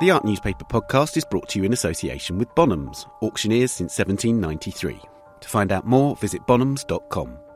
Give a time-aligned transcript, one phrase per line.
[0.00, 5.00] The Art Newspaper podcast is brought to you in association with Bonhams, auctioneers since 1793.
[5.40, 7.47] To find out more, visit bonhams.com.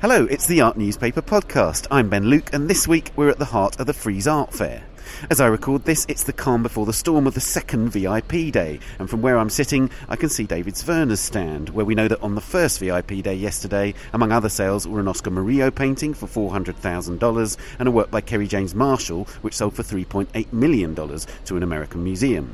[0.00, 1.86] Hello, it's the Art Newspaper podcast.
[1.90, 4.82] I'm Ben Luke, and this week we're at the heart of the Frieze Art Fair.
[5.30, 8.80] As I record this, it's the calm before the storm of the second VIP day,
[8.98, 12.22] and from where I'm sitting, I can see David Zwirner's stand, where we know that
[12.22, 16.26] on the first VIP day yesterday, among other sales, were an Oscar Murillo painting for
[16.26, 21.62] $400,000 and a work by Kerry James Marshall, which sold for $3.8 million to an
[21.62, 22.52] American museum.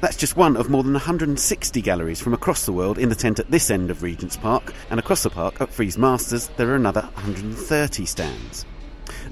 [0.00, 3.38] That's just one of more than 160 galleries from across the world in the tent
[3.38, 6.76] at this end of Regent's Park, and across the park at Frieze Masters there are
[6.76, 8.64] another 130 stands.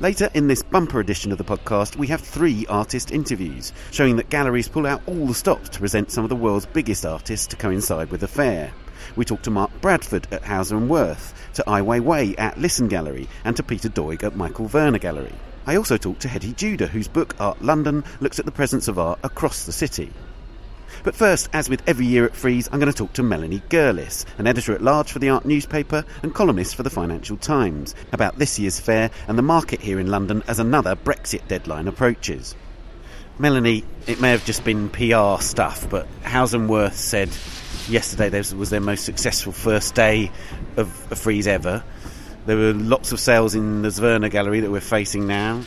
[0.01, 4.31] Later in this bumper edition of the podcast, we have three artist interviews, showing that
[4.31, 7.57] galleries pull out all the stops to present some of the world's biggest artists to
[7.57, 8.73] coincide with the fair.
[9.15, 13.29] We talk to Mark Bradford at Hauser and Wirth, to Ai Weiwei at Lisson Gallery,
[13.45, 15.33] and to Peter Doig at Michael Werner Gallery.
[15.67, 18.99] I also talked to Hettie Judah, whose book Art London looks at the presence of
[18.99, 20.13] art across the city.
[21.07, 24.25] But first, as with every year at Frieze, I'm going to talk to Melanie Gerlis,
[24.39, 28.41] an editor at large for the art newspaper and columnist for the Financial Times, about
[28.41, 32.57] this year's fair and the market here in London as another Brexit deadline approaches.
[33.39, 37.29] Melanie, it may have just been PR stuff, but Wirth said
[37.89, 40.33] yesterday this was their most successful first day
[40.77, 41.85] of a Frieze ever.
[42.47, 45.63] There were lots of sales in the Zwirner Gallery that we're facing now.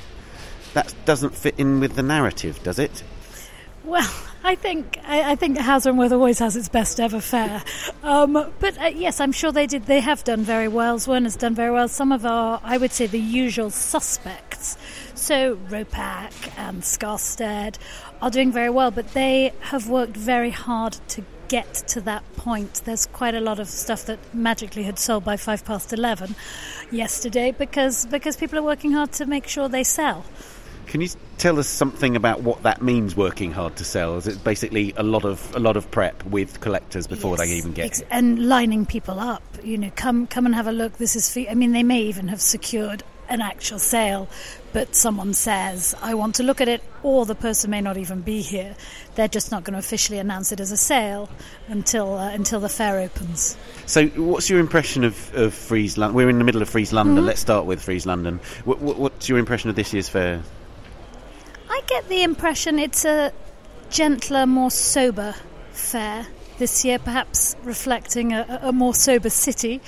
[0.73, 3.03] That doesn't fit in with the narrative, does it?
[3.85, 4.11] Well,
[4.43, 7.61] I think I, I think Hauser always has its best ever fair,
[8.03, 9.85] um, but uh, yes, I'm sure they did.
[9.85, 10.97] They have done very well.
[10.97, 11.87] Zwirner's done very well.
[11.87, 14.77] Some of our, I would say, the usual suspects.
[15.13, 17.77] So Ropac and Skarstedt
[18.21, 22.81] are doing very well, but they have worked very hard to get to that point.
[22.85, 26.35] There's quite a lot of stuff that magically had sold by five past eleven
[26.91, 30.25] yesterday because because people are working hard to make sure they sell.
[30.89, 33.15] Can you tell us something about what that means?
[33.15, 34.17] Working hard to sell?
[34.17, 37.55] Is it basically a lot of a lot of prep with collectors before Yes, they
[37.55, 37.85] even get?
[37.85, 39.43] ex- and lining people up.
[39.63, 40.97] You know, come come and have a look.
[40.97, 41.31] This is.
[41.31, 44.27] For, I mean, they may even have secured an actual sale,
[44.73, 48.21] but someone says, "I want to look at it," or the person may not even
[48.21, 48.75] be here.
[49.13, 51.29] They're just not going to officially announce it as a sale
[51.67, 53.55] until uh, until the fair opens.
[53.85, 56.15] So, what's your impression of, of Frieze London?
[56.15, 57.17] We're in the middle of Frieze London.
[57.17, 57.25] Mm-hmm.
[57.27, 58.39] Let's start with Frieze London.
[58.65, 60.41] What, what, what's your impression of this year's fair?
[61.69, 63.31] I get the impression it's a
[63.89, 65.35] gentler, more sober
[65.71, 69.81] fair this year, perhaps reflecting a, a more sober city.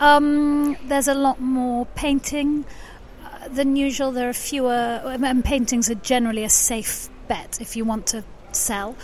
[0.00, 2.64] Um, there's a lot more painting
[3.24, 4.10] uh, than usual.
[4.12, 8.96] There are fewer, and paintings are generally a safe bet if you want to sell.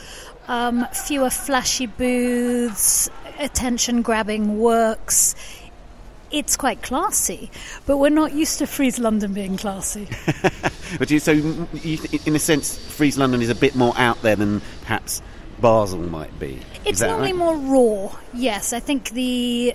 [0.48, 3.08] Um, fewer flashy booths,
[3.38, 5.34] attention grabbing works.
[6.30, 7.50] It's quite classy,
[7.86, 10.08] but we're not used to Frieze London being classy.
[10.98, 14.36] But you, so, you, in a sense, Frieze London is a bit more out there
[14.36, 15.22] than perhaps
[15.60, 16.60] Basel might be.
[16.84, 17.38] It's normally right?
[17.38, 18.16] more raw.
[18.32, 19.74] Yes, I think the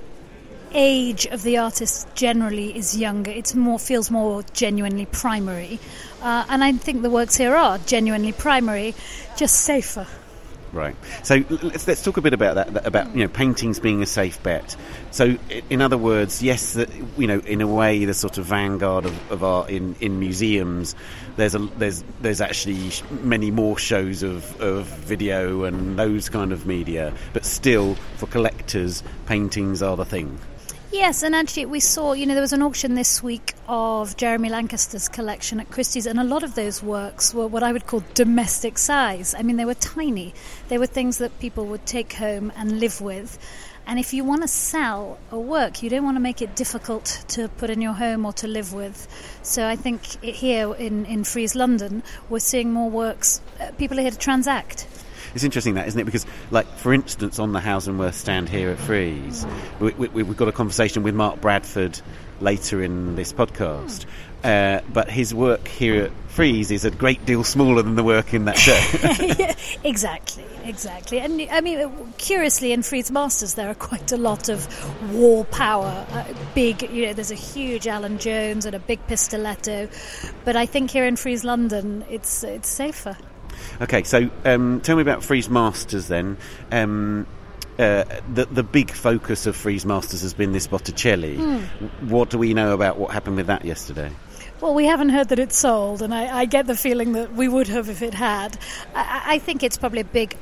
[0.71, 3.31] age of the artist generally is younger.
[3.31, 5.79] It's more feels more genuinely primary,
[6.21, 8.93] uh, and I think the works here are genuinely primary,
[9.35, 10.07] just safer.
[10.71, 10.95] Right.
[11.23, 14.41] So let's let's talk a bit about that, about you know paintings being a safe
[14.43, 14.75] bet.
[15.11, 15.37] So
[15.69, 16.77] in other words, yes,
[17.17, 20.95] you know in a way the sort of vanguard of, of art in, in museums.
[21.37, 22.91] There's a there's there's actually
[23.23, 29.01] many more shows of, of video and those kind of media, but still for collectors,
[29.25, 30.39] paintings are the thing.
[30.91, 34.49] Yes, and actually, we saw, you know, there was an auction this week of Jeremy
[34.49, 38.03] Lancaster's collection at Christie's, and a lot of those works were what I would call
[38.15, 39.35] domestic size.
[39.37, 40.33] I mean, they were tiny,
[40.67, 43.37] they were things that people would take home and live with.
[43.85, 47.23] And if you want to sell a work, you don't want to make it difficult
[47.29, 49.07] to put in your home or to live with.
[49.43, 53.41] So I think here in, in Frieze London, we're seeing more works.
[53.59, 54.87] Uh, people are here to transact.
[55.35, 56.05] It's interesting that, isn't it?
[56.05, 59.45] Because, like, for instance, on the Hauser and Wirth stand here at Frieze,
[59.79, 61.99] we, we, we've got a conversation with Mark Bradford
[62.41, 64.05] later in this podcast.
[64.43, 68.33] Uh, but his work here at Frieze is a great deal smaller than the work
[68.33, 69.55] in that show.
[69.83, 71.19] Exactly, exactly.
[71.19, 74.67] And I mean, curiously, in Frieze Masters, there are quite a lot of
[75.13, 76.05] wall power.
[76.11, 79.89] Uh, big, you know, there's a huge Alan Jones and a big Pistoletto.
[80.43, 83.15] But I think here in Frieze London, it's it's safer.
[83.81, 86.37] Okay, so um, tell me about Frieze Masters then.
[86.71, 87.25] Um,
[87.77, 88.03] uh,
[88.33, 91.37] the the big focus of Frieze Masters has been this Botticelli.
[92.01, 94.11] What do we know about what happened with that yesterday?
[94.59, 97.47] Well, we haven't heard that it's sold, and I, I get the feeling that we
[97.47, 98.57] would have if it had.
[98.93, 100.35] I- I, I think it's probably a big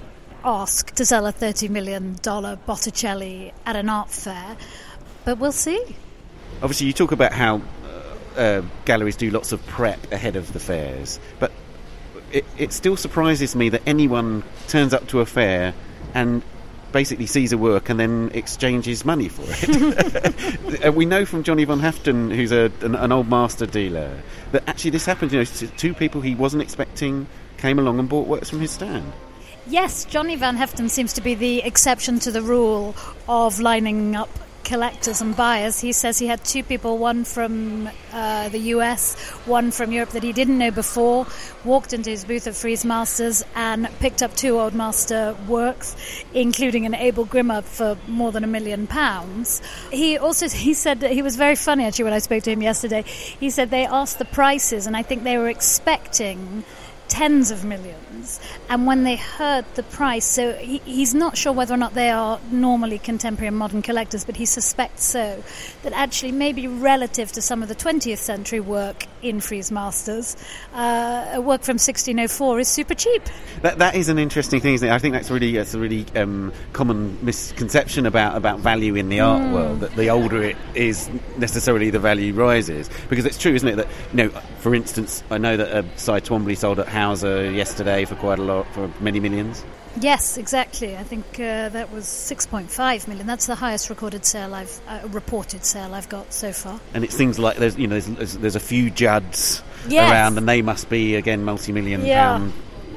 [0.44, 4.58] ask to sell a $30 million Botticelli at an art fair,
[5.26, 5.96] but we'll see.
[6.64, 7.62] Obviously, you talk about how
[8.36, 11.52] uh, uh, galleries do lots of prep ahead of the fairs, but
[12.32, 15.74] it, it still surprises me that anyone turns up to a fair
[16.14, 16.42] and
[16.92, 20.54] basically sees a work and then exchanges money for it.
[20.86, 24.22] Uh, we know from Johnny Van Haeften, who's a, an, an, old master dealer,
[24.52, 25.32] that actually this happened.
[25.32, 27.26] You know, two people he wasn't expecting
[27.58, 29.12] came along and bought works from his stand.
[29.66, 32.96] Yes, Johnny Van Haeften seems to be the exception to the rule
[33.28, 34.30] of lining up
[34.68, 35.80] collectors and buyers.
[35.80, 39.16] He says he had two people, one from uh, the US,
[39.46, 41.26] one from Europe that he didn't know before,
[41.64, 45.96] walked into his booth at Frieze Masters and picked up two Old Master works,
[46.34, 49.62] including an Abel Grimmer for more than a million pounds.
[49.90, 52.62] He also he said that he was very funny actually when I spoke to him
[52.62, 53.04] yesterday.
[53.04, 56.66] He said they asked the prices and I think they were expecting
[57.08, 58.40] tens of millions.
[58.70, 62.10] And when they heard the price, so he, he's not sure whether or not they
[62.10, 65.44] are normally contemporary and modern collectors, but he suspects so,
[65.84, 70.36] that actually maybe relative to some of the 20th century work in Frieze Masters,
[70.74, 73.24] uh, a work from 1604 is super cheap.
[73.62, 74.92] That, that is an interesting thing, isn't it?
[74.92, 79.20] I think that's really that's a really um, common misconception about, about value in the
[79.20, 79.54] art mm.
[79.54, 82.90] world, that the older it is, necessarily the value rises.
[83.10, 84.30] Because it's true, isn't it, that, you know,
[84.60, 88.44] for instance, I know that uh, Cy Twombly sold at Hauser yesterday for quite a
[88.44, 89.64] lot, for many millions.
[90.00, 90.96] Yes, exactly.
[90.96, 93.26] I think uh, that was 6.5 million.
[93.26, 96.80] That's the highest recorded sale I've uh, reported sale I've got so far.
[96.94, 100.12] And it's things like there's you know there's, there's a few Judds yes.
[100.12, 102.38] around, and they must be again multi-million yeah.
[102.38, 102.54] pound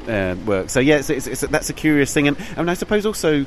[0.08, 0.70] uh, work.
[0.70, 3.46] So yeah, it's, it's, it's, that's a curious thing, and, and I suppose also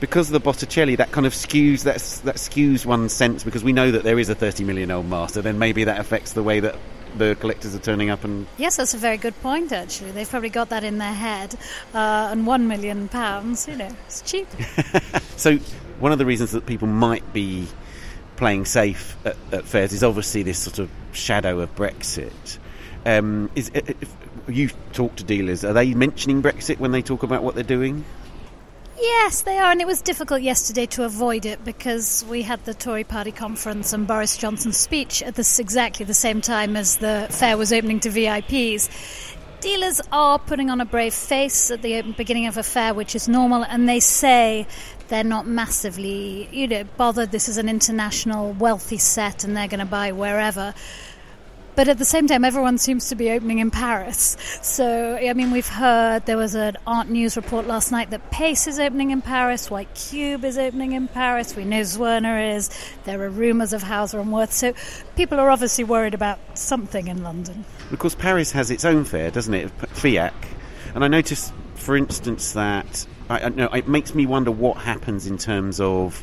[0.00, 3.72] because of the Botticelli, that kind of skews that that skews one sense because we
[3.72, 5.42] know that there is a 30 million old master.
[5.42, 6.76] Then maybe that affects the way that
[7.16, 10.10] the collectors are turning up and yes that's a very good point actually.
[10.10, 11.54] They've probably got that in their head
[11.94, 14.48] uh, and one million pounds you know it's cheap.
[15.36, 15.58] So
[15.98, 17.66] one of the reasons that people might be
[18.36, 22.58] playing safe at, at fairs is obviously this sort of shadow of Brexit.
[23.04, 24.14] Um, is if
[24.48, 28.04] you talk to dealers are they mentioning Brexit when they talk about what they're doing
[28.96, 32.74] Yes, they are, and it was difficult yesterday to avoid it because we had the
[32.74, 37.26] Tory Party conference and Boris Johnson's speech at this exactly the same time as the
[37.30, 38.88] fair was opening to VIPs.
[39.60, 43.28] Dealers are putting on a brave face at the beginning of a fair, which is
[43.28, 44.66] normal, and they say
[45.08, 47.32] they're not massively, you know, bothered.
[47.32, 50.72] This is an international wealthy set, and they're going to buy wherever.
[51.76, 54.36] But at the same time, everyone seems to be opening in Paris.
[54.62, 58.66] So, I mean, we've heard there was an art news report last night that Pace
[58.66, 62.70] is opening in Paris, White Cube is opening in Paris, we know Zwirner is,
[63.04, 64.52] there are rumours of Hauser and Wirth.
[64.52, 64.74] So,
[65.16, 67.64] people are obviously worried about something in London.
[67.90, 69.76] Of course, Paris has its own fair, doesn't it?
[69.78, 70.32] FIAC.
[70.94, 75.26] And I noticed, for instance, that I, I know, it makes me wonder what happens
[75.26, 76.22] in terms of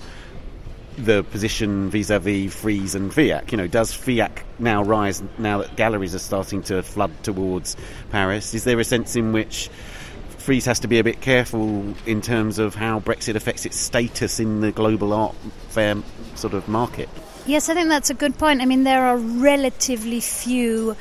[0.97, 3.51] the position vis-a-vis Frieze and FIAC.
[3.51, 7.75] You know, does FIAC now rise now that galleries are starting to flood towards
[8.11, 8.53] Paris?
[8.53, 9.69] Is there a sense in which
[10.38, 14.39] Frieze has to be a bit careful in terms of how Brexit affects its status
[14.39, 15.35] in the global art
[15.69, 15.95] fair
[16.35, 17.09] sort of market?
[17.45, 18.61] Yes, I think that's a good point.
[18.61, 20.95] I mean, there are relatively few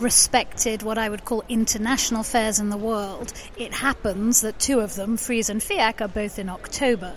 [0.00, 3.32] respected what I would call international fairs in the world.
[3.56, 7.14] It happens that two of them, Frieze and FIAC, are both in October.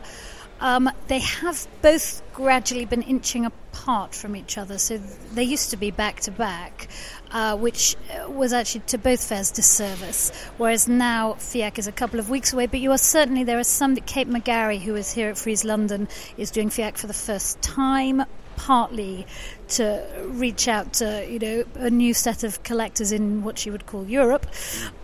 [0.61, 4.77] Um, they have both gradually been inching apart from each other.
[4.77, 4.97] So
[5.33, 6.87] they used to be back to back,
[7.31, 7.95] uh, which
[8.27, 10.31] was actually to both fairs disservice.
[10.57, 13.63] Whereas now FIAC is a couple of weeks away, but you are certainly there are
[13.63, 13.95] some.
[13.95, 18.23] Kate McGarry, who is here at Frieze London, is doing FIAC for the first time.
[18.55, 19.25] Partly
[19.69, 23.85] to reach out to you know a new set of collectors in what she would
[23.85, 24.45] call Europe,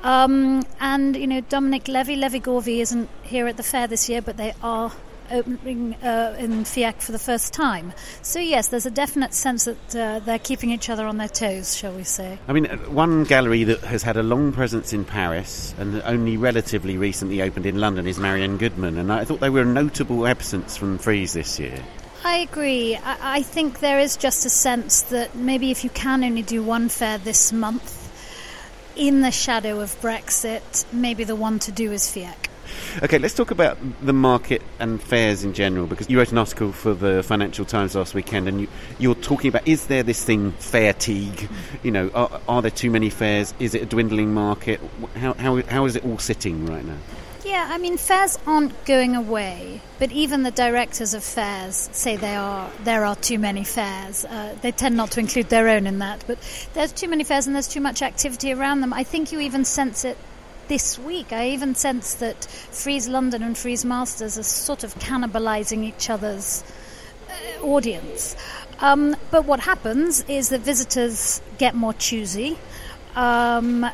[0.04, 4.22] um, and you know Dominique Levy, Levy Gorvy isn't here at the fair this year,
[4.22, 4.92] but they are
[5.32, 7.94] opening uh, in FIAC for the first time.
[8.22, 11.76] So, yes, there's a definite sense that uh, they're keeping each other on their toes,
[11.76, 12.40] shall we say.
[12.48, 16.38] I mean, uh, one gallery that has had a long presence in Paris and only
[16.38, 20.28] relatively recently opened in London is Marian Goodman, and I thought they were a notable
[20.28, 21.84] absence from Frieze this year.
[22.24, 22.96] I agree.
[22.96, 26.64] I, I think there is just a sense that maybe if you can only do
[26.64, 28.02] one fair this month,
[28.96, 32.48] in the shadow of Brexit, maybe the one to do is FIAC.
[33.04, 36.72] Okay, let's talk about the market and fairs in general because you wrote an article
[36.72, 38.68] for the Financial Times last weekend and you,
[38.98, 41.50] you're talking about is there this thing fair fatigue?
[41.84, 43.54] You know, are, are there too many fairs?
[43.60, 44.80] Is it a dwindling market?
[45.16, 46.98] How, how, how is it all sitting right now?
[47.44, 52.36] Yeah, I mean, fairs aren't going away, but even the directors of fairs say they
[52.36, 54.26] are there are too many fairs.
[54.26, 56.40] Uh, they tend not to include their own in that, but
[56.74, 58.94] there's too many fairs and there's too much activity around them.
[58.94, 60.18] I think you even sense it
[60.68, 61.32] this week.
[61.32, 66.64] I even sense that Frieze London and Frieze Masters are sort of cannibalizing each other's
[67.30, 68.36] uh, audience.
[68.80, 72.58] Um, but what happens is that visitors get more choosy.
[73.16, 73.92] Um, uh,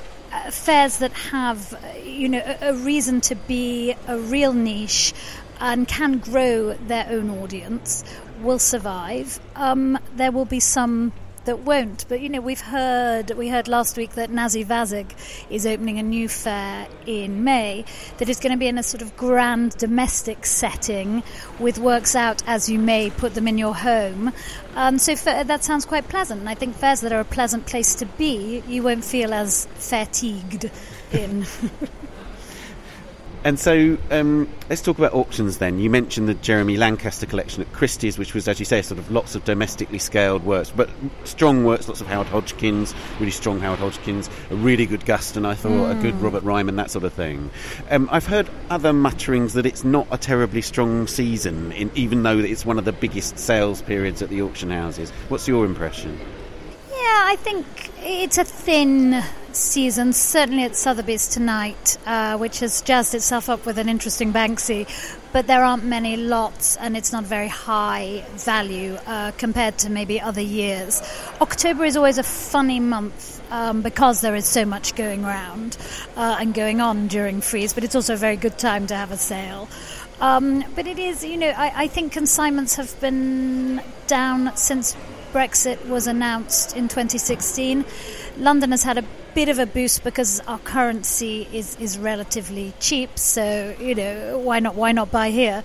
[0.50, 5.14] fairs that have, you know, a, a reason to be a real niche
[5.60, 8.04] and can grow their own audience
[8.42, 9.40] will survive.
[9.56, 11.14] Um, there will be some
[11.46, 12.06] that won't.
[12.08, 15.12] But you know, we've heard we heard last week that Nazy Vazig
[15.50, 17.86] is opening a new fair in May
[18.18, 21.24] that is going to be in a sort of grand domestic setting
[21.60, 24.34] with works out as you may put them in your home.
[24.76, 26.42] Um, so that sounds quite pleasant.
[26.42, 29.68] And I think fairs that are a pleasant place to be, you won't feel as
[29.76, 30.70] fatigued
[31.12, 31.46] in.
[33.44, 35.80] And so um, let's talk about auctions then.
[35.80, 39.10] You mentioned the Jeremy Lancaster collection at Christie's, which was, as you say, sort of
[39.10, 40.92] lots of domestically scaled works, but
[41.24, 45.56] strong works, lots of Howard Hodgkins, really strong Howard Hodgkins, a really good Guston, I
[45.56, 46.00] thought, mm.
[46.00, 46.24] a good mm.
[46.24, 47.50] Robert Ryman, that sort of thing.
[47.90, 52.38] Um, I've heard other mutterings that it's not a terribly strong season, in, even though
[52.38, 55.10] it's one of the biggest sales periods at the auction houses.
[55.30, 56.20] What's your impression?
[56.92, 57.66] Yeah, I think
[58.00, 63.78] it's a thin season, certainly at Sotheby's tonight, uh, which has jazzed itself up with
[63.78, 64.88] an interesting Banksy.
[65.32, 70.20] But there aren't many lots, and it's not very high value uh, compared to maybe
[70.20, 71.02] other years.
[71.40, 75.78] October is always a funny month um, because there is so much going around
[76.18, 79.12] uh, and going on during Frieze, but it's also a very good time to have
[79.12, 79.70] a sale.
[80.20, 84.94] Um, but it is, you know, I, I think consignments have been down since
[85.34, 87.86] Brexit was announced in 2016,
[88.38, 93.18] London has had a bit of a boost because our currency is, is relatively cheap.
[93.18, 95.64] So you know why not why not buy here?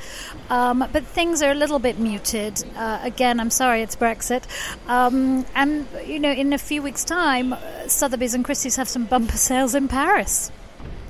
[0.51, 2.63] Um, but things are a little bit muted.
[2.77, 4.45] Uh, again, I'm sorry, it's Brexit.
[4.89, 7.55] Um, and you know, in a few weeks' time,
[7.89, 10.51] Sotheby's and Christie's have some bumper sales in Paris.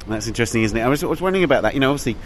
[0.06, 0.82] That's interesting, isn't it?
[0.82, 1.74] I was, I was wondering about that.
[1.74, 2.16] You know, obviously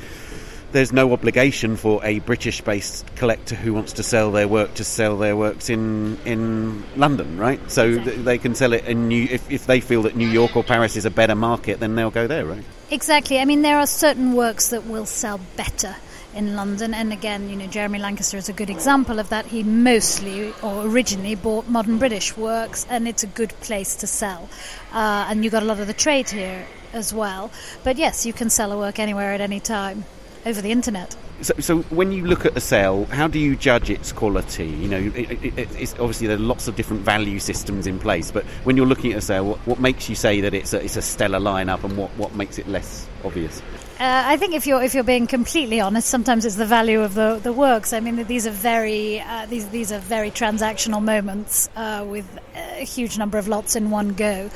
[0.73, 5.17] there's no obligation for a British-based collector who wants to sell their work to sell
[5.17, 7.61] their works in in London, right?
[7.71, 8.13] So exactly.
[8.13, 9.27] th- they can sell it in New.
[9.31, 12.11] If, if they feel that New York or Paris is a better market, then they'll
[12.11, 12.65] go there, right?
[12.91, 13.39] Exactly.
[13.39, 15.97] I mean, there are certain works that will sell better
[16.33, 19.47] in London, and again, you know, Jeremy Lancaster is a good example of that.
[19.47, 24.49] He mostly or originally bought modern British works, and it's a good place to sell.
[24.93, 27.51] Uh, and you got a lot of the trade here as well.
[27.83, 30.05] But yes, you can sell a work anywhere at any time
[30.47, 31.17] over the internet.
[31.43, 34.67] So, so when you look at a sale, how do you judge its quality?
[34.67, 38.31] You know, it, it, it's obviously there are lots of different value systems in place,
[38.31, 40.85] but when you're looking at a sale, what, what makes you say that it's a,
[40.85, 43.63] it's a stellar lineup, and what, what makes it less obvious?
[44.01, 47.13] Uh, I think if you're if you're being completely honest, sometimes it's the value of
[47.13, 47.93] the, the works.
[47.93, 52.85] I mean, these are very uh, these these are very transactional moments uh, with a
[52.85, 54.49] huge number of lots in one go.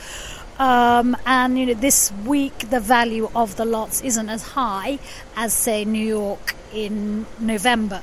[0.59, 4.99] Um, and you know, this week the value of the lots isn't as high
[5.37, 8.03] as, say, New York in November.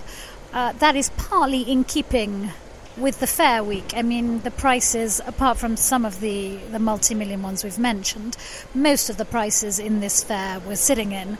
[0.54, 2.52] Uh, that is partly in keeping
[2.98, 3.94] with the fair week.
[3.96, 8.36] I mean, the prices, apart from some of the, the multi million ones we've mentioned,
[8.76, 11.38] most of the prices in this fair we're sitting in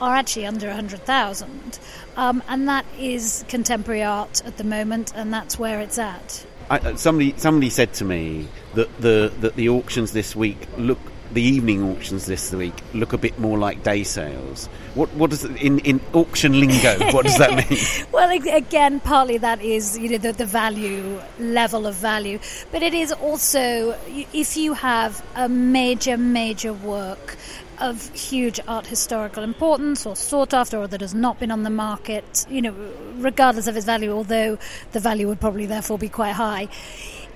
[0.00, 1.78] are actually under 100,000.
[2.16, 6.46] Um, and that is contemporary art at the moment, and that's where it's at.
[6.70, 10.98] I, uh, somebody somebody said to me that the that the auctions this week look
[11.32, 14.66] the evening auctions this week look a bit more like day sales.
[14.94, 17.12] What what does in in auction lingo?
[17.12, 18.06] What does that mean?
[18.12, 22.38] well, again, partly that is you know the, the value level of value,
[22.70, 23.98] but it is also
[24.32, 27.36] if you have a major major work
[27.78, 31.70] of huge art historical importance or sought after or that has not been on the
[31.70, 32.74] market, you know,
[33.16, 34.58] regardless of its value, although
[34.92, 36.68] the value would probably therefore be quite high,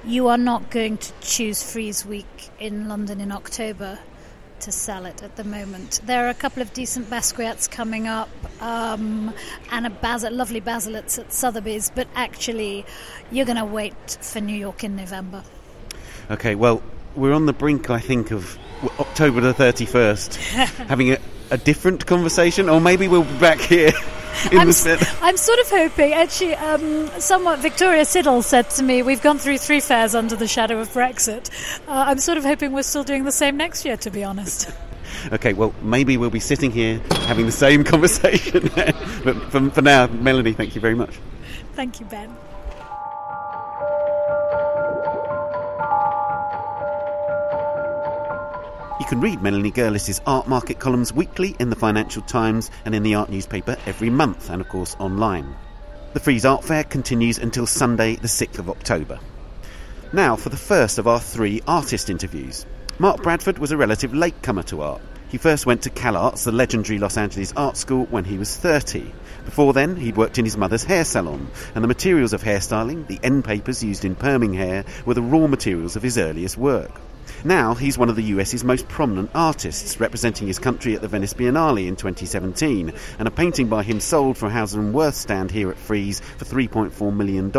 [0.05, 3.99] you are not going to choose Frieze Week in London in October
[4.61, 6.01] to sell it at the moment.
[6.05, 8.29] There are a couple of decent Basquiat's coming up
[8.61, 9.33] um,
[9.71, 12.85] and a Bas- lovely Baselitz at Sotheby's, but actually,
[13.31, 15.45] you're going to wait for New York in November.
[16.31, 16.83] Okay, well,
[17.19, 18.59] we're on the brink, I think, of
[18.99, 20.37] October the 31st,
[20.87, 21.19] having a,
[21.51, 23.93] a, different conversation, or maybe we'll be back here.
[24.53, 29.39] I'm, I'm, sort of hoping, actually, um, somewhat Victoria Siddall said to me, We've gone
[29.39, 31.51] through three fairs under the shadow of Brexit.
[31.89, 34.71] Uh, I'm sort of hoping we're still doing the same next year, to be honest.
[35.33, 38.71] okay, well, maybe we'll be sitting here having the same conversation.
[39.25, 41.19] but for, for now, Melanie, thank you very much.
[41.73, 42.35] Thank you, Ben.
[48.99, 53.05] You can read Melanie Gerlis's art market columns weekly in the Financial Times and in
[53.05, 55.55] the art newspaper every month, and of course online.
[56.15, 59.21] The Frieze Art Fair continues until Sunday, the 6th of October.
[60.13, 62.67] Now for the first of our three artist interviews.
[62.99, 65.01] Mark Bradford was a relative latecomer to art.
[65.29, 69.13] He first went to CalArts, the legendary Los Angeles art school, when he was 30.
[69.45, 73.21] Before then, he'd worked in his mother's hair salon, and the materials of hairstyling, the
[73.23, 77.01] end papers used in perming hair, were the raw materials of his earliest work.
[77.45, 81.35] Now he's one of the US's most prominent artists, representing his country at the Venice
[81.35, 85.71] Biennale in 2017, and a painting by him sold from Hauser and Wirth stand here
[85.71, 87.51] at Frieze for $3.4 million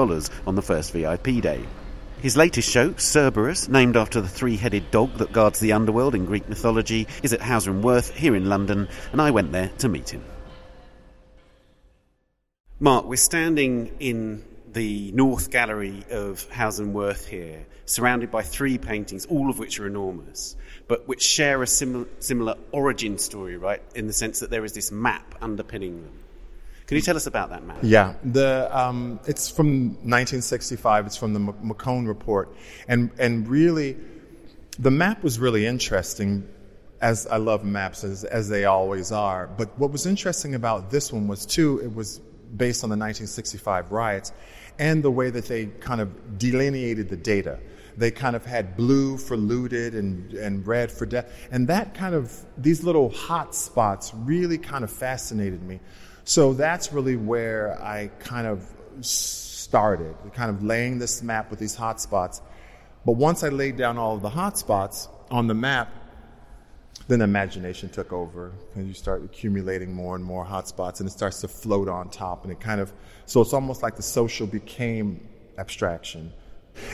[0.47, 1.65] on the first VIP day.
[2.21, 6.49] His latest show, Cerberus, named after the three-headed dog that guards the underworld in Greek
[6.49, 10.09] mythology, is at Hauser and Wirth here in London, and I went there to meet
[10.09, 10.23] him.
[12.81, 14.43] Mark, we're standing in
[14.79, 16.47] the North Gallery of
[16.79, 20.55] Wirth here, surrounded by three paintings, all of which are enormous,
[20.87, 23.81] but which share a similar, similar origin story, right?
[23.93, 26.13] In the sense that there is this map underpinning them.
[26.87, 27.79] Can you tell us about that map?
[27.81, 31.07] Yeah, the um, it's from 1965.
[31.07, 32.55] It's from the McCone report,
[32.87, 33.97] and and really,
[34.79, 36.47] the map was really interesting.
[37.01, 41.11] As I love maps as as they always are, but what was interesting about this
[41.11, 41.81] one was too.
[41.83, 42.21] It was
[42.55, 44.31] based on the 1965 riots,
[44.79, 47.59] and the way that they kind of delineated the data.
[47.97, 51.29] They kind of had blue for looted and, and red for death.
[51.51, 55.81] And that kind of, these little hot spots really kind of fascinated me.
[56.23, 58.65] So that's really where I kind of
[59.01, 62.41] started, kind of laying this map with these hot spots.
[63.05, 65.91] But once I laid down all of the hot spots on the map,
[67.09, 71.11] then imagination took over and you start accumulating more and more hot spots and it
[71.11, 72.93] starts to float on top and it kind of
[73.29, 76.33] so it's almost like the social became abstraction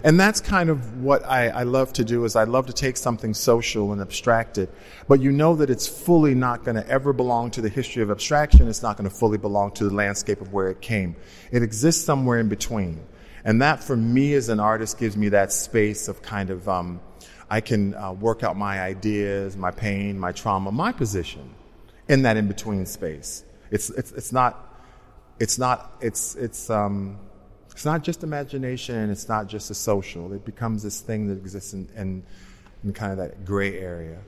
[0.03, 2.97] and that's kind of what I, I, love to do is I love to take
[2.97, 4.69] something social and abstract it,
[5.07, 8.11] but you know that it's fully not going to ever belong to the history of
[8.11, 8.67] abstraction.
[8.67, 11.15] It's not going to fully belong to the landscape of where it came.
[11.51, 13.05] It exists somewhere in between.
[13.43, 16.99] And that for me as an artist gives me that space of kind of, um,
[17.49, 21.53] I can uh, work out my ideas, my pain, my trauma, my position
[22.07, 23.43] in that in between space.
[23.71, 24.74] It's, it's, it's not,
[25.39, 27.17] it's not, it's, it's, um,
[27.71, 30.31] it's not just imagination it's not just a social.
[30.33, 32.23] It becomes this thing that exists in, in,
[32.83, 34.19] in kind of that gray area.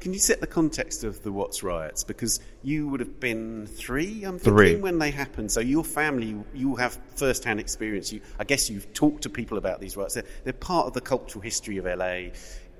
[0.00, 2.04] Can you set the context of the Watts riots?
[2.04, 4.76] Because you would have been three, I'm thinking, three.
[4.76, 5.50] when they happened.
[5.50, 8.12] So your family, you have first-hand experience.
[8.12, 10.12] You, I guess you've talked to people about these riots.
[10.12, 12.32] They're, they're part of the cultural history of LA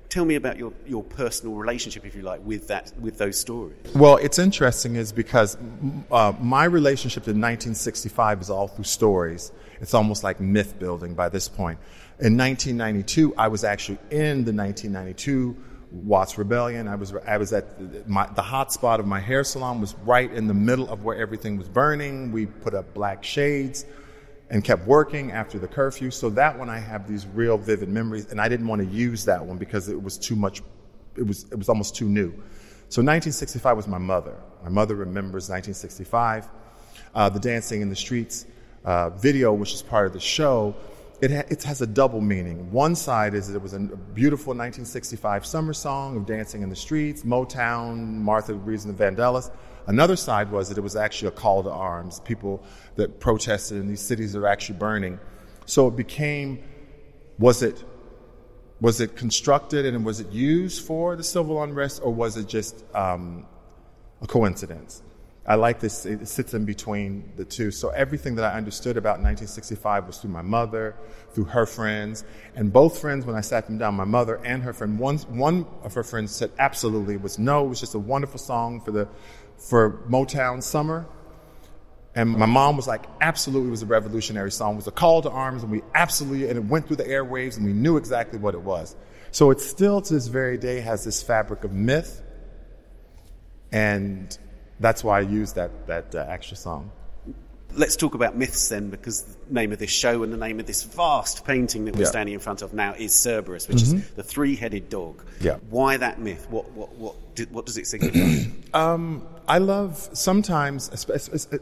[0.09, 3.77] tell me about your, your personal relationship, if you like, with that with those stories.
[3.95, 5.57] Well, it's interesting is because
[6.11, 9.51] uh, my relationship to 1965 is all through stories.
[9.81, 11.79] It's almost like myth building by this point.
[12.19, 15.55] In 1992, I was actually in the 1992
[15.91, 16.87] Watts Rebellion.
[16.87, 20.31] I was I was at my, the hot spot of my hair salon was right
[20.31, 22.31] in the middle of where everything was burning.
[22.31, 23.85] We put up black shades
[24.49, 26.11] and kept working after the curfew.
[26.11, 29.25] So that one I have these real vivid memories, and I didn't want to use
[29.25, 30.61] that one because it was too much.
[31.17, 32.29] It was it was almost too new.
[32.87, 34.35] So 1965 was my mother.
[34.63, 36.47] My mother remembers 1965,
[37.13, 38.45] uh, the dancing in the streets
[38.83, 40.75] uh, video, which is part of the show.
[41.21, 42.71] It, ha- it has a double meaning.
[42.71, 46.75] One side is that it was a beautiful 1965 summer song of dancing in the
[46.75, 49.49] streets, Motown, Martha Reeves and the Vandellas.
[49.87, 52.19] Another side was that it was actually a call to arms.
[52.21, 52.63] People
[52.95, 55.19] that protested in these cities are actually burning.
[55.65, 56.63] So it became,
[57.37, 57.83] was it,
[58.81, 62.83] was it constructed and was it used for the civil unrest or was it just
[62.95, 63.45] um,
[64.21, 65.01] a coincidence?
[65.47, 67.69] I like this, it sits in between the two.
[67.69, 70.95] So everything that I understood about 1965 was through my mother,
[71.33, 72.23] through her friends.
[72.55, 75.67] And both friends, when I sat them down, my mother and her friend, one, one
[75.83, 78.89] of her friends said absolutely it was no, it was just a wonderful song for
[78.89, 79.07] the,
[79.57, 81.05] for Motown summer.
[82.17, 84.73] And my mom was like, absolutely, it was a revolutionary song.
[84.73, 87.57] It was a call to arms, and we absolutely, and it went through the airwaves,
[87.57, 88.95] and we knew exactly what it was.
[89.31, 92.21] So it still, to this very day, has this fabric of myth.
[93.73, 94.37] And
[94.79, 96.91] that's why I used that, that uh, extra song
[97.75, 100.65] let's talk about myths then, because the name of this show and the name of
[100.65, 102.09] this vast painting that we're yeah.
[102.09, 103.97] standing in front of now is Cerberus, which mm-hmm.
[103.97, 105.23] is the three-headed dog.
[105.39, 105.57] Yeah.
[105.69, 106.47] Why that myth?
[106.49, 107.15] What what what
[107.51, 108.49] what does it signify?
[108.73, 110.89] um, I love sometimes,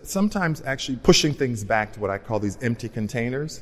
[0.04, 3.62] sometimes actually pushing things back to what I call these empty containers.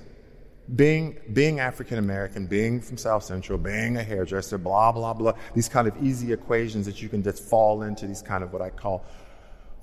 [0.76, 5.34] Being being African American, being from South Central, being a hairdresser, blah blah blah.
[5.56, 8.06] These kind of easy equations that you can just fall into.
[8.08, 9.04] These kind of what I call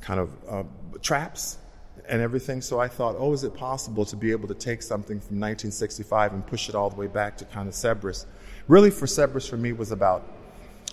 [0.00, 0.62] kind of uh,
[1.02, 1.58] traps
[2.08, 2.62] and everything.
[2.62, 6.32] So I thought, oh, is it possible to be able to take something from 1965
[6.32, 8.24] and push it all the way back to kind of Cerberus?
[8.68, 10.37] Really, for Cerberus, for me, was about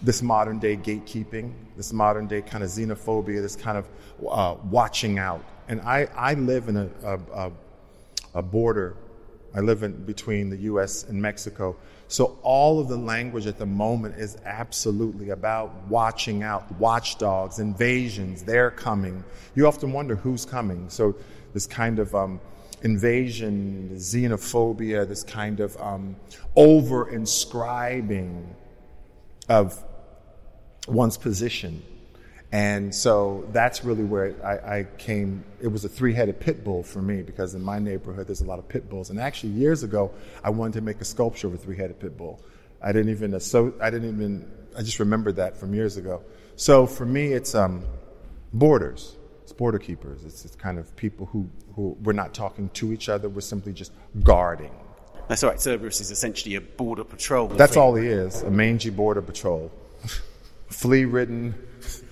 [0.02, 3.88] this modern day gatekeeping, this modern day kind of xenophobia, this kind of
[4.30, 5.44] uh, watching out.
[5.68, 7.52] And I, I live in a, a,
[8.36, 8.96] a border.
[9.54, 11.06] I live in between the U.S.
[11.06, 11.76] and Mexico.
[12.08, 18.44] So all of the language at the moment is absolutely about watching out, watchdogs, invasions,
[18.44, 19.24] they're coming.
[19.56, 20.90] You often wonder who's coming.
[20.90, 21.16] So
[21.54, 22.40] this kind of um,
[22.84, 26.16] invasion, xenophobia, this kind of um,
[26.56, 28.56] over inscribing
[29.50, 29.82] of
[30.88, 31.84] one's position.
[32.52, 35.44] And so that's really where I, I came.
[35.62, 38.46] It was a three headed pit bull for me because in my neighborhood there's a
[38.46, 39.10] lot of pit bulls.
[39.10, 40.12] And actually, years ago,
[40.44, 42.40] I wanted to make a sculpture of a three headed pit bull.
[42.82, 46.24] I didn't even, so I didn't even, I just remembered that from years ago.
[46.56, 47.84] So for me, it's um,
[48.54, 49.16] borders.
[49.44, 50.24] It's border keepers.
[50.24, 53.74] It's, it's kind of people who, who we're not talking to each other, we're simply
[53.74, 53.92] just
[54.24, 54.72] guarding.
[55.28, 55.60] That's right.
[55.60, 57.48] Cerberus is essentially a border patrol.
[57.48, 59.72] That's all he is a mangy border patrol.
[60.70, 61.56] Flea ridden,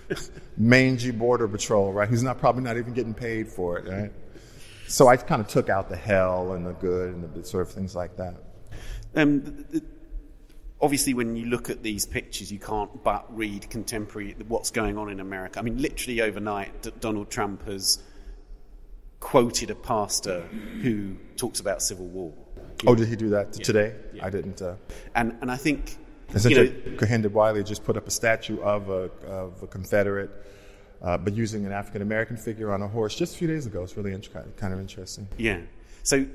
[0.58, 2.10] mangy border patrol, right?
[2.10, 4.12] Who's not probably not even getting paid for it, right?
[4.88, 7.74] So I kind of took out the hell and the good and the sort of
[7.74, 8.36] things like that.
[9.16, 9.66] Um,
[10.82, 15.10] obviously, when you look at these pictures, you can't but read contemporary what's going on
[15.10, 15.60] in America.
[15.60, 18.04] I mean, literally overnight, D- Donald Trump has
[19.20, 20.42] quoted a pastor
[20.82, 22.34] who talks about civil war.
[22.88, 23.64] Oh, did he do that Yeah.
[23.64, 23.96] today?
[24.14, 24.26] Yeah.
[24.26, 24.62] I didn't.
[24.62, 24.76] Uh,
[25.16, 25.98] And and I think
[26.34, 26.64] and you know,
[26.98, 30.32] Kehinde Wiley just put up a statue of a, of a Confederate,
[31.02, 33.84] uh, but using an African American figure on a horse just a few days ago.
[33.84, 35.28] It's really int- kind of interesting.
[35.38, 35.60] Yeah.
[36.04, 36.26] So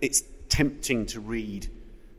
[0.00, 1.66] it's tempting to read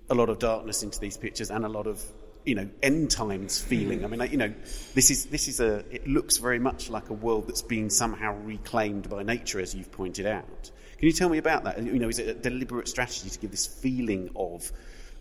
[0.10, 2.04] a lot of darkness into these pictures and a lot of
[2.46, 4.04] you know end times feeling.
[4.04, 4.54] I mean, like, you know,
[4.96, 5.84] this is this is a.
[5.94, 9.92] It looks very much like a world that's being somehow reclaimed by nature, as you've
[9.92, 10.72] pointed out.
[11.00, 11.82] Can you tell me about that?
[11.82, 14.70] You know, is it a deliberate strategy to give this feeling of,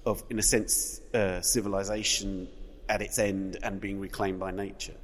[0.05, 2.49] of in a sense, uh, civilization
[2.89, 4.95] at its end and being reclaimed by nature?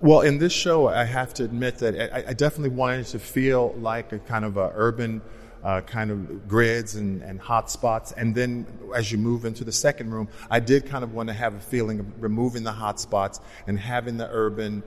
[0.00, 3.72] Well, in this show, I have to admit that I, I definitely wanted to feel
[3.78, 5.22] like a kind of a urban
[5.62, 8.10] uh, kind of grids and, and hot spots.
[8.10, 11.34] And then as you move into the second room, I did kind of want to
[11.34, 14.82] have a feeling of removing the hot spots and having the urban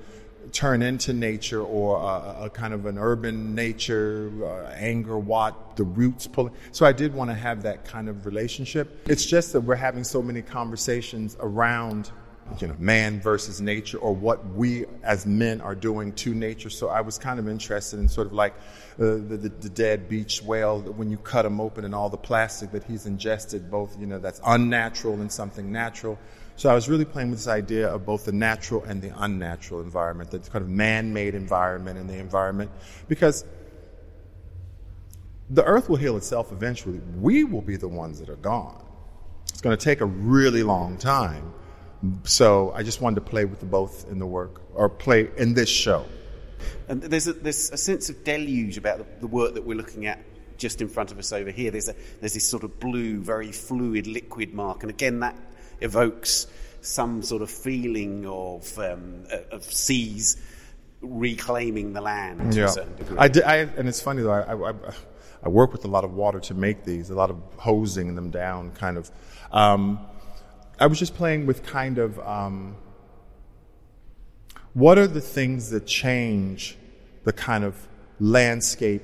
[0.52, 5.84] turn into nature or a, a kind of an urban nature, uh, anger, what, the
[5.84, 6.54] roots pulling.
[6.72, 9.08] So I did want to have that kind of relationship.
[9.08, 12.12] It's just that we're having so many conversations around
[12.60, 16.70] you know, man versus nature or what we as men are doing to nature.
[16.70, 18.54] So I was kind of interested in sort of like
[19.00, 22.18] uh, the, the, the dead beach whale, when you cut him open and all the
[22.18, 26.20] plastic that he's ingested, both, you know, that's unnatural and something natural.
[26.56, 29.82] So I was really playing with this idea of both the natural and the unnatural
[29.82, 32.70] environment, the kind of man-made environment and the environment,
[33.08, 33.44] because
[35.50, 37.02] the earth will heal itself eventually.
[37.20, 38.84] We will be the ones that are gone.
[39.50, 41.54] It's going to take a really long time.
[42.24, 45.54] So I just wanted to play with the both in the work, or play in
[45.54, 46.06] this show.
[46.88, 50.06] And there's a, there's a sense of deluge about the, the work that we're looking
[50.06, 50.20] at
[50.58, 51.72] just in front of us over here.
[51.72, 54.84] There's, a, there's this sort of blue, very fluid liquid mark.
[54.84, 55.36] And again, that
[55.84, 56.48] evokes
[56.82, 60.42] some sort of feeling of, um, uh, of seas
[61.02, 63.18] reclaiming the land to a certain degree.
[63.18, 64.32] I did, I, and it's funny though.
[64.32, 64.74] I, I,
[65.44, 68.32] I work with a lot of water to make these, a lot of hosing them
[68.32, 69.12] down, kind of.
[69.52, 70.00] Um,
[70.80, 72.78] I was just playing with kind of um,
[74.74, 76.78] what are the things that change
[77.26, 77.76] the kind of
[78.20, 79.04] landscape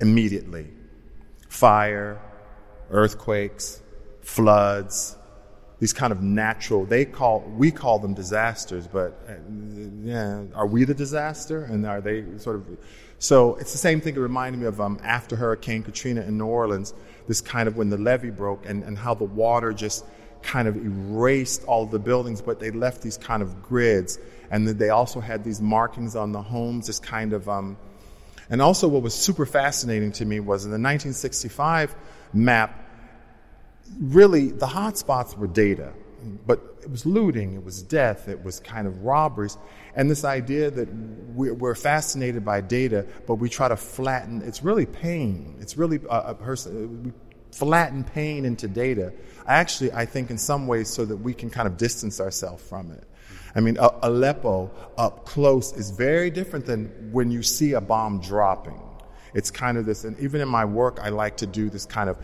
[0.00, 0.68] immediately?
[1.48, 2.20] Fire,
[2.90, 3.82] earthquakes,
[4.22, 5.16] floods,
[5.80, 9.32] these kind of natural they call we call them disasters but uh,
[10.02, 11.64] yeah are we the disaster?
[11.64, 12.66] And are they sort of
[13.18, 16.46] so it's the same thing it reminded me of um, after hurricane katrina in new
[16.46, 16.94] orleans
[17.26, 20.04] this kind of when the levee broke and, and how the water just
[20.42, 24.18] kind of erased all the buildings but they left these kind of grids.
[24.50, 27.76] And then they also had these markings on the homes this kind of um,
[28.50, 31.94] and also what was super fascinating to me was in the 1965
[32.32, 32.83] map
[34.00, 35.92] really the hot spots were data,
[36.46, 39.56] but it was looting, it was death, it was kind of robberies.
[39.94, 40.88] And this idea that
[41.34, 45.56] we're, fascinated by data, but we try to flatten, it's really pain.
[45.60, 47.12] It's really a, a person, we
[47.52, 49.12] flatten pain into data.
[49.46, 52.90] Actually, I think in some ways so that we can kind of distance ourselves from
[52.90, 53.04] it.
[53.54, 58.80] I mean, Aleppo up close is very different than when you see a bomb dropping.
[59.34, 62.08] It's kind of this, and even in my work, I like to do this kind
[62.08, 62.18] of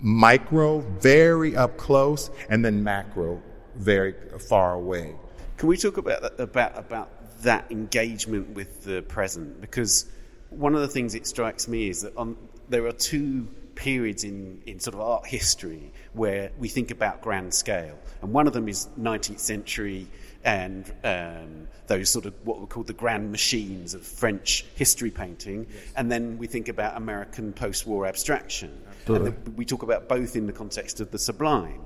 [0.00, 3.40] micro, very up close, and then macro,
[3.76, 4.14] very
[4.48, 5.14] far away.
[5.56, 9.60] Can we talk about about about that engagement with the present?
[9.60, 10.06] Because
[10.50, 12.36] one of the things it strikes me is that on,
[12.68, 17.54] there are two periods in, in sort of art history where we think about grand
[17.54, 20.08] scale, and one of them is 19th century
[20.44, 25.66] and um, those sort of what were called the grand machines of French history painting,
[25.96, 28.70] and then we think about American post-war abstraction,
[29.06, 31.80] and then we talk about both in the context of the sublime.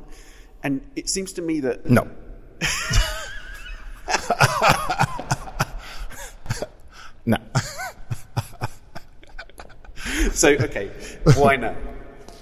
[0.62, 2.08] And it seems to me that No.
[7.26, 7.36] no.
[10.32, 10.90] So, okay,
[11.36, 11.74] why not?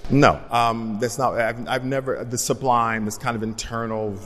[0.09, 1.39] No, um, that's not.
[1.39, 4.17] I've, I've never the sublime, this kind of internal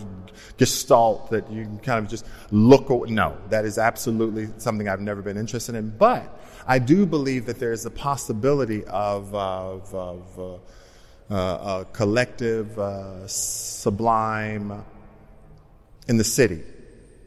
[0.57, 2.89] gestalt that you can kind of just look.
[3.09, 5.89] No, that is absolutely something I've never been interested in.
[5.89, 11.85] But I do believe that there is a possibility of, of, of uh, uh, a
[11.93, 14.83] collective uh, sublime
[16.07, 16.63] in the city,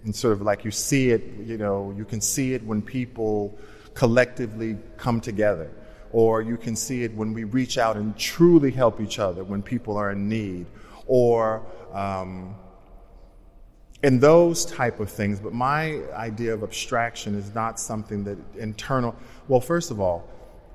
[0.04, 1.22] and sort of like you see it.
[1.44, 3.58] You know, you can see it when people
[3.94, 5.70] collectively come together
[6.12, 9.62] or you can see it when we reach out and truly help each other when
[9.62, 10.66] people are in need,
[11.06, 12.54] or um,
[14.02, 15.40] in those type of things.
[15.40, 19.14] But my idea of abstraction is not something that internal.
[19.48, 20.28] Well, first of all,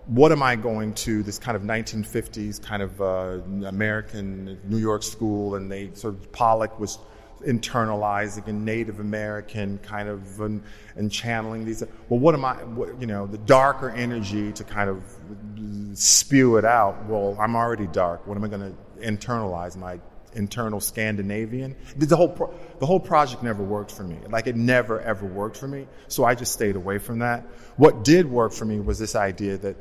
[0.08, 5.02] what am I going to this kind of 1950s kind of uh, American New York
[5.02, 7.00] school, and they sort of Pollock was
[7.46, 10.64] internalizing and Native American kind of and,
[10.96, 11.84] and channeling these.
[12.10, 12.56] Well, what am I?
[12.64, 17.06] What, you know, the darker energy to kind of spew it out.
[17.06, 18.28] Well, I'm already dark.
[18.28, 19.76] What am I going to internalize?
[19.76, 20.00] My
[20.36, 21.76] internal Scandinavian.
[21.98, 24.18] The whole pro- the whole project never worked for me.
[24.30, 25.88] Like it never ever worked for me.
[26.08, 27.46] So I just stayed away from that.
[27.78, 29.76] What did work for me was this idea that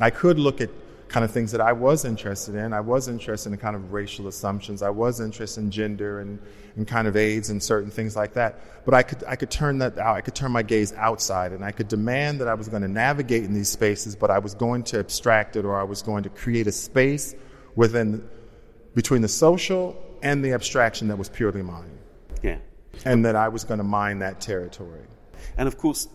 [0.00, 0.70] I could look at
[1.08, 2.72] kind of things that I was interested in.
[2.72, 4.82] I was interested in kind of racial assumptions.
[4.82, 6.40] I was interested in gender and,
[6.74, 8.84] and kind of AIDS and certain things like that.
[8.84, 10.16] But I could, I could turn that out.
[10.16, 12.88] I could turn my gaze outside and I could demand that I was going to
[12.88, 16.24] navigate in these spaces, but I was going to abstract it or I was going
[16.24, 17.34] to create a space
[17.76, 18.28] within,
[18.96, 21.98] between the social and the abstraction that was purely mine.
[22.42, 22.56] Yeah.
[23.04, 25.04] And that I was going to mine that territory.
[25.58, 26.08] And of course,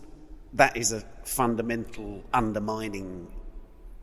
[0.54, 3.28] that is a fundamental undermining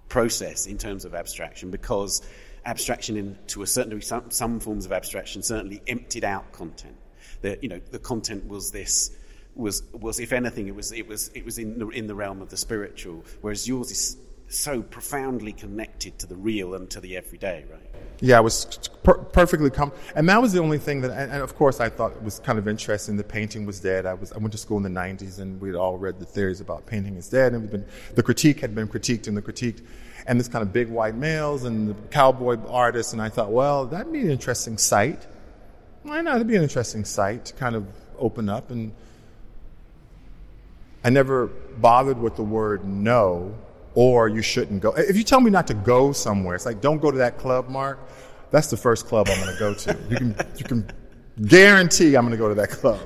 [0.08, 2.26] process in terms of abstraction because
[2.66, 6.96] abstraction in, to a certain degree, some, some forms of abstraction certainly emptied out content.
[7.42, 9.12] The, you know, the content was this,
[9.56, 12.42] was, was if anything, it was, it was, it was in, the, in the realm
[12.42, 14.18] of the spiritual, whereas yours is
[14.50, 17.82] so profoundly connected to the real and to the everyday, right?
[18.20, 18.66] Yeah, I was
[19.04, 21.88] per- perfectly com- and that was the only thing that, and, and, of course, I
[21.88, 23.16] thought it was kind of interesting.
[23.16, 24.06] The painting was dead.
[24.06, 26.60] I was, I went to school in the '90s, and we'd all read the theories
[26.60, 27.86] about painting is dead, and been,
[28.16, 29.86] the critique had been critiqued and the critiqued,
[30.28, 33.86] and this kind of big white males and the cowboy artists, and I thought, well,
[33.86, 35.26] that'd be an interesting site.
[36.04, 36.36] Why not?
[36.36, 38.92] It'd be an interesting site to kind of open up, and
[41.04, 43.56] I never bothered with the word no
[43.96, 44.94] or you shouldn't go.
[44.94, 47.70] If you tell me not to go somewhere, it's like, don't go to that club,
[47.70, 48.00] Mark.
[48.52, 49.98] That's the first club I'm going to go to.
[50.10, 50.92] You can, you can
[51.48, 53.00] guarantee I'm going to go to that club.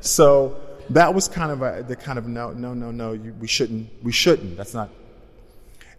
[0.00, 3.46] So that was kind of a, the kind of no, no, no, no, you, we
[3.46, 4.56] shouldn't, we shouldn't.
[4.56, 4.90] That's not.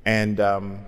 [0.06, 0.80] And um,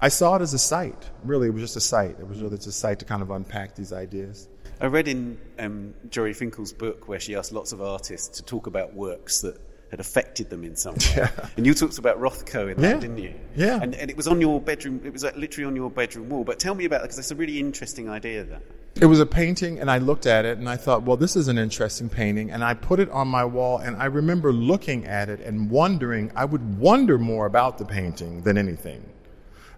[0.00, 1.10] I saw it as a site.
[1.24, 2.18] Really, it was just a site.
[2.18, 4.48] It was really just a site to kind of unpack these ideas.
[4.80, 8.66] I read in um, Jori Finkel's book where she asked lots of artists to talk
[8.66, 9.60] about works that
[9.92, 11.00] had affected them in some way.
[11.16, 11.30] Yeah.
[11.56, 13.00] And you talked about Rothko in that, yeah.
[13.00, 13.34] didn't you?
[13.54, 13.78] Yeah.
[13.80, 16.44] And, and, it was on your bedroom, it was uh, literally on your bedroom wall.
[16.44, 18.62] But tell me about that, because it's a really interesting idea, that.
[19.02, 21.48] It was a painting, and I looked at it, and I thought, well, this is
[21.48, 22.50] an interesting painting.
[22.50, 26.32] And I put it on my wall, and I remember looking at it and wondering,
[26.34, 29.06] I would wonder more about the painting than anything.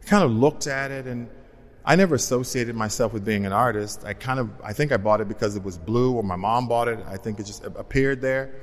[0.01, 1.29] I kind of looked at it, and
[1.85, 4.05] I never associated myself with being an artist.
[4.05, 6.69] I kind of, I think I bought it because it was blue, or my mom
[6.69, 7.01] bought it.
[7.09, 8.55] I think it just uh, appeared there.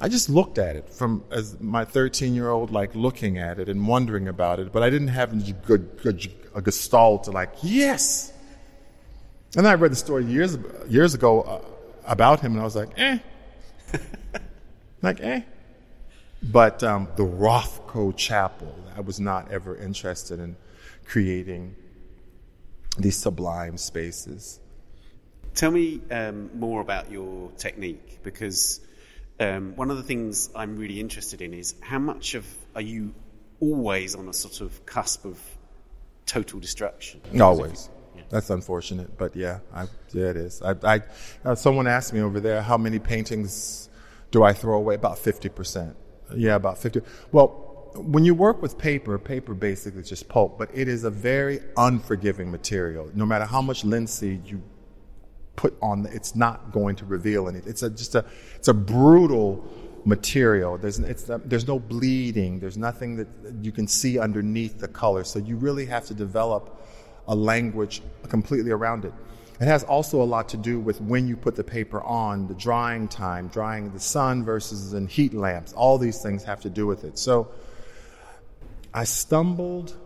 [0.00, 3.68] I just looked at it from as my 13 year old, like looking at it
[3.68, 8.32] and wondering about it, but I didn't have any good a, gestalt to like, yes.
[9.56, 10.56] And I read the story years
[10.88, 11.60] years ago uh,
[12.06, 13.18] about him, and I was like, eh,
[15.02, 15.42] like eh.
[16.42, 20.56] But um, the Rothko Chapel, I was not ever interested in
[21.06, 21.74] creating
[22.96, 24.60] these sublime spaces.
[25.54, 28.80] Tell me um, more about your technique because
[29.40, 33.14] um, one of the things I'm really interested in is how much of are you
[33.60, 35.40] always on a sort of cusp of
[36.26, 37.20] total destruction?
[37.40, 37.88] Always.
[38.16, 38.22] Yeah.
[38.30, 40.62] That's unfortunate, but yeah, I, yeah, it is.
[40.62, 41.02] I, I
[41.44, 43.88] uh, someone asked me over there, how many paintings
[44.30, 44.94] do I throw away?
[44.94, 45.96] About fifty percent.
[46.34, 47.00] Yeah, about fifty.
[47.32, 51.10] Well, when you work with paper, paper basically is just pulp, but it is a
[51.10, 53.10] very unforgiving material.
[53.14, 54.62] No matter how much linseed you
[55.58, 57.68] put on, it's not going to reveal anything.
[57.68, 59.66] It's a, just a, it's a brutal
[60.04, 60.78] material.
[60.78, 62.60] There's, there's no bleeding.
[62.60, 63.28] There's nothing that
[63.60, 65.24] you can see underneath the color.
[65.24, 66.80] So you really have to develop
[67.26, 69.12] a language completely around it.
[69.60, 72.54] It has also a lot to do with when you put the paper on, the
[72.54, 75.72] drying time, drying the sun versus in heat lamps.
[75.72, 77.18] All these things have to do with it.
[77.18, 77.48] So
[78.94, 79.96] I stumbled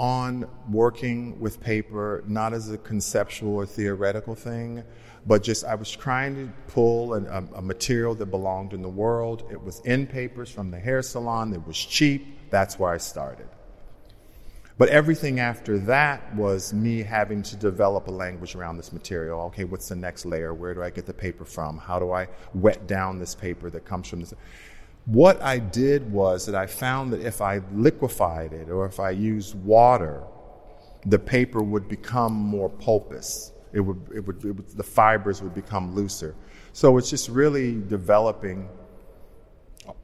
[0.00, 4.82] on working with paper, not as a conceptual or theoretical thing,
[5.26, 8.88] but just I was trying to pull an, a, a, material that belonged in the
[8.88, 9.46] world.
[9.52, 12.48] It was in papers from the hair salon, it was cheap.
[12.48, 13.46] That's where I started.
[14.78, 19.40] But everything after that was me having to develop a language around this material.
[19.48, 20.54] Okay, what's the next layer?
[20.54, 21.76] Where do I get the paper from?
[21.76, 24.32] How do I wet down this paper that comes from this?
[25.06, 29.10] What I did was that I found that if I liquefied it or if I
[29.10, 30.22] used water,
[31.06, 33.52] the paper would become more pulpous.
[33.72, 36.34] It would, it would, it would, the fibers would become looser.
[36.72, 38.68] So it's just really developing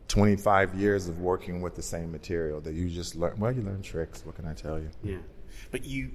[0.08, 3.38] 25 years of working with the same material that you just learn.
[3.38, 4.24] Well, you learn tricks.
[4.24, 4.90] What can I tell you?
[5.02, 5.18] Yeah,
[5.70, 6.10] but you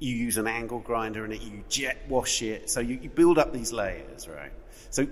[0.00, 3.38] you use an angle grinder and it, you jet wash it, so you, you build
[3.38, 4.52] up these layers, right?
[4.90, 5.06] So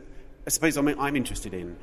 [0.47, 1.77] I suppose I'm, I'm interested in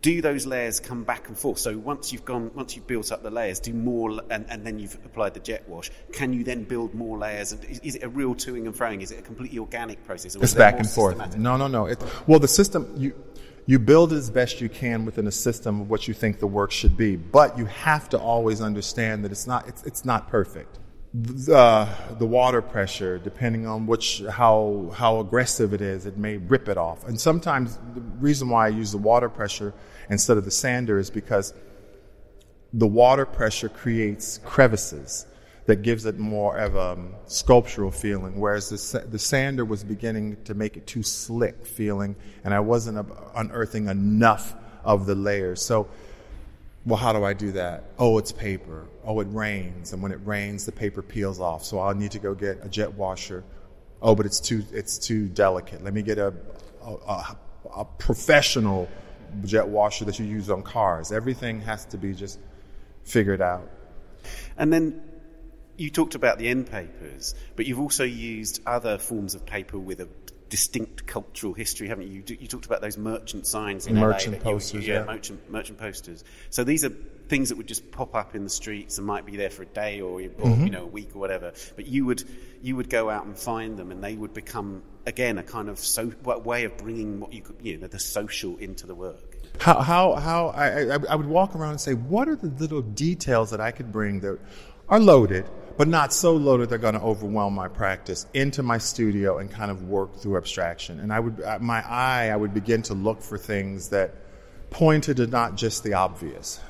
[0.00, 1.58] do those layers come back and forth?
[1.58, 4.78] So once you've gone, once you've built up the layers, do more, and, and then
[4.78, 5.90] you've applied the jet wash.
[6.12, 7.52] Can you then build more layers?
[7.52, 9.02] Is, is it a real toing and froing?
[9.02, 10.36] Is it a completely organic process?
[10.36, 11.36] it's back and forth.
[11.36, 11.86] No, no, no.
[11.86, 13.14] It, well, the system you
[13.66, 16.72] you build as best you can within a system of what you think the work
[16.72, 20.79] should be, but you have to always understand that it's not it's, it's not perfect.
[21.12, 26.68] The, the water pressure, depending on which how how aggressive it is, it may rip
[26.68, 27.06] it off.
[27.08, 29.74] And sometimes the reason why I use the water pressure
[30.08, 31.52] instead of the sander is because
[32.72, 35.26] the water pressure creates crevices
[35.66, 40.36] that gives it more of a um, sculptural feeling, whereas the, the sander was beginning
[40.44, 45.62] to make it too slick feeling, and I wasn't unearthing enough of the layers.
[45.62, 45.88] So,
[46.86, 47.84] well, how do I do that?
[47.98, 48.86] Oh, it's paper.
[49.04, 51.64] Oh, it rains, and when it rains, the paper peels off.
[51.64, 53.44] So I'll need to go get a jet washer.
[54.00, 55.84] Oh, but it's too it's too delicate.
[55.84, 56.32] Let me get a,
[56.82, 57.36] a,
[57.76, 58.88] a professional
[59.44, 61.12] jet washer that you use on cars.
[61.12, 62.38] Everything has to be just
[63.04, 63.68] figured out.
[64.56, 65.02] And then
[65.76, 70.00] you talked about the end papers, but you've also used other forms of paper with
[70.00, 70.08] a
[70.50, 72.22] distinct cultural history, haven't you?
[72.26, 75.50] You, you talked about those merchant signs in merchant LA posters, you, yeah, yeah, merchant
[75.50, 76.24] merchant posters.
[76.50, 79.36] So these are things that would just pop up in the streets and might be
[79.36, 80.64] there for a day or, or mm-hmm.
[80.64, 81.52] you know a week or whatever.
[81.76, 82.24] But you would
[82.60, 85.78] you would go out and find them, and they would become again a kind of
[85.78, 89.38] so way of bringing what you could you know the social into the work.
[89.60, 92.82] How how how I, I, I would walk around and say, what are the little
[92.82, 94.38] details that I could bring that
[94.88, 95.48] are loaded
[95.80, 99.70] but not so loaded they're going to overwhelm my practice into my studio and kind
[99.70, 101.00] of work through abstraction.
[101.00, 104.14] And I would, uh, my eye, I would begin to look for things that
[104.68, 106.60] pointed to not just the obvious,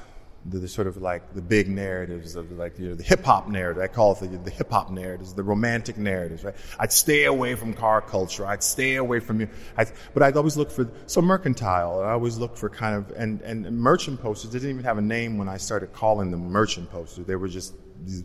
[0.47, 3.49] the, the sort of like the big narratives of like you know, the hip hop
[3.49, 3.83] narrative.
[3.83, 6.45] I call it the, the hip hop narratives, the romantic narratives.
[6.45, 6.55] Right?
[6.79, 8.47] I'd stay away from car culture.
[8.47, 9.49] I'd stay away from you.
[9.77, 12.01] I'd, but I'd always look for so mercantile.
[12.01, 14.53] I always look for kind of and and merchant posters.
[14.53, 17.27] Didn't even have a name when I started calling them merchant posters.
[17.27, 18.23] They were just these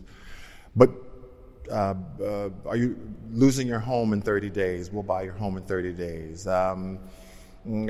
[0.76, 0.90] but
[1.70, 2.96] uh, uh, are you
[3.32, 4.90] losing your home in 30 days?
[4.90, 6.46] We'll buy your home in 30 days.
[6.46, 7.00] Um,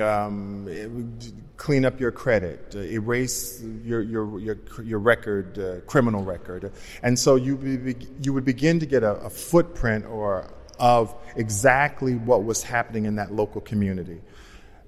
[0.01, 1.17] um,
[1.55, 6.71] clean up your credit, erase your your your, your record, uh, criminal record,
[7.03, 12.15] and so you be, you would begin to get a, a, footprint or of exactly
[12.15, 14.19] what was happening in that local community.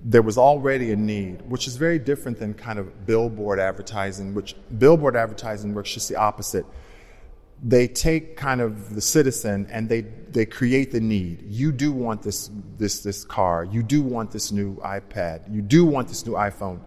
[0.01, 4.55] There was already a need, which is very different than kind of billboard advertising, which
[4.75, 6.65] billboard advertising works just the opposite
[7.61, 11.43] they take kind of the citizen and they, they create the need.
[11.47, 13.65] You do want this, this, this car.
[13.65, 15.53] You do want this new iPad.
[15.53, 16.79] You do want this new iPhone.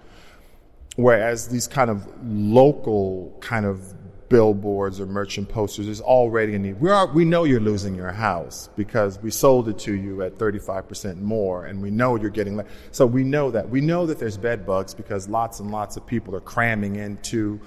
[0.97, 3.95] Whereas these kind of local kind of
[4.33, 6.81] billboards or merchant posters is already a need.
[6.81, 10.39] We, are, we know you're losing your house because we sold it to you at
[10.39, 13.69] 35% more and we know you're getting, so we know that.
[13.69, 17.61] We know that there's bed bugs because lots and lots of people are cramming into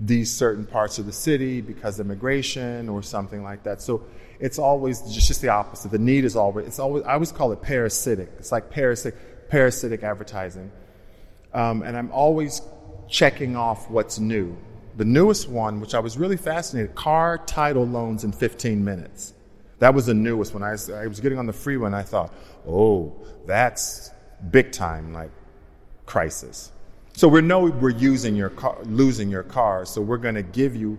[0.00, 3.80] these certain parts of the city because immigration or something like that.
[3.80, 4.04] So
[4.40, 5.90] it's always just, just the opposite.
[5.90, 8.30] The need is always, it's always, I always call it parasitic.
[8.38, 10.70] It's like parasitic, parasitic advertising.
[11.52, 12.60] Um, and I'm always
[13.08, 14.56] checking off what's new.
[14.96, 19.34] The newest one, which I was really fascinated, car title loans in 15 minutes.
[19.78, 20.62] That was the newest one.
[20.62, 22.32] I was, I was getting on the freeway and I thought,
[22.66, 23.14] oh,
[23.46, 24.10] that's
[24.50, 25.30] big time, like
[26.06, 26.70] crisis.
[27.16, 30.74] So we know we're using your car, losing your car, so we're going to give
[30.74, 30.98] you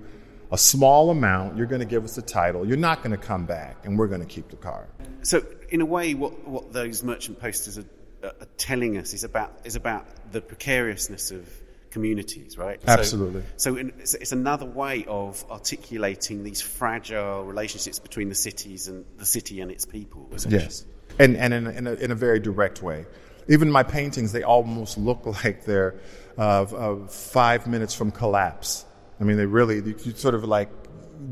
[0.49, 1.57] a small amount.
[1.57, 2.65] You're going to give us a title.
[2.65, 4.87] You're not going to come back, and we're going to keep the car.
[5.23, 7.85] So, in a way, what, what those merchant posters are,
[8.23, 11.49] are telling us is about is about the precariousness of
[11.89, 12.79] communities, right?
[12.87, 13.41] Absolutely.
[13.57, 18.87] So, so in, it's, it's, another way of articulating these fragile relationships between the cities
[18.87, 20.29] and the city and its people.
[20.47, 20.85] Yes,
[21.19, 23.05] and and in, in, a, in a very direct way.
[23.47, 25.95] Even my paintings, they almost look like they're
[26.37, 28.85] uh, uh, five minutes from collapse.
[29.19, 30.69] I mean, they really, you, sort of like,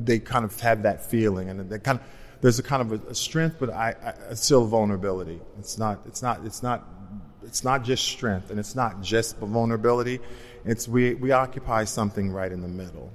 [0.03, 2.05] they kind of have that feeling, and they kind of,
[2.41, 5.41] there's a kind of a, a strength, but I, still vulnerability.
[5.59, 6.87] It's not, it's not, it's not,
[7.43, 10.19] it's not just strength, and it's not just vulnerability.
[10.65, 13.11] It's we, we occupy something right in the middle.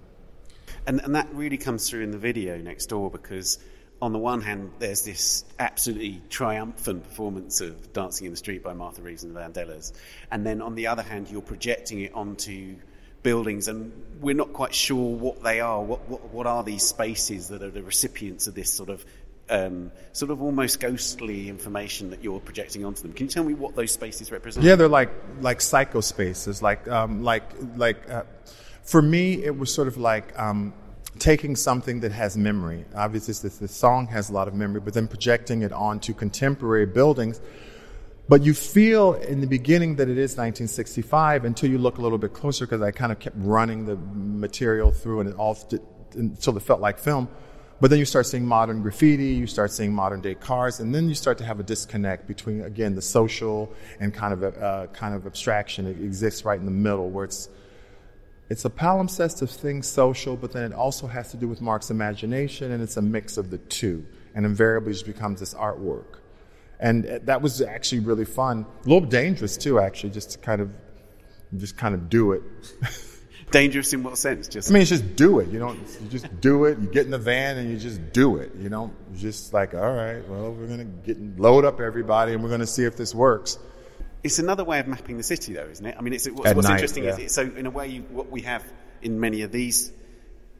[0.87, 3.59] And, and that really comes through in the video next door because
[4.01, 8.73] on the one hand, there's this absolutely triumphant performance of Dancing in the Street by
[8.73, 9.93] Martha Reeves and the Vandellas.
[10.31, 12.77] And then on the other hand, you're projecting it onto
[13.23, 15.83] buildings, and we're not quite sure what they are.
[15.83, 19.05] What, what, what are these spaces that are the recipients of this sort of
[19.51, 23.13] um, sort of almost ghostly information that you're projecting onto them?
[23.13, 24.65] Can you tell me what those spaces represent?
[24.65, 26.63] Yeah, they're like like psycho spaces.
[26.63, 27.43] Like um, like
[27.77, 28.23] like uh,
[28.83, 30.39] for me, it was sort of like.
[30.39, 30.73] Um,
[31.19, 32.85] taking something that has memory.
[32.95, 36.87] Obviously, this, this song has a lot of memory, but then projecting it onto contemporary
[36.87, 37.41] buildings.
[38.29, 42.19] But you feel in the beginning that it is 1965 until you look a little
[42.19, 45.57] bit closer because I kind of kept running the material through and it all
[46.15, 47.29] until it felt like film.
[47.81, 51.09] But then you start seeing modern graffiti, you start seeing modern day cars, and then
[51.09, 54.87] you start to have a disconnect between again the social and kind of a, uh,
[54.89, 55.87] kind of abstraction.
[55.87, 57.49] It exists right in the middle where it's
[58.51, 61.91] it's a palimpsest of things social, but then it also has to do with Mark's
[61.91, 64.07] imagination, and it's a mix of the two.
[64.35, 66.19] And invariably just becomes this artwork.
[66.81, 68.65] And uh, that was actually really fun.
[68.85, 70.71] A little dangerous too, actually, just to kind of
[71.57, 72.43] just kind of do it.
[73.51, 74.49] dangerous in what sense?
[74.49, 75.49] Just I mean, it's just do it.
[75.49, 75.79] You don't.
[76.01, 76.79] You just do it.
[76.79, 78.53] You get in the van and you just do it.
[78.57, 82.51] You know, just like all right, well, we're gonna get load up everybody and we're
[82.51, 83.59] gonna see if this works.
[84.23, 85.97] It's another way of mapping the city, though, isn't it?
[85.99, 87.11] I mean, it's, what's, what's night, interesting yeah.
[87.11, 88.65] is it, so in a way, you, what we have
[89.01, 89.93] in many of these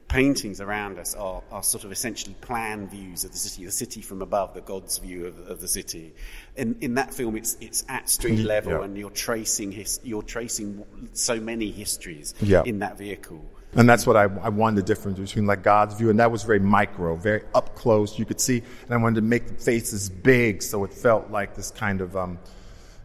[0.07, 4.01] paintings around us are, are sort of essentially plan views of the city, the city
[4.01, 6.13] from above, the God's view of, of the city.
[6.55, 8.83] In, in that film, it's it's at street level, yeah.
[8.83, 10.83] and you're tracing his, you're tracing
[11.13, 12.63] so many histories yeah.
[12.65, 13.45] in that vehicle.
[13.75, 16.41] And that's what I, I wanted the difference between like God's view, and that was
[16.41, 18.17] very micro, very up close.
[18.17, 21.55] You could see, and I wanted to make the faces big, so it felt like
[21.55, 22.39] this kind of um,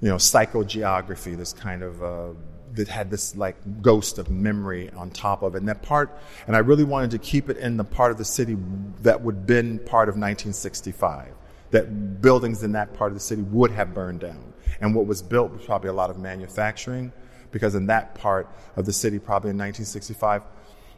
[0.05, 2.29] you know, psychogeography, this kind of, uh,
[2.75, 5.59] that had this like ghost of memory on top of it.
[5.59, 8.25] And that part, and I really wanted to keep it in the part of the
[8.25, 8.59] city
[9.01, 11.33] that would been part of 1965,
[11.71, 14.53] that buildings in that part of the city would have burned down.
[14.83, 17.11] And what was built was probably a lot of manufacturing,
[17.51, 18.47] because in that part
[18.77, 20.43] of the city, probably in 1965,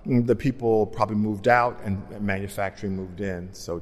[0.04, 3.54] the people probably moved out and manufacturing moved in.
[3.54, 3.80] So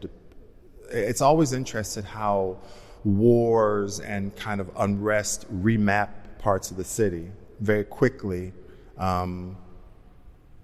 [0.91, 2.59] it's always interesting how
[3.05, 7.31] wars and kind of unrest remap parts of the city
[7.61, 8.53] very quickly.
[8.99, 9.57] Um,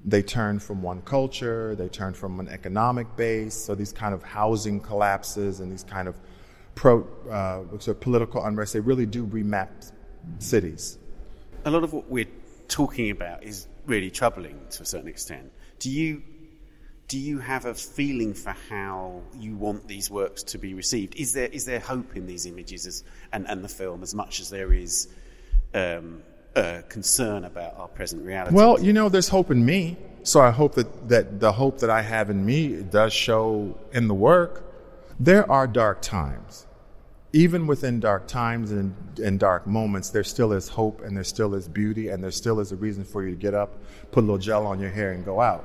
[0.05, 3.55] they turn from one culture, they turn from an economic base.
[3.55, 6.17] So these kind of housing collapses and these kind of
[6.75, 9.93] pro, uh, sort of political unrest, they really do remap
[10.39, 10.99] cities.
[11.65, 12.29] A lot of what we're
[12.69, 15.53] talking about is really troubling to a certain extent.
[15.79, 16.23] Do you
[17.11, 21.17] do you have a feeling for how you want these works to be received?
[21.17, 23.03] Is there is there hope in these images as,
[23.33, 25.09] and, and the film as much as there is
[25.75, 26.23] um,
[26.89, 28.55] concern about our present reality?
[28.55, 29.97] Well, you know, there's hope in me.
[30.23, 34.07] So I hope that, that the hope that I have in me does show in
[34.07, 34.73] the work.
[35.19, 36.69] There are dark times.
[37.33, 41.57] Even within dark times and, and dark moments, there still is hope and there still
[41.57, 43.79] is beauty and there still is a reason for you to get up,
[44.13, 45.65] put a little gel on your hair, and go out.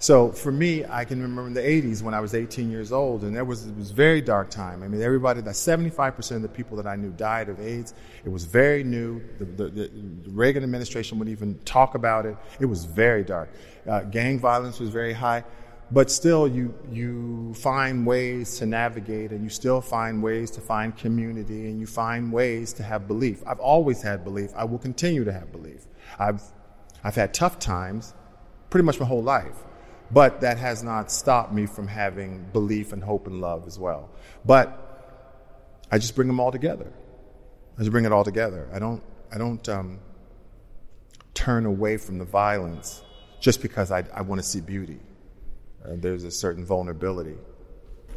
[0.00, 3.24] So for me, I can remember in the 80s when I was 18 years old,
[3.24, 4.84] and there was it was very dark time.
[4.84, 7.94] I mean, everybody, that 75% of the people that I knew died of AIDS.
[8.24, 9.20] It was very new.
[9.38, 12.36] The, the, the Reagan administration wouldn't even talk about it.
[12.60, 13.50] It was very dark.
[13.88, 15.42] Uh, gang violence was very high,
[15.90, 20.96] but still, you you find ways to navigate, and you still find ways to find
[20.96, 23.42] community, and you find ways to have belief.
[23.48, 24.52] I've always had belief.
[24.54, 25.86] I will continue to have belief.
[26.20, 26.42] I've
[27.02, 28.14] I've had tough times,
[28.70, 29.64] pretty much my whole life
[30.10, 34.10] but that has not stopped me from having belief and hope and love as well.
[34.44, 34.84] But
[35.90, 36.92] I just bring them all together.
[37.76, 38.68] I just bring it all together.
[38.72, 39.02] I don't,
[39.32, 39.98] I don't um,
[41.34, 43.02] turn away from the violence
[43.40, 44.98] just because I, I want to see beauty.
[45.84, 47.36] Uh, there's a certain vulnerability.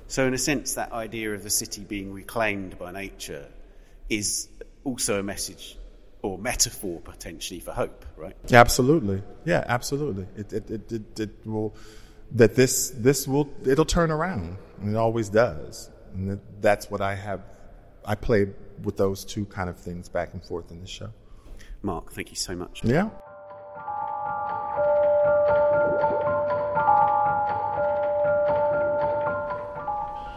[0.07, 3.47] So, in a sense, that idea of the city being reclaimed by nature
[4.09, 4.49] is
[4.83, 5.77] also a message
[6.21, 8.35] or metaphor potentially for hope, right?
[8.51, 9.23] Absolutely.
[9.45, 10.27] Yeah, absolutely.
[10.37, 11.75] It, it, it, it, it will,
[12.33, 14.57] that this, this will, it'll turn around.
[14.79, 15.89] And it always does.
[16.13, 17.41] And that's what I have,
[18.05, 18.47] I play
[18.83, 21.09] with those two kind of things back and forth in the show.
[21.81, 22.83] Mark, thank you so much.
[22.83, 23.09] Yeah.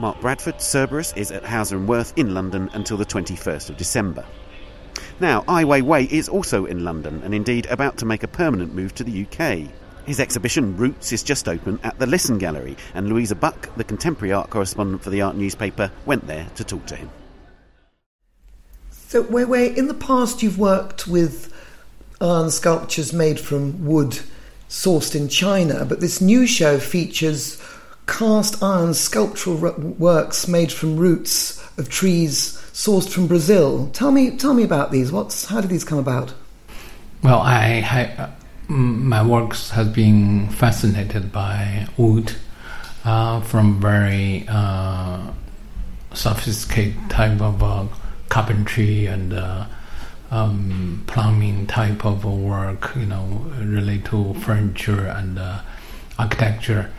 [0.00, 4.24] Mark Bradford, Cerberus, is at Hauser and Wirth in London until the 21st of December.
[5.20, 8.94] Now, Ai Weiwei is also in London and indeed about to make a permanent move
[8.96, 9.70] to the UK.
[10.06, 14.32] His exhibition, Roots, is just open at the Lisson Gallery, and Louisa Buck, the contemporary
[14.32, 17.10] art correspondent for the art newspaper, went there to talk to him.
[18.90, 21.54] So, Weiwei, in the past you've worked with
[22.20, 24.18] iron sculptures made from wood,
[24.68, 27.62] sourced in China, but this new show features
[28.06, 29.56] cast iron sculptural
[29.98, 33.88] works made from roots of trees sourced from Brazil.
[33.92, 35.10] Tell me, tell me about these.
[35.10, 36.34] What's how did these come about?
[37.22, 38.28] Well, I, I
[38.68, 42.34] my works has been fascinated by wood
[43.04, 45.30] uh, from very uh,
[46.12, 47.86] sophisticated type of uh,
[48.28, 49.66] carpentry and uh,
[50.30, 55.60] um, plumbing type of work, you know, related to furniture and uh,
[56.18, 56.90] architecture,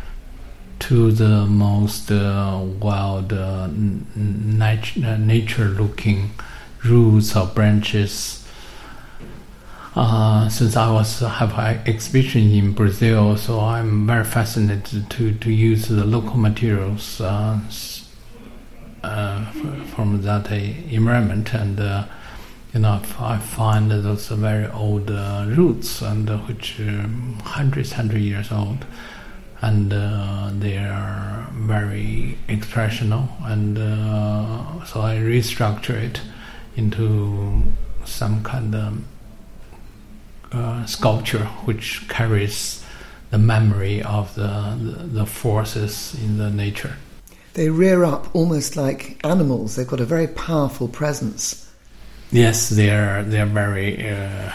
[0.80, 6.32] to the most uh, wild nat- nature-looking
[6.84, 8.42] roots or branches.
[9.96, 15.52] Uh, since I was have an exhibition in Brazil, so I'm very fascinated to, to
[15.52, 17.60] use the local materials uh,
[19.02, 19.46] uh,
[19.96, 22.06] from that environment, and uh,
[22.74, 28.52] you know I find those very old uh, roots and which um, hundreds, hundred years
[28.52, 28.86] old,
[29.62, 29.92] and
[30.62, 33.78] they are very expressional, and
[34.88, 36.22] so I restructure it
[36.76, 37.64] into
[38.06, 39.04] some kind of
[40.52, 42.84] uh, sculpture which carries
[43.32, 46.96] the memory of the, the, the forces in the nature.
[47.54, 49.76] They rear up almost like animals.
[49.76, 51.62] They've got a very powerful presence.
[52.32, 54.10] Yes, they're they're very.
[54.10, 54.52] Uh,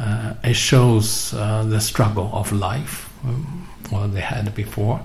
[0.00, 5.00] uh, it shows uh, the struggle of life, um, what they had before.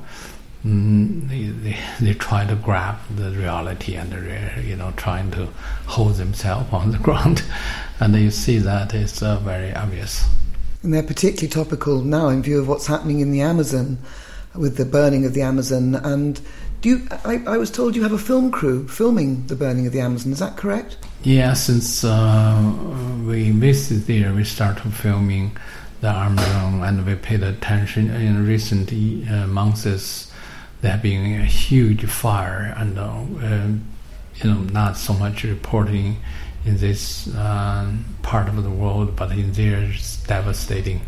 [0.65, 5.47] Mm, they, they, they try to grab the reality and the, you know trying to
[5.85, 7.43] hold themselves on the ground
[7.99, 10.27] and you see that it's uh, very obvious.
[10.83, 13.97] And they're particularly topical now in view of what's happening in the Amazon
[14.55, 15.95] with the burning of the Amazon.
[15.95, 16.39] And
[16.81, 19.93] do you, I, I was told you have a film crew filming the burning of
[19.93, 20.31] the Amazon.
[20.31, 20.97] Is that correct?
[21.23, 22.73] Yeah, since uh,
[23.25, 25.57] we visited there, we started filming
[26.01, 30.31] the Amazon, and we paid attention in recent uh, months.
[30.81, 33.23] There have been a huge fire, and uh,
[34.43, 36.17] you know, not so much reporting
[36.65, 37.91] in this uh,
[38.21, 41.01] part of the world, but in there it's devastating.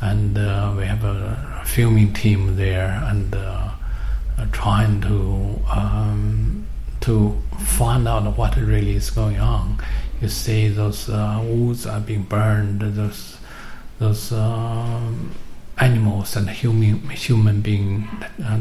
[0.00, 3.70] And uh, we have a filming team there and uh,
[4.52, 6.66] trying to um,
[7.00, 9.78] to find out what really is going on.
[10.20, 12.80] You see, those uh, woods are being burned.
[12.80, 13.37] Those
[13.98, 15.34] those um,
[15.78, 18.08] animals and human human being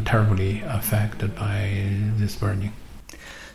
[0.05, 1.71] terribly affected by
[2.17, 2.73] this burning.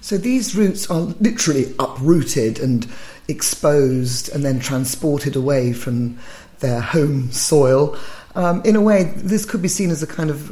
[0.00, 2.88] So these roots are literally uprooted and
[3.28, 6.18] exposed and then transported away from
[6.58, 7.96] their home soil.
[8.34, 10.50] Um, in a way, this could be seen as a kind of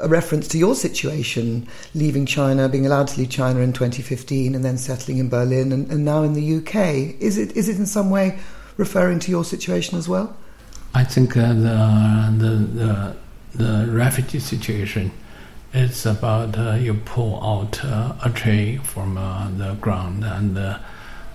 [0.00, 4.64] a reference to your situation, leaving China, being allowed to leave China in 2015, and
[4.64, 7.20] then settling in Berlin, and, and now in the UK.
[7.20, 8.38] Is it is it in some way
[8.76, 10.36] referring to your situation as well?
[10.94, 13.16] I think uh, the, the the
[13.54, 15.10] the refugee situation
[15.74, 20.78] it's about uh, you pull out uh, a tree from uh, the ground and uh,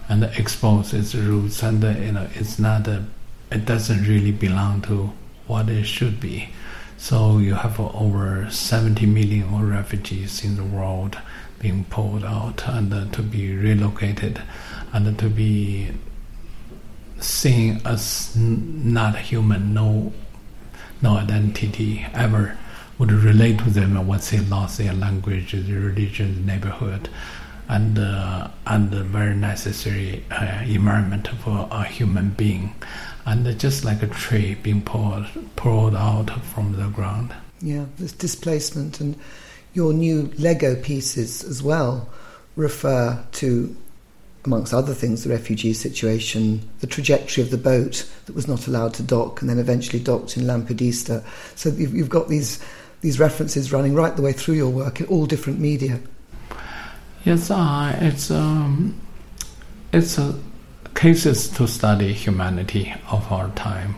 [0.08, 3.04] and expose its roots, and uh, you know it's not a,
[3.52, 5.12] it doesn't really belong to
[5.46, 6.50] what it should be.
[6.98, 11.18] So you have over 70 million refugees in the world
[11.60, 14.42] being pulled out and uh, to be relocated
[14.94, 15.92] and to be
[17.22, 20.14] seen as not human, no
[21.02, 22.58] no identity ever
[22.98, 27.10] would relate to them once they lost their language, their religion, neighborhood,
[27.70, 32.74] and uh, and a very necessary uh, environment for a human being,
[33.26, 37.34] and just like a tree being pulled pulled out from the ground.
[37.62, 39.18] Yeah, this displacement and
[39.74, 42.10] your new Lego pieces as well
[42.56, 43.76] refer to
[44.46, 48.94] amongst other things, the refugee situation, the trajectory of the boat that was not allowed
[48.96, 51.24] to dock and then eventually docked in Lampedusa.
[51.56, 52.64] So you've, got these
[53.02, 56.00] these references running right the way through your work in all different media.
[57.26, 59.00] Yes, uh, it's um,
[59.92, 60.20] it's
[60.96, 63.96] cases to study humanity of our time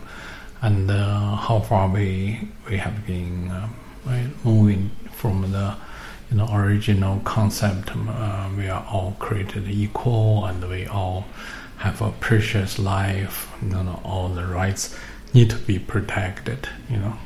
[0.62, 3.68] and uh, how far we we have been uh,
[4.44, 5.76] moving from the
[6.32, 7.92] you know original concept.
[7.94, 11.26] Uh, we are all created equal, and we all
[11.78, 13.52] have a precious life.
[13.62, 14.98] You know, all the rights
[15.34, 16.70] need to be protected.
[16.90, 17.18] You know.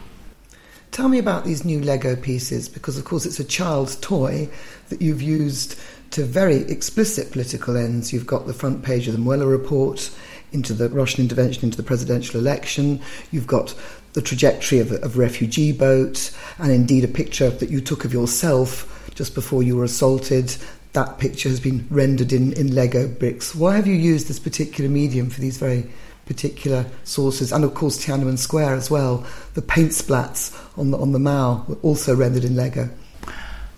[0.91, 4.49] Tell me about these new Lego pieces because, of course, it's a child's toy
[4.89, 5.77] that you've used
[6.11, 8.13] to very explicit political ends.
[8.13, 10.09] You've got the front page of the Mueller report
[10.51, 13.01] into the Russian intervention into the presidential election.
[13.29, 13.75] You've got
[14.13, 18.94] the trajectory of a refugee boat, and indeed a picture that you took of yourself
[19.15, 20.55] just before you were assaulted.
[20.93, 23.53] That picture has been rendered in, in Lego bricks.
[23.53, 25.89] Why have you used this particular medium for these very
[26.25, 29.25] particular sources, and of course Tiananmen Square as well.
[29.53, 32.89] The paint splats on the on the Mao were also rendered in Lego.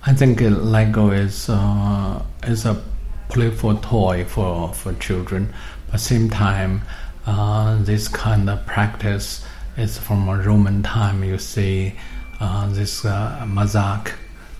[0.06, 2.82] I think Lego is uh, is a
[3.30, 5.54] playful toy for for children,
[5.88, 6.82] but at the same time,
[7.26, 11.24] uh, this kind of practice is from a Roman time.
[11.24, 11.94] You see,
[12.40, 13.46] uh, this uh,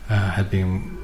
[0.10, 0.98] uh, had been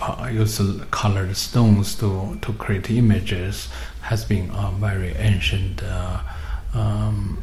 [0.00, 3.68] uh, used colored stones to to create images
[4.02, 6.20] has been a very ancient uh,
[6.74, 7.42] um,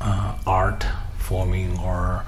[0.00, 0.86] uh, art
[1.18, 2.24] forming or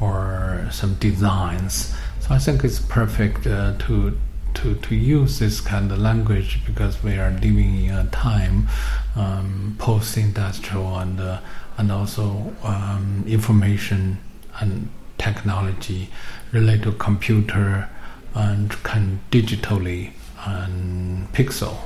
[0.00, 1.94] or some designs.
[2.20, 4.18] So I think it's perfect uh, to
[4.54, 8.68] to to use this kind of language because we are living in a time
[9.16, 11.40] um, post-industrial and uh,
[11.78, 14.18] and also um, information
[14.60, 14.88] and
[15.18, 16.10] technology
[16.52, 17.88] related to computer
[18.34, 20.12] and can digitally
[20.44, 21.76] and pixel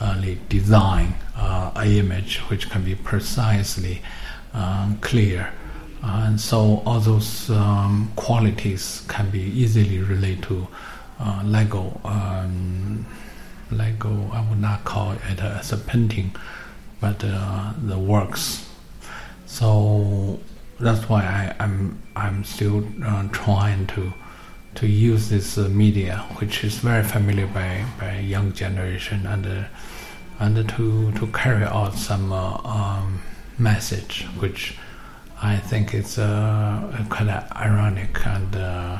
[0.00, 4.02] uh, design uh, an image which can be precisely
[4.52, 5.52] um, clear.
[6.02, 10.68] And so all those um, qualities can be easily related to
[11.18, 12.00] uh, Lego.
[12.04, 13.06] Um,
[13.70, 16.34] Lego, I would not call it as a painting,
[17.00, 18.68] but uh, the works.
[19.46, 20.40] So
[20.78, 21.22] that's why
[21.58, 24.12] I, am I'm, still uh, trying to
[24.76, 29.64] to use this uh, media, which is very familiar by by young generation, and uh,
[30.38, 33.22] and to to carry out some uh, um,
[33.58, 34.76] message, which
[35.42, 38.98] I think is uh, kind of ironic and uh,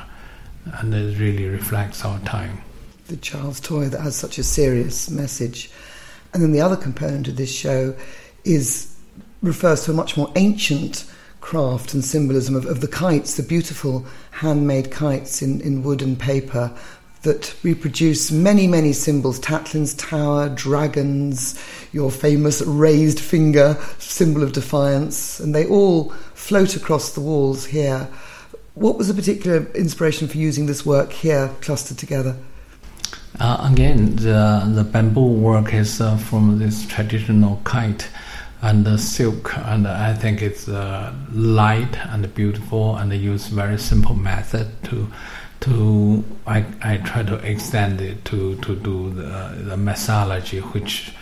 [0.78, 2.60] and it really reflects our time.
[3.08, 5.70] The child's toy that has such a serious message,
[6.32, 7.94] and then the other component of this show
[8.44, 8.94] is
[9.42, 11.04] refers to a much more ancient
[11.44, 16.18] craft and symbolism of, of the kites, the beautiful handmade kites in, in wood and
[16.18, 16.74] paper
[17.20, 25.38] that reproduce many, many symbols Tatlin's Tower, dragons, your famous raised finger, symbol of defiance,
[25.38, 28.08] and they all float across the walls here.
[28.72, 32.36] What was the particular inspiration for using this work here clustered together?
[33.38, 38.08] Uh, again, the, the bamboo work is uh, from this traditional kite
[38.64, 43.78] and the silk, and I think it's uh, light and beautiful, and they use very
[43.78, 45.06] simple method to
[45.60, 51.12] to I, I try to extend it to to do the the mythology, which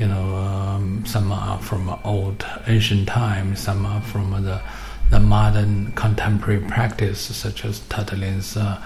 [0.00, 4.60] you know um, some are from old ancient times, some are from the
[5.10, 8.84] the modern contemporary practice, such as Tatlin's uh, uh,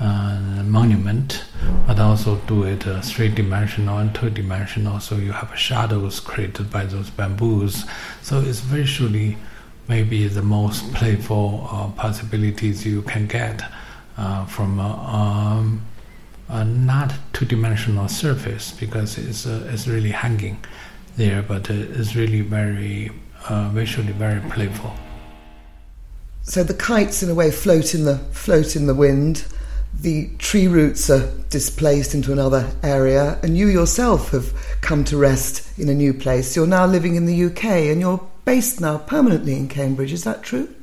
[0.00, 1.44] monument,
[1.86, 5.00] but also do it uh, three dimensional and two dimensional.
[5.00, 7.84] So you have shadows created by those bamboos.
[8.22, 9.36] So it's visually
[9.88, 13.62] maybe the most playful uh, possibilities you can get
[14.16, 15.82] uh, from a, um,
[16.48, 20.58] not two dimensional surface because it's uh, it's really hanging
[21.16, 23.10] there, but it's really very
[23.48, 24.92] uh, visually very playful.
[26.42, 29.44] So the kites, in a way, float in the float in the wind
[30.02, 35.78] the tree roots are displaced into another area, and you yourself have come to rest
[35.78, 36.56] in a new place.
[36.56, 40.12] You're now living in the UK, and you're based now permanently in Cambridge.
[40.12, 40.74] Is that true?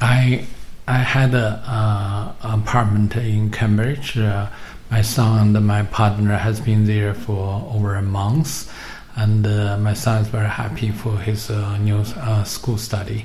[0.00, 0.46] I
[0.86, 4.18] I had an uh, apartment in Cambridge.
[4.18, 4.48] Uh,
[4.90, 8.70] my son and my partner has been there for over a month,
[9.16, 13.24] and uh, my son is very happy for his uh, new uh, school study.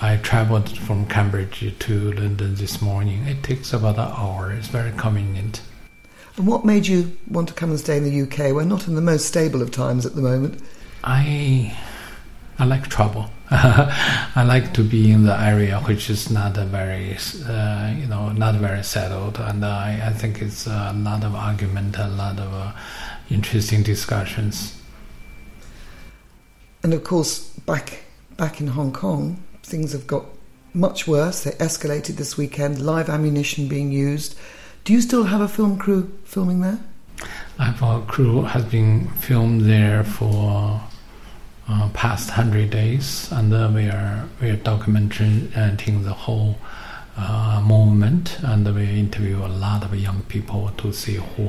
[0.00, 3.26] I traveled from Cambridge to London this morning.
[3.26, 4.52] It takes about an hour.
[4.52, 5.62] It's very convenient.
[6.36, 8.52] And what made you want to come and stay in the UK?
[8.54, 10.62] We're not in the most stable of times at the moment.
[11.02, 11.74] I
[12.58, 13.30] I like trouble.
[13.50, 17.16] I like to be in the area which is not very,
[17.46, 21.96] uh, you know, not very settled, and I, I think it's a lot of argument,
[21.98, 22.72] a lot of uh,
[23.30, 24.78] interesting discussions.
[26.82, 28.04] And of course, back
[28.36, 30.24] back in Hong Kong, things have got
[30.72, 31.42] much worse.
[31.44, 34.36] They escalated this weekend, live ammunition being used.
[34.84, 36.78] Do you still have a film crew filming there?
[37.58, 40.80] Our crew has been filmed there for
[41.68, 46.58] uh, past hundred days, and uh, we are we are documenting the whole
[47.16, 51.46] uh, movement, and we interview a lot of young people to see who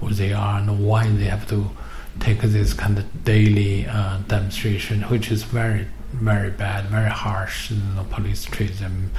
[0.00, 1.70] who they are and why they have to
[2.18, 7.70] take this kind of daily uh, demonstration, which is very very bad, very harsh.
[7.70, 9.10] Know, police treat them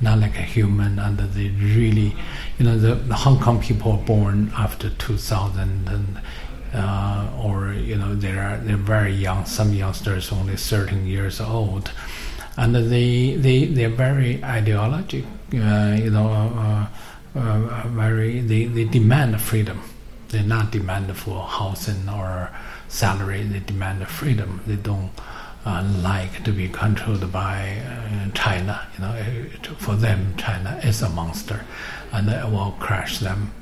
[0.00, 2.14] not like a human, and they really,
[2.58, 6.20] you know, the, the Hong Kong people are born after 2000 and.
[6.76, 9.44] Uh, or you know they are they're very young.
[9.44, 11.92] Some youngsters only 13 years old,
[12.56, 15.24] and they they they're very ideologic.
[15.52, 16.86] Uh, you know, uh,
[17.38, 19.82] uh very they, they demand freedom,
[20.30, 22.50] They not demand for housing or
[22.88, 23.44] salary.
[23.44, 24.60] They demand freedom.
[24.66, 25.33] They don't uh,
[25.64, 28.86] like to be controlled by uh, China.
[28.94, 31.64] You know, it, for them, China is a monster,
[32.12, 33.52] and it will crush them.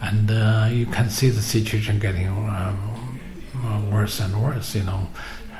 [0.00, 4.74] And uh, you can see the situation getting um, worse and worse.
[4.74, 5.08] You know,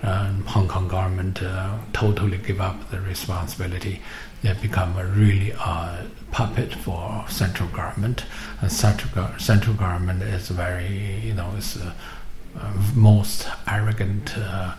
[0.02, 4.00] Hong Kong government uh, totally give up the responsibility.
[4.42, 8.24] They become a really uh, puppet for central government.
[8.60, 11.92] And central, central government is very, you know, is uh,
[12.58, 14.74] uh most arrogant uh,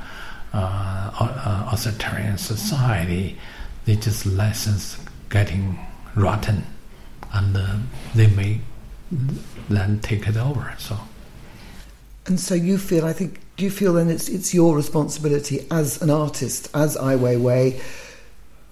[0.54, 3.38] uh, authoritarian society.
[3.86, 5.00] They just license
[5.30, 5.80] getting
[6.16, 6.64] rotten,
[7.34, 7.56] and
[8.16, 8.62] they may
[9.70, 10.74] then take it over.
[10.78, 10.98] So.
[12.26, 16.02] And so you feel, I think, do you feel then it's it's your responsibility as
[16.02, 17.82] an artist, as Ai Weiwei,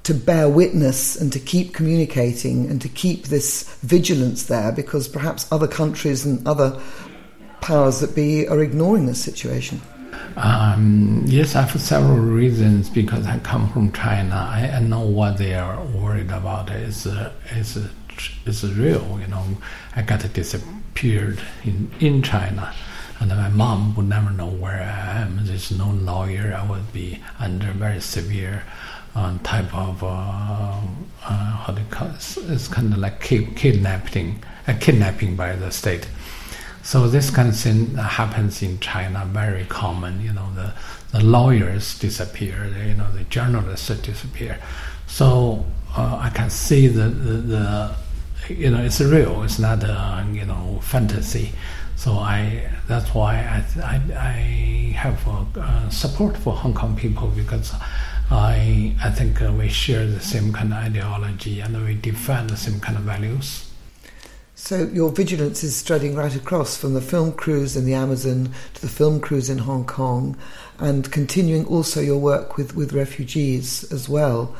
[0.03, 5.51] to bear witness and to keep communicating and to keep this vigilance there because perhaps
[5.51, 6.81] other countries and other
[7.59, 9.81] powers that be are ignoring this situation?
[10.37, 14.35] Um, yes, I have several reasons because I come from China.
[14.35, 19.19] I, I know what they are worried about is uh, is uh, real.
[19.19, 19.43] You know,
[19.95, 22.73] I got disappeared in in China
[23.21, 25.45] and my mom would never know where I am.
[25.45, 26.57] There's no lawyer.
[26.57, 28.63] I would be under very severe
[29.15, 30.81] uh, type of uh, uh,
[31.23, 32.37] how do you call it?
[32.49, 36.07] It's kind of like kidnapping, uh, kidnapping by the state.
[36.83, 40.21] So this kind of thing happens in China, very common.
[40.21, 40.73] You know, the
[41.11, 42.65] the lawyers disappear.
[42.85, 44.57] You know, the journalists disappear.
[45.07, 45.65] So
[45.95, 47.95] uh, I can see the, the, the
[48.49, 49.43] you know it's real.
[49.43, 51.51] It's not a you know fantasy.
[51.95, 57.73] So I that's why I I, I have uh, support for Hong Kong people because
[58.31, 62.57] I I think uh, we share the same kind of ideology and we defend the
[62.57, 63.70] same kind of values.
[64.63, 68.81] So your vigilance is spreading right across from the film crews in the Amazon to
[68.81, 70.37] the film crews in Hong Kong,
[70.77, 74.55] and continuing also your work with, with refugees as well.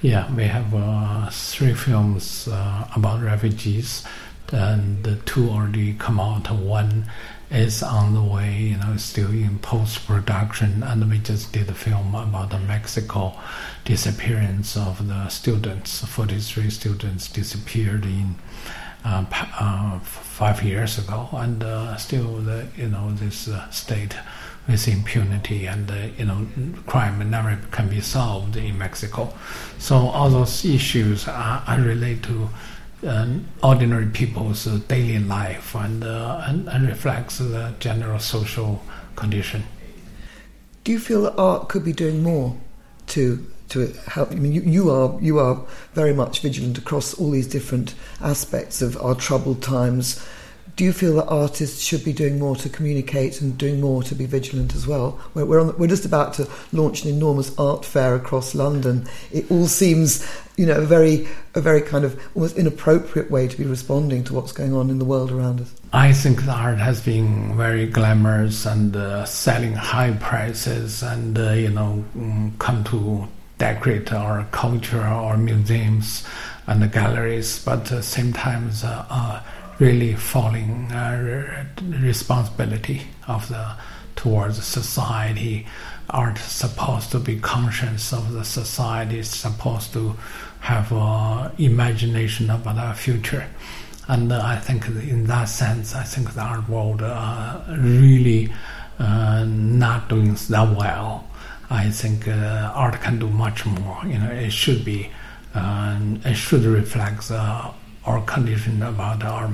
[0.00, 4.04] Yeah, we have uh, three films uh, about refugees
[4.50, 6.50] and two already come out.
[6.50, 7.10] One
[7.50, 11.74] is on the way, you know, still in post production, and we just did a
[11.74, 13.34] film about the Mexico
[13.84, 16.04] disappearance of the students.
[16.06, 18.36] Forty-three students disappeared in
[19.04, 24.14] uh, uh, five years ago, and uh, still, the you know, this uh, state
[24.68, 26.46] with impunity and uh, you know
[26.86, 29.32] crime never can be solved in Mexico.
[29.78, 32.48] So all those issues are, are relate to
[33.06, 33.26] uh,
[33.62, 38.82] ordinary people's daily life and, uh, and, and reflects the general social
[39.16, 39.64] condition.
[40.84, 42.56] Do you feel that art could be doing more
[43.08, 44.32] to to help?
[44.32, 45.60] I mean, you, you are you are
[45.94, 50.24] very much vigilant across all these different aspects of our troubled times
[50.74, 54.14] do you feel that artists should be doing more to communicate and doing more to
[54.14, 55.20] be vigilant as well?
[55.34, 59.06] We're, we're, we're, just about to launch an enormous art fair across London.
[59.30, 63.56] It all seems, you know, a very, a very kind of almost inappropriate way to
[63.56, 65.74] be responding to what's going on in the world around us.
[65.92, 71.52] I think the art has been very glamorous and uh, selling high prices and, uh,
[71.52, 73.28] you know, mm, come to
[73.62, 76.26] decorate our culture, our museums
[76.66, 79.40] and the galleries, but at the same time, uh, uh
[79.78, 81.64] really falling uh,
[82.00, 83.64] responsibility of the
[84.16, 85.64] towards society.
[86.10, 90.16] Art supposed to be conscious of the society, supposed to
[90.60, 93.46] have uh, imagination about our future.
[94.08, 98.52] And uh, I think in that sense, I think the art world uh, really
[98.98, 101.24] uh, not doing that well.
[101.72, 103.98] I think uh, art can do much more.
[104.04, 105.10] You know, it should be,
[105.54, 109.50] uh, it should reflect our condition about our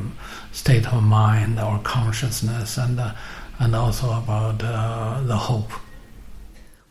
[0.50, 3.14] state of mind, our consciousness, and uh,
[3.60, 5.70] and also about uh, the hope.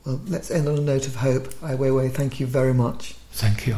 [0.06, 1.54] Well, let's end on a note of hope.
[1.62, 3.14] Ai Weiwei, thank you very much.
[3.32, 3.76] Thank you.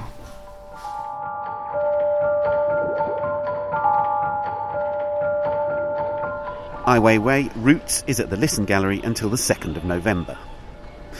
[6.85, 10.37] Ai Weiwei Roots is at the Lisson Gallery until the 2nd of November.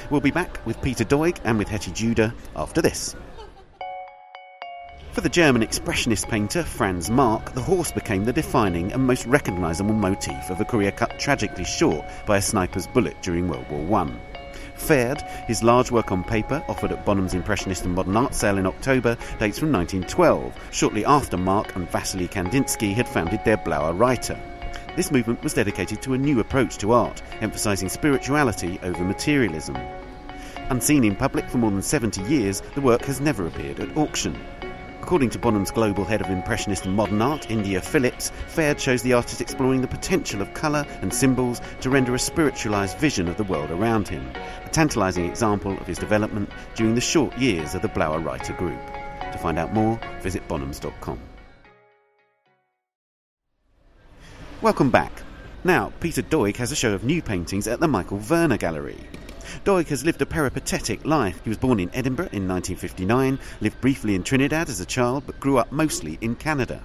[0.10, 3.16] We'll be back with Peter Doig and with Hettie Judah after this.
[5.12, 9.93] For the German expressionist painter Franz Marc, the horse became the defining and most recognisable
[9.93, 14.12] motif of a career cut tragically short by a sniper's bullet during World War I.
[14.78, 18.66] Pferd, his large work on paper, offered at Bonham's Impressionist and Modern Art sale in
[18.66, 24.39] October, dates from 1912, shortly after Marc and Vasily Kandinsky had founded their Blaue Reiter.
[24.95, 29.78] This movement was dedicated to a new approach to art, emphasising spirituality over materialism.
[30.70, 34.38] Unseen in public for more than 70 years, the work has never appeared at auction.
[35.02, 39.14] According to Bonham's global head of Impressionist and Modern Art, India Phillips, Pferd shows the
[39.14, 43.44] artist exploring the potential of colour and symbols to render a spiritualised vision of the
[43.46, 44.24] world around him,
[44.64, 48.80] a tantalising example of his development during the short years of the Blaue Reiter Group.
[49.32, 51.20] To find out more, visit bonhams.com.
[54.62, 55.24] Welcome back.
[55.64, 59.00] Now, Peter Doig has a show of new paintings at the Michael Werner Gallery.
[59.66, 61.41] Doig has lived a peripatetic life.
[61.43, 65.39] He was born in Edinburgh in 1959, lived briefly in Trinidad as a child, but
[65.39, 66.82] grew up mostly in Canada.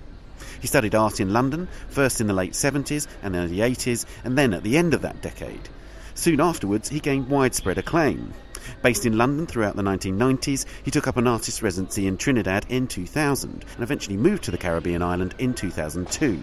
[0.60, 4.52] He studied art in London, first in the late 70s and early 80s, and then
[4.52, 5.68] at the end of that decade.
[6.14, 8.34] Soon afterwards, he gained widespread acclaim.
[8.82, 12.88] Based in London throughout the 1990s, he took up an artist residency in Trinidad in
[12.88, 16.40] 2000 and eventually moved to the Caribbean island in 2002.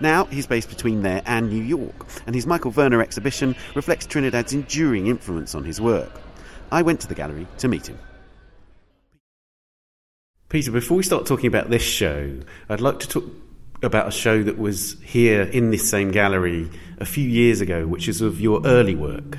[0.00, 4.52] Now he's based between there and New York, and his Michael Werner exhibition reflects Trinidad's
[4.52, 6.20] enduring influence on his work.
[6.70, 7.98] I went to the gallery to meet him.
[10.48, 13.24] Peter, before we start talking about this show, I'd like to talk
[13.82, 18.08] about a show that was here in this same gallery a few years ago, which
[18.08, 19.36] is of your early work.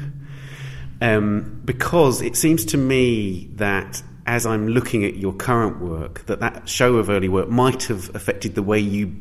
[1.01, 6.39] Um, because it seems to me that as I'm looking at your current work, that
[6.39, 9.15] that show of early work might have affected the way you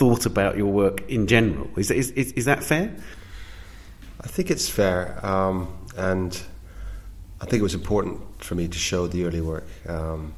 [0.00, 1.68] thought about your work in general.
[1.76, 2.90] Is, is, is, is that fair?
[4.22, 6.40] I think it's fair, um, and
[7.42, 9.66] I think it was important for me to show the early work.
[9.86, 10.32] Um,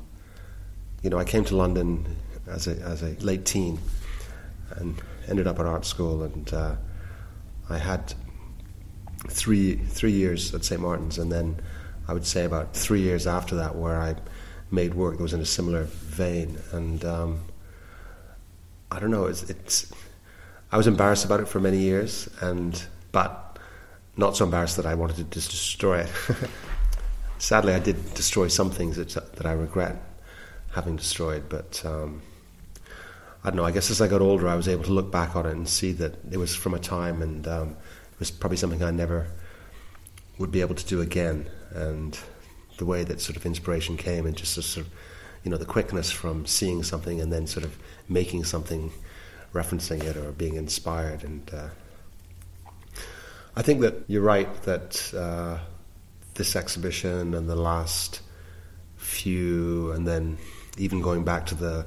[1.04, 2.16] you know, I came to London
[2.48, 3.78] as a, as a late teen
[4.78, 6.74] and ended up at art school, and uh,
[7.70, 8.14] I had
[9.28, 11.60] three three years at St Martin's, and then
[12.08, 14.16] I would say about three years after that where I
[14.72, 17.40] made work that was in a similar vein, and um,
[18.92, 19.26] I don't know.
[19.26, 19.90] It's, it's
[20.70, 22.80] I was embarrassed about it for many years, and
[23.10, 23.58] but
[24.16, 26.10] not so embarrassed that I wanted to just destroy it.
[27.38, 29.96] Sadly, I did destroy some things that that I regret
[30.72, 31.82] having destroyed, but.
[31.84, 32.22] Um,
[33.44, 33.64] I don't know.
[33.64, 35.68] I guess as I got older, I was able to look back on it and
[35.68, 37.70] see that it was from a time, and um,
[38.12, 39.26] it was probably something I never
[40.38, 41.50] would be able to do again.
[41.72, 42.16] And
[42.76, 44.92] the way that sort of inspiration came, and just sort of,
[45.42, 47.76] you know, the quickness from seeing something and then sort of
[48.08, 48.92] making something,
[49.52, 51.24] referencing it or being inspired.
[51.24, 51.68] And uh,
[53.56, 55.58] I think that you're right that uh,
[56.34, 58.20] this exhibition and the last
[58.96, 60.38] few, and then
[60.78, 61.86] even going back to the,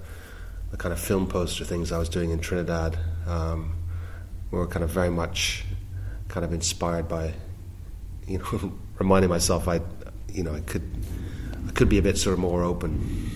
[0.72, 2.98] the kind of film poster things I was doing in Trinidad,
[3.28, 3.76] um,
[4.52, 5.66] were kind of very much
[6.28, 7.34] kind of inspired by,
[8.28, 9.82] you know, reminding myself I,
[10.32, 10.84] you know, I could,
[11.68, 13.35] I could be a bit sort of more open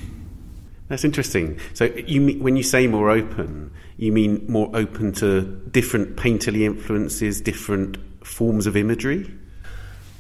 [0.90, 1.60] that's interesting.
[1.76, 7.40] So, you when you say more open, you mean more open to different painterly influences,
[7.40, 9.32] different forms of imagery?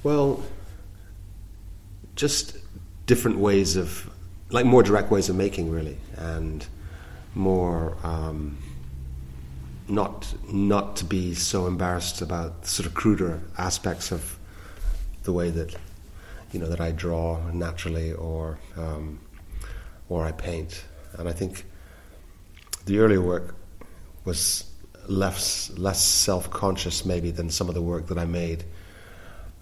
[0.03, 0.43] Well,
[2.15, 2.57] just
[3.07, 4.09] different ways of,
[4.51, 6.65] like more direct ways of making, really, and
[7.34, 8.57] more um,
[9.88, 14.38] not not to be so embarrassed about sort of cruder aspects of
[15.24, 15.76] the way that
[16.51, 18.59] you know that I draw naturally or.
[18.78, 19.20] Um,
[20.10, 20.84] or I paint.
[21.14, 21.66] And I think
[22.86, 23.55] the earlier work
[24.26, 24.66] was
[25.07, 28.64] less less self conscious maybe than some of the work that I made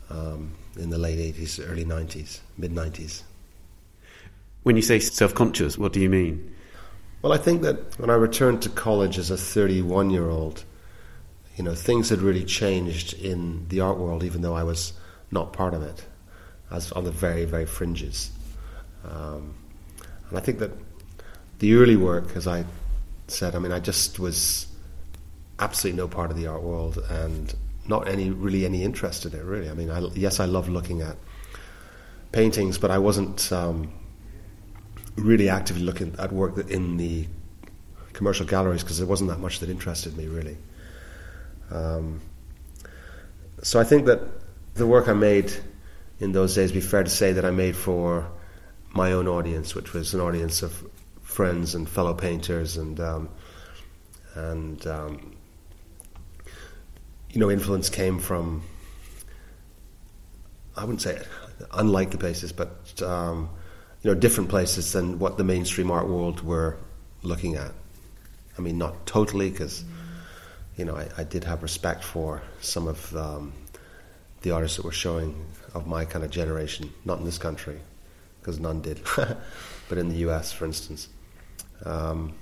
[0.10, 3.24] um, in the late eighties, early nineties, mid nineties.
[4.64, 6.54] When you say self conscious, what do you mean?
[7.22, 10.64] Well, I think that when I returned to college as a 31 year old,
[11.56, 14.94] you know, things had really changed in the art world, even though I was
[15.32, 16.06] not part of it.
[16.70, 18.32] I was on the very, very fringes.
[19.04, 19.56] Um,
[20.30, 20.72] and I think that
[21.60, 22.66] the early work, as I
[23.28, 24.68] said, I mean, I just was
[25.60, 27.54] absolutely no part of the art world and
[27.88, 29.44] not any really any interest in it.
[29.44, 31.16] Really, I mean, I, yes, I love looking at
[32.32, 33.92] paintings, but I wasn't um,
[35.16, 37.28] really actively looking at work in the
[38.14, 40.58] commercial galleries because there wasn't that much that interested me really.
[41.72, 42.22] Um,
[43.64, 44.22] so I think that
[44.76, 45.52] the work I made
[46.20, 48.30] in those days, be fair to say that I made for
[48.94, 50.88] my own audience, which was an audience of
[51.22, 53.30] friends and fellow painters, and um,
[54.36, 55.36] and um,
[57.32, 58.64] you know, influence came from
[60.78, 61.20] I wouldn't say
[61.74, 63.50] unlike the places, but um,
[64.04, 66.78] you know, different places than what the mainstream art world were
[67.24, 67.72] looking at.
[68.58, 69.84] I mean, not totally, because
[70.76, 73.54] you know, I, I, did have respect for some of um,
[74.42, 77.80] the artists that were showing of my kind of generation, not in this country,
[78.48, 79.02] because none did,
[79.90, 81.10] but in the US, for instance.
[81.84, 82.34] Um,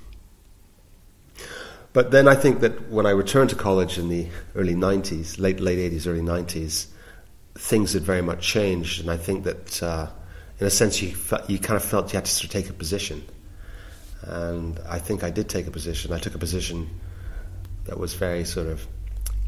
[1.93, 5.59] but then I think that when I returned to college in the early 90s, late,
[5.59, 6.85] late 80s, early 90s,
[7.55, 9.01] things had very much changed.
[9.01, 10.07] And I think that, uh,
[10.59, 12.69] in a sense, you, felt, you kind of felt you had to sort of take
[12.69, 13.23] a position.
[14.21, 16.13] And I think I did take a position.
[16.13, 16.87] I took a position
[17.85, 18.85] that was very sort of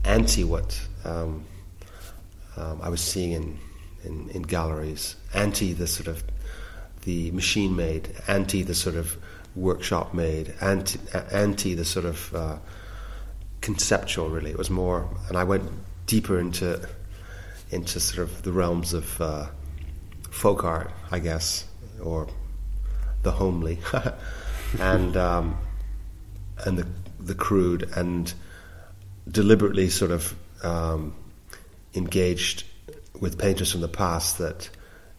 [0.05, 1.45] anti what um,
[2.55, 3.60] um, I was seeing in,
[4.03, 6.24] in, in galleries, anti the sort of
[7.03, 9.17] the machine made, anti the sort of
[9.55, 10.99] workshop made, anti,
[11.31, 12.57] anti the sort of uh,
[13.61, 14.29] conceptual.
[14.29, 15.69] Really, it was more, and I went
[16.05, 16.87] deeper into
[17.71, 19.47] into sort of the realms of uh,
[20.29, 21.65] folk art, I guess,
[22.01, 22.27] or
[23.23, 23.79] the homely,
[24.79, 25.57] and um,
[26.65, 26.87] and the
[27.19, 28.33] the crude, and
[29.29, 31.13] deliberately sort of um,
[31.93, 32.63] engaged
[33.19, 34.69] with painters from the past that,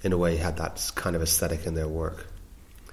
[0.03, 2.27] in a way, had that kind of aesthetic in their work.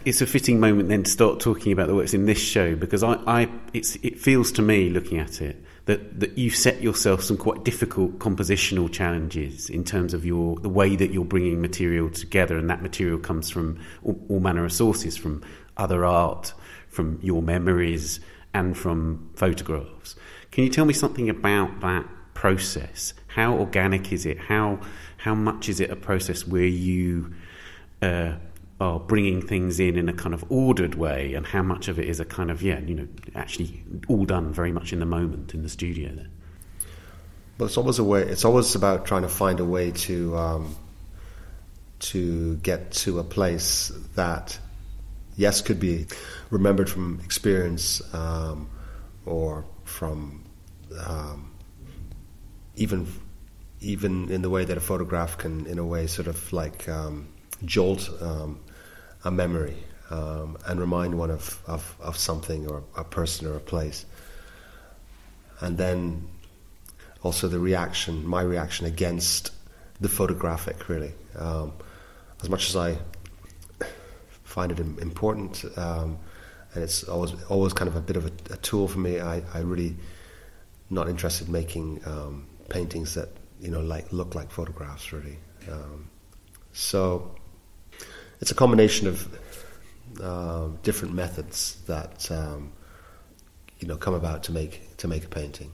[0.05, 3.01] It's a fitting moment then to start talking about the works in this show because
[3.01, 7.37] I, I it feels to me, looking at it, that, that you've set yourself some
[7.37, 12.57] quite difficult compositional challenges in terms of your the way that you're bringing material together,
[12.57, 15.43] and that material comes from all, all manner of sources, from
[15.77, 16.53] other art,
[16.87, 18.19] from your memories,
[18.53, 20.15] and from photographs.
[20.51, 23.13] Can you tell me something about that process?
[23.27, 24.37] How organic is it?
[24.39, 24.79] How
[25.25, 27.33] how much is it a process where you
[28.03, 28.33] uh,
[28.79, 32.07] are bringing things in in a kind of ordered way, and how much of it
[32.07, 35.55] is a kind of yeah, you know, actually all done very much in the moment
[35.55, 36.27] in the studio there.
[37.57, 38.21] Well, it's always a way.
[38.21, 40.75] It's always about trying to find a way to um,
[42.11, 44.59] to get to a place that,
[45.37, 46.05] yes, could be
[46.51, 48.69] remembered from experience um,
[49.25, 50.43] or from
[51.03, 51.51] um,
[52.75, 53.07] even
[53.81, 57.27] even in the way that a photograph can, in a way, sort of like um,
[57.63, 58.59] jolt um,
[59.23, 59.77] a memory
[60.09, 64.05] um, and remind one of, of, of, something or a person or a place.
[65.61, 66.27] And then
[67.23, 69.51] also the reaction, my reaction against
[69.99, 71.13] the photographic, really.
[71.37, 71.73] Um,
[72.41, 72.97] as much as I
[74.43, 76.17] find it important, um,
[76.73, 79.19] and it's always always kind of a bit of a, a tool for me.
[79.19, 79.95] I, I really
[80.89, 83.29] not interested in making um, paintings that
[83.59, 85.37] you know like look like photographs, really.
[85.71, 86.09] Um,
[86.73, 87.35] so
[88.41, 89.39] it's a combination of
[90.21, 92.71] uh, different methods that um,
[93.79, 95.71] you know come about to make to make a painting.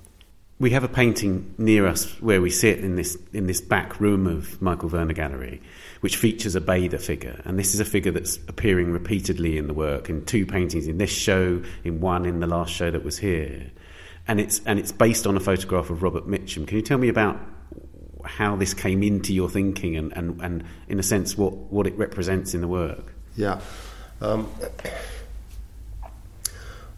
[0.60, 4.28] We have a painting near us where we sit in this in this back room
[4.28, 5.60] of Michael Werner Gallery,
[6.02, 9.74] which features a bather figure, and this is a figure that's appearing repeatedly in the
[9.74, 13.18] work in two paintings in this show, in one in the last show that was
[13.18, 13.72] here,
[14.28, 16.68] and it's and it's based on a photograph of Robert Mitchum.
[16.68, 17.40] Can you tell me about
[18.26, 21.98] how this came into your thinking and, and, and in a sense, what, what it
[21.98, 23.14] represents in the work.
[23.36, 23.62] Yeah.
[24.22, 24.50] Um,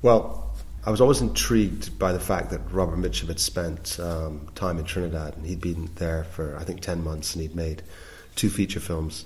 [0.02, 0.52] well,
[0.86, 4.86] I was always intrigued by the fact that Robert Mitchum had spent um, time in
[4.86, 7.82] Trinidad and he'd been there for, I think, 10 months and he'd made
[8.36, 9.26] two feature films.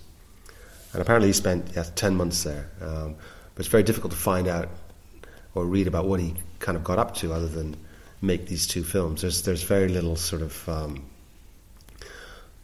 [0.94, 2.70] And apparently he spent yeah, 10 months there.
[2.80, 3.16] Um,
[3.56, 4.70] but it's very difficult to find out
[5.56, 7.76] or read about what he kind of got up to other than
[8.22, 9.22] make these two films.
[9.22, 11.06] There's, there's very little sort of um,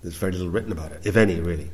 [0.04, 1.72] there's very little written about it, if any, really.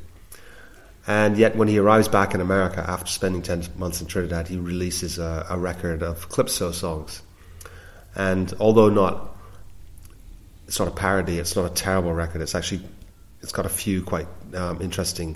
[1.07, 4.57] And yet, when he arrives back in America after spending 10 months in Trinidad, he
[4.57, 7.21] releases a, a record of Calypso songs.
[8.15, 9.35] And although not
[10.69, 12.41] it's not a parody, it's not a terrible record.
[12.41, 12.81] It's actually,
[13.41, 15.35] it's got a few quite um, interesting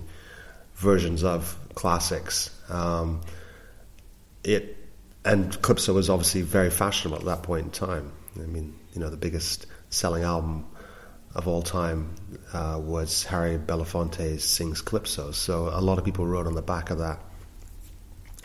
[0.76, 2.52] versions of classics.
[2.70, 3.22] Um,
[4.44, 4.78] it
[5.26, 8.12] and Calypso was obviously very fashionable at that point in time.
[8.36, 10.68] I mean, you know, the biggest selling album
[11.36, 12.14] of all time
[12.54, 15.32] uh, was Harry Belafonte's Sings Calypso.
[15.32, 17.20] So a lot of people wrote on the back of that,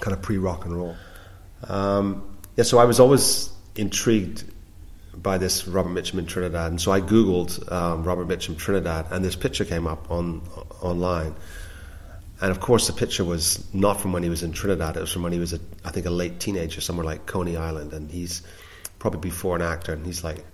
[0.01, 0.97] kind of pre rock and roll.
[1.65, 4.45] Um, yeah, so I was always intrigued
[5.15, 9.25] by this Robert Mitchum in Trinidad, and so I googled um, Robert Mitchum Trinidad, and
[9.25, 10.43] this picture came up on
[10.81, 11.35] online.
[12.41, 15.13] And of course, the picture was not from when he was in Trinidad; it was
[15.13, 18.11] from when he was, a, I think, a late teenager, somewhere like Coney Island, and
[18.11, 18.43] he's
[18.99, 20.45] probably before an actor, and he's like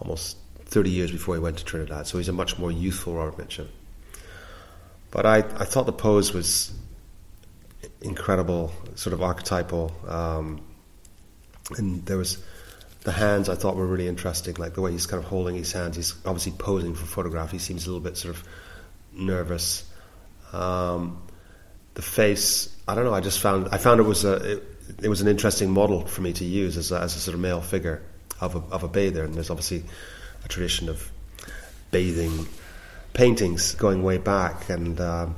[0.00, 0.36] almost
[0.74, 3.68] 30 years before he went to Trinidad, so he's a much more youthful Robert Mitchum.
[5.12, 6.72] But I, I thought the pose was
[8.02, 10.60] incredible, sort of archetypal, um,
[11.78, 12.42] and there was
[13.04, 15.70] the hands I thought were really interesting, like the way he's kind of holding his
[15.70, 15.94] hands.
[15.94, 17.52] He's obviously posing for photograph.
[17.52, 18.42] He seems a little bit sort of
[19.12, 19.88] nervous.
[20.52, 21.22] Um,
[21.94, 23.14] the face, I don't know.
[23.14, 24.62] I just found I found it was a it,
[25.04, 27.40] it was an interesting model for me to use as a, as a sort of
[27.40, 28.02] male figure
[28.40, 29.84] of a, of a bather, and there's obviously
[30.44, 31.10] a tradition of
[31.90, 32.46] bathing
[33.12, 35.36] paintings going way back, and um,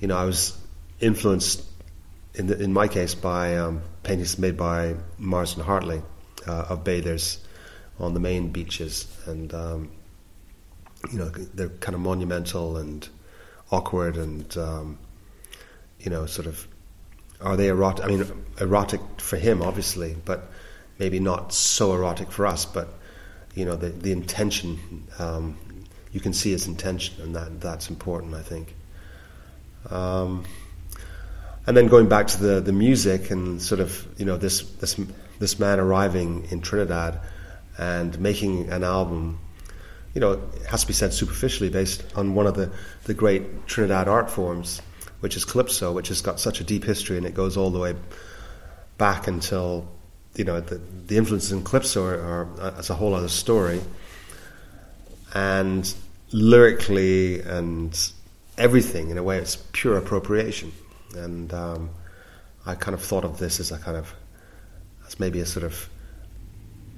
[0.00, 0.56] you know I was
[1.00, 1.62] influenced
[2.34, 6.02] in the, in my case by um, paintings made by Marsden Hartley
[6.46, 7.38] uh, of bathers
[7.98, 9.90] on the Maine beaches, and um,
[11.12, 13.08] you know they're kind of monumental and
[13.70, 14.98] awkward and um,
[16.00, 16.66] you know sort of
[17.42, 18.04] are they erotic?
[18.04, 20.50] I mean, erotic for him, obviously, but
[20.98, 22.64] maybe not so erotic for us.
[22.64, 22.88] But
[23.54, 25.56] you know, the the intention, um,
[26.12, 28.74] you can see his intention, and that that's important, I think.
[29.90, 30.44] Um,
[31.66, 34.98] and then going back to the, the music and sort of you know this this
[35.38, 37.20] this man arriving in Trinidad
[37.78, 39.38] and making an album,
[40.14, 42.70] you know, it has to be said superficially based on one of the,
[43.04, 44.80] the great Trinidad art forms,
[45.20, 47.78] which is calypso, which has got such a deep history and it goes all the
[47.78, 47.94] way
[48.98, 49.88] back until
[50.36, 53.80] you know the, the influences in calypso are, are as a whole other story,
[55.34, 55.94] and
[56.32, 58.12] lyrically and
[58.56, 60.72] everything in a way it's pure appropriation.
[61.14, 61.90] And um,
[62.64, 64.14] I kind of thought of this as a kind of
[65.06, 65.88] as maybe a sort of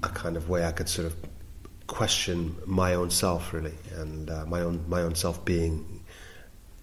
[0.02, 1.16] a kind of way I could sort of
[1.86, 6.02] question my own self really, and uh, my own my own self being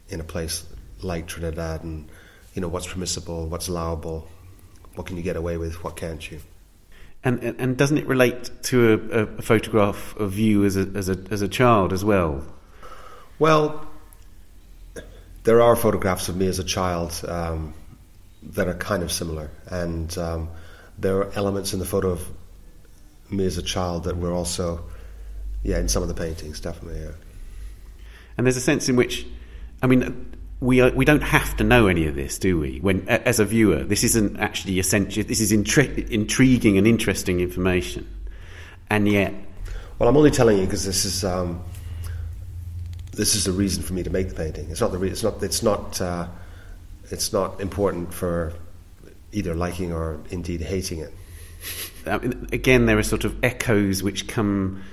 [0.10, 0.66] in a place
[1.02, 2.10] like Trinidad, and
[2.54, 4.28] you know what's permissible, what's allowable,
[4.96, 6.40] what can you get away with, what can't you.
[7.24, 11.08] And, and, and doesn't it relate to a, a, photograph of you as a, as
[11.08, 12.44] a as a child as well?
[13.38, 13.88] Well,
[15.44, 17.76] there are photographs of me as a child um,
[18.42, 20.50] that are kind of similar, and um,
[20.98, 22.28] there are elements in the photo of
[23.30, 24.84] me as a child that were also,
[25.64, 27.02] yeah, in some of the paintings, definitely.
[27.02, 27.12] Yeah.
[28.38, 29.26] And there's a sense in which,
[29.82, 32.78] I mean, we are, we don't have to know any of this, do we?
[32.78, 35.24] When as a viewer, this isn't actually essential.
[35.24, 38.08] This is intri- intriguing and interesting information,
[38.90, 39.34] and yet.
[39.98, 41.64] Well, I'm only telling you because this is um,
[43.12, 44.70] this is the reason for me to make the painting.
[44.70, 46.28] It's not the re- it's not it's not uh,
[47.10, 48.54] it's not important for
[49.32, 51.14] either liking or indeed hating it.
[52.06, 54.84] I mean, again, there are sort of echoes which come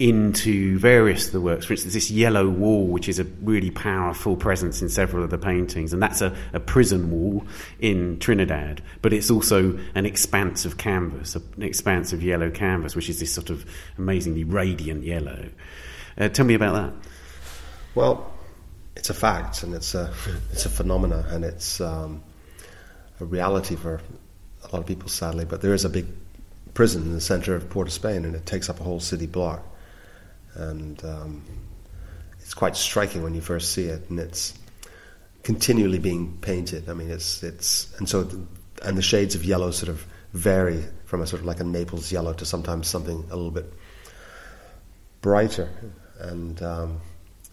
[0.00, 1.66] into various of the works.
[1.66, 5.36] For instance, this yellow wall, which is a really powerful presence in several of the
[5.36, 7.44] paintings, and that's a, a prison wall
[7.80, 13.10] in Trinidad, but it's also an expanse of canvas, an expanse of yellow canvas, which
[13.10, 15.50] is this sort of amazingly radiant yellow.
[16.16, 17.08] Uh, tell me about that.
[17.94, 18.32] Well,
[18.96, 20.12] it's a fact, and it's a
[20.50, 22.22] it's a phenomena, and it's um,
[23.20, 24.00] a reality for
[24.64, 25.44] a lot of people, sadly.
[25.44, 26.06] But there is a big
[26.72, 29.26] prison in the center of Port of Spain, and it takes up a whole city
[29.26, 29.62] block,
[30.54, 31.44] and um,
[32.40, 34.54] it's quite striking when you first see it, and it's
[35.42, 36.88] continually being painted.
[36.88, 38.46] I mean, it's it's and so the,
[38.82, 42.12] and the shades of yellow sort of vary from a sort of like a Naples
[42.12, 43.72] yellow to sometimes something a little bit
[45.20, 45.68] brighter,
[46.18, 47.00] and um,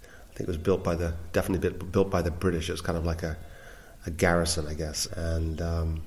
[0.03, 2.69] I think it was built by the definitely built by the British.
[2.69, 3.37] It was kind of like a,
[4.05, 6.01] a garrison, I guess, and um,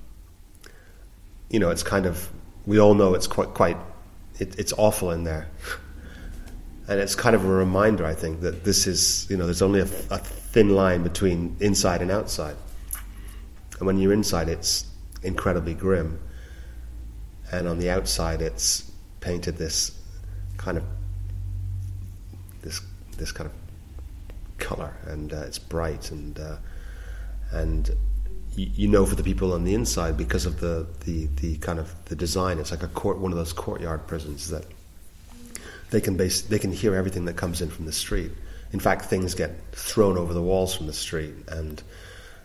[1.49, 2.29] you know, it's kind of
[2.65, 3.77] we all know it's quite quite
[4.39, 5.47] it, it's awful in there,
[6.87, 9.79] and it's kind of a reminder, I think, that this is you know there's only
[9.79, 12.55] a, a thin line between inside and outside,
[13.77, 14.85] and when you're inside, it's
[15.23, 16.19] incredibly grim,
[17.51, 19.99] and on the outside, it's painted this
[20.57, 20.83] kind of
[22.61, 22.81] this
[23.17, 23.55] this kind of
[24.57, 24.93] color.
[25.05, 26.57] And uh, it's bright and uh,
[27.51, 27.89] and
[28.55, 31.79] you, you, know for the people on the inside because of the, the, the kind
[31.79, 32.59] of the design.
[32.59, 34.65] It's like a court one of those courtyard prisons that
[35.91, 38.31] they can base they can hear everything that comes in from the street.
[38.73, 41.81] In fact things get thrown over the walls from the street and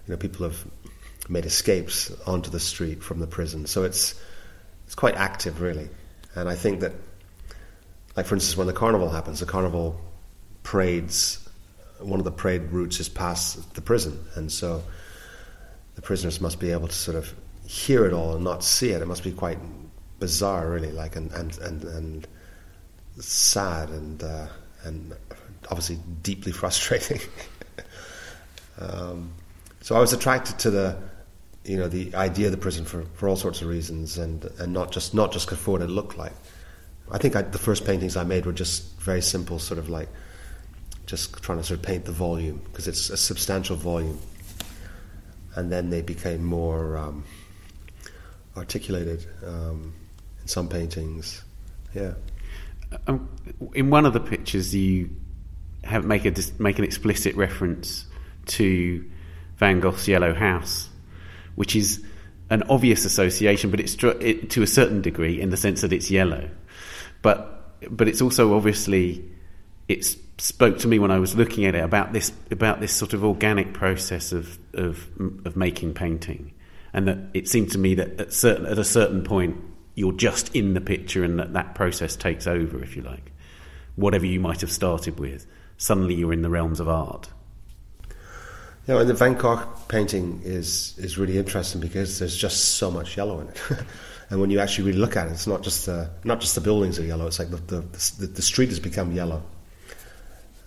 [0.07, 0.65] you know people have
[1.29, 3.67] made escapes onto the street from the prison.
[3.67, 4.15] So it's
[4.85, 5.89] it's quite active really.
[6.35, 6.93] And I think that
[8.17, 10.01] like for instance when the carnival happens the carnival
[10.63, 11.47] parades
[12.01, 14.83] one of the parade routes is past the prison, and so
[15.95, 17.33] the prisoners must be able to sort of
[17.67, 19.03] hear it all and not see it.
[19.03, 19.59] It must be quite
[20.19, 22.29] bizarre, really, like and and and, and
[23.19, 24.47] sad and uh,
[24.85, 25.15] and
[25.71, 27.21] obviously deeply frustrating.
[28.81, 29.33] um,
[29.81, 30.97] so I was attracted to the
[31.65, 34.73] you know the idea of the prison for, for all sorts of reasons, and and
[34.73, 36.33] not just not just for what it looked like.
[37.11, 40.09] I think I, the first paintings I made were just very simple, sort of like
[41.07, 44.19] just trying to sort of paint the volume because it's a substantial volume.
[45.55, 47.25] And then they became more um,
[48.57, 49.95] articulated um,
[50.43, 51.43] in some paintings.
[51.95, 52.15] Yeah.
[53.07, 53.29] Um,
[53.75, 55.11] in one of the pictures, you
[55.85, 58.07] have make a make an explicit reference
[58.47, 59.05] to
[59.57, 60.89] Van Gogh's Yellow House,
[61.55, 62.05] which is
[62.51, 66.11] an obvious association, but it's it, to a certain degree in the sense that it's
[66.11, 66.49] yellow,
[67.23, 69.25] but but it's also obviously
[69.89, 70.05] it
[70.39, 73.25] spoke to me when I was looking at it about this about this sort of
[73.25, 75.09] organic process of of,
[75.45, 76.53] of making painting,
[76.93, 79.57] and that it seemed to me that at certain at a certain point
[79.97, 83.33] you're just in the picture, and that that process takes over, if you like,
[83.97, 85.47] whatever you might have started with.
[85.79, 87.29] Suddenly, you're in the realms of art.
[88.87, 93.17] Know, and the Van Gogh painting is is really interesting because there's just so much
[93.17, 93.61] yellow in it.
[94.31, 96.61] and when you actually really look at it, it's not just the not just the
[96.61, 97.27] buildings are yellow.
[97.27, 97.81] It's like the the,
[98.19, 99.43] the, the street has become yellow,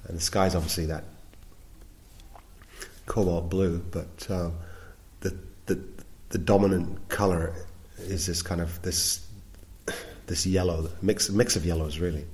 [0.07, 1.05] and the sky's obviously that
[3.05, 3.79] cobalt blue.
[3.91, 4.53] But um,
[5.21, 5.37] the
[5.67, 5.79] the
[6.29, 7.53] the dominant color
[8.01, 9.25] is this kind of this
[10.27, 12.25] this yellow mix mix of yellows really,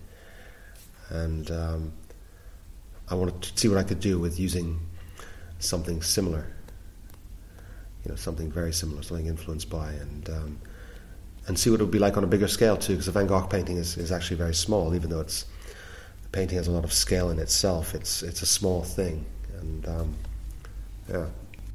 [1.09, 1.93] and um,
[3.09, 4.79] I wanted to see what I could do with using
[5.59, 6.45] something similar.
[8.03, 10.59] You know, something very similar, something influenced by, and um,
[11.47, 12.93] and see what it would be like on a bigger scale too.
[12.93, 15.45] Because the Van Gogh painting is, is actually very small, even though it's
[16.23, 17.95] the painting has a lot of scale in itself.
[17.95, 19.25] It's it's a small thing,
[19.59, 20.15] and um,
[21.09, 21.27] yeah.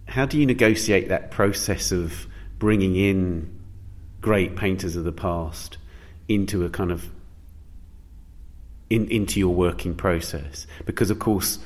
[0.06, 2.26] How do you negotiate that process of
[2.58, 3.59] bringing in
[4.20, 5.78] great painters of the past
[6.28, 7.08] into a kind of
[8.88, 10.66] in, into your working process?
[10.84, 11.58] Because of course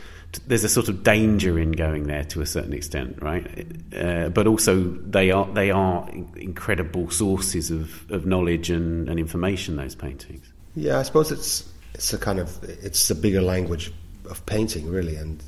[0.47, 3.67] there's a sort of danger in going there to a certain extent, right?
[3.97, 9.77] Uh, but also they are they are incredible sources of, of knowledge and, and information.
[9.77, 10.53] Those paintings.
[10.75, 13.93] Yeah, I suppose it's it's a kind of it's a bigger language
[14.29, 15.43] of painting, really, and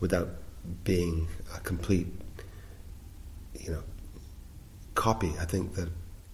[0.00, 0.28] without
[0.84, 2.08] being a complete,
[3.54, 3.82] you know,
[4.94, 5.32] copy.
[5.40, 5.88] I think that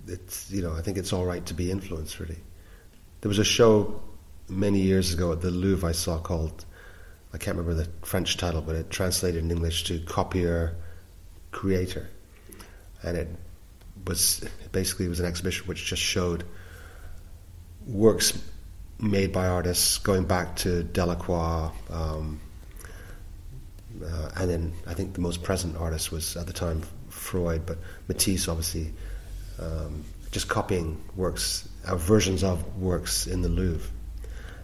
[0.06, 2.18] it's you know I think it's all right to be influenced.
[2.18, 2.38] Really,
[3.20, 4.02] there was a show
[4.48, 6.64] many years ago at the Louvre I saw called
[7.32, 10.76] I can't remember the French title, but it translated in English to copier
[11.50, 12.08] creator,
[13.02, 13.28] and it
[14.06, 16.44] was basically it was an exhibition which just showed
[17.86, 18.38] works
[18.98, 22.40] made by artists going back to Delacroix, um,
[24.04, 27.78] uh, and then I think the most present artist was at the time Freud, but
[28.08, 28.92] Matisse obviously
[29.62, 33.90] um, just copying works, uh, versions of works in the Louvre.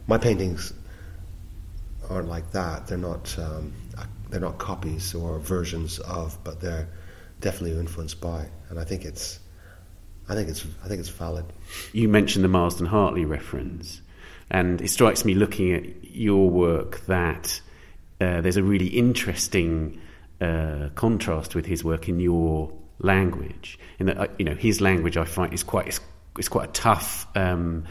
[0.06, 0.72] My paintings
[2.08, 2.86] aren't like that.
[2.86, 3.72] They're not um,
[4.30, 6.88] they're not copies or versions of, but they're
[7.40, 8.46] definitely influenced by.
[8.70, 9.40] And I think it's
[10.28, 11.44] I think it's I think it's valid.
[11.92, 14.00] You mentioned the Marsden Hartley reference,
[14.50, 17.60] and it strikes me looking at your work that
[18.20, 20.00] uh, there's a really interesting
[20.40, 23.78] uh, contrast with his work in your language.
[23.98, 26.00] In that, uh, you know, his language I find is quite is,
[26.38, 27.26] is quite a tough.
[27.34, 27.84] Um,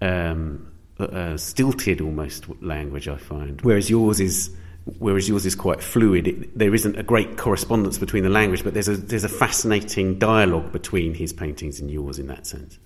[0.00, 3.08] um, uh, stilted almost language.
[3.08, 4.50] I find, whereas yours is
[4.98, 6.28] whereas yours is quite fluid.
[6.28, 10.18] It, there isn't a great correspondence between the language, but there's a there's a fascinating
[10.18, 12.78] dialogue between his paintings and yours in that sense.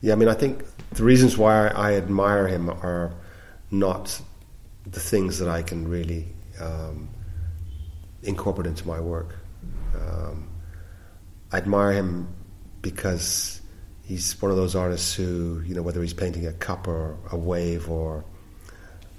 [0.00, 3.14] Yeah, I mean, I think the reasons why I admire him are
[3.70, 4.20] not
[4.84, 6.26] the things that I can really
[6.60, 7.08] um,
[8.24, 9.36] incorporate into my work.
[9.94, 10.48] Um,
[11.52, 12.28] I admire him
[12.80, 13.60] because
[14.04, 17.36] he's one of those artists who, you know, whether he's painting a cup or a
[17.36, 18.24] wave or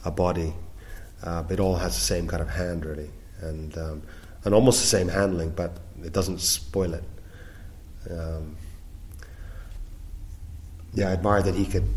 [0.06, 0.54] a body,
[1.24, 3.10] uh, it all has the same kind of hand, really,
[3.42, 4.04] and um,
[4.44, 7.04] and almost the same handling, but it doesn't spoil it.
[8.10, 8.58] Um,
[10.94, 11.88] yeah, I admire that he could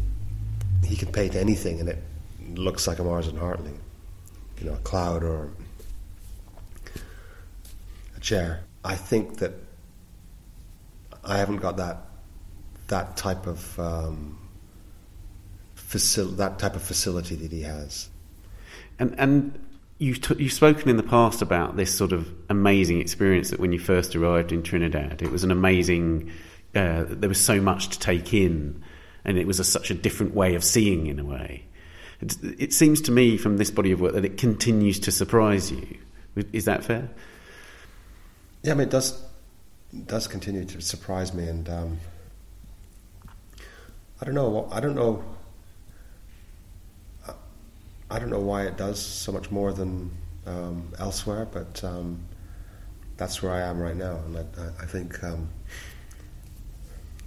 [0.84, 1.98] he could paint anything, and it
[2.54, 3.72] looks like a Marsden Hartley,
[4.60, 5.50] you know, a cloud or
[8.16, 8.65] a chair.
[8.86, 9.52] I think that
[11.24, 11.98] I haven't got that
[12.86, 14.38] that type of um,
[15.74, 18.08] that type of facility that he has.
[18.98, 19.58] And and
[19.98, 23.72] you've t- you've spoken in the past about this sort of amazing experience that when
[23.72, 26.30] you first arrived in Trinidad, it was an amazing.
[26.74, 28.82] Uh, there was so much to take in,
[29.24, 31.64] and it was a, such a different way of seeing, in a way.
[32.20, 35.98] It seems to me from this body of work that it continues to surprise you.
[36.52, 37.10] Is that fair?
[38.66, 39.22] Yeah, I mean, it does
[40.06, 42.00] does continue to surprise me, and um,
[44.20, 44.68] I don't know.
[44.72, 45.22] I don't know.
[48.10, 50.10] I don't know why it does so much more than
[50.46, 52.18] um, elsewhere, but um,
[53.16, 55.48] that's where I am right now, and I, I think um,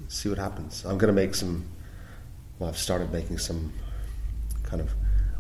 [0.09, 0.83] see what happens.
[0.83, 1.63] I'm going to make some.
[2.59, 3.71] Well, I've started making some
[4.63, 4.91] kind of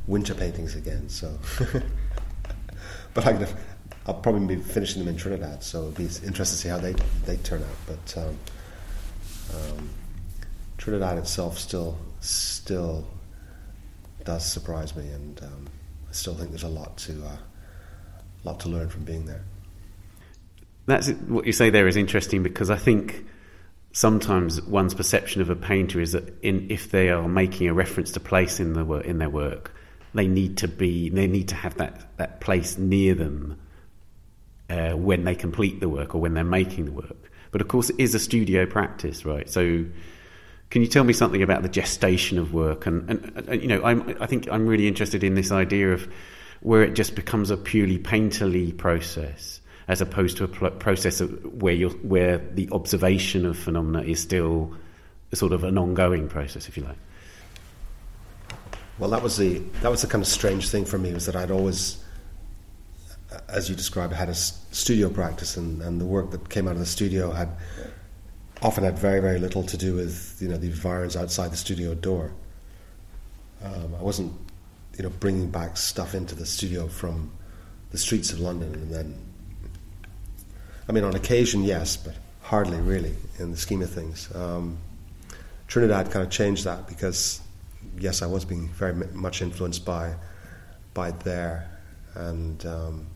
[0.07, 1.37] winter paintings again, so.
[3.13, 3.49] but I'm gonna,
[4.09, 6.93] I'll probably be finishing them in Trinidad, so it'll be interesting to see how they
[7.27, 7.67] they turn out.
[7.85, 8.37] But um,
[9.53, 9.89] um,
[10.79, 13.07] Trinidad itself still still
[14.25, 15.67] does surprise me, and um,
[16.09, 17.37] I still think there's a lot to uh,
[18.43, 19.43] lot to learn from being there.
[20.87, 23.27] That's what you say there is interesting because I think
[23.91, 28.11] sometimes one's perception of a painter is that in, if they are making a reference
[28.13, 29.71] to place in the in their work,
[30.15, 33.55] they need to be they need to have that that place near them
[34.69, 37.31] uh, when they complete the work or when they're making the work.
[37.51, 39.49] But of course, it is a studio practice, right?
[39.49, 39.85] So
[40.69, 42.85] can you tell me something about the gestation of work?
[42.85, 46.07] And, and, and you know, I'm, I think I'm really interested in this idea of
[46.61, 51.73] where it just becomes a purely painterly process as opposed to a pl- process where
[51.73, 54.75] you where the observation of phenomena is still
[55.33, 56.97] sort of an ongoing process, if you like.
[58.99, 61.35] Well, that was the that was the kind of strange thing for me was that
[61.35, 62.03] I'd always,
[63.47, 66.79] as you described, had a studio practice, and, and the work that came out of
[66.79, 67.49] the studio had
[68.61, 71.93] often had very very little to do with you know the environs outside the studio
[71.95, 72.31] door.
[73.63, 74.33] Um, I wasn't
[74.97, 77.31] you know bringing back stuff into the studio from
[77.91, 79.17] the streets of London, and then
[80.87, 84.33] I mean on occasion yes, but hardly really in the scheme of things.
[84.35, 84.77] Um,
[85.67, 87.41] Trinidad kind of changed that because
[87.99, 90.15] yes, I was being very much influenced by
[90.93, 91.69] by there,
[92.15, 93.07] and um,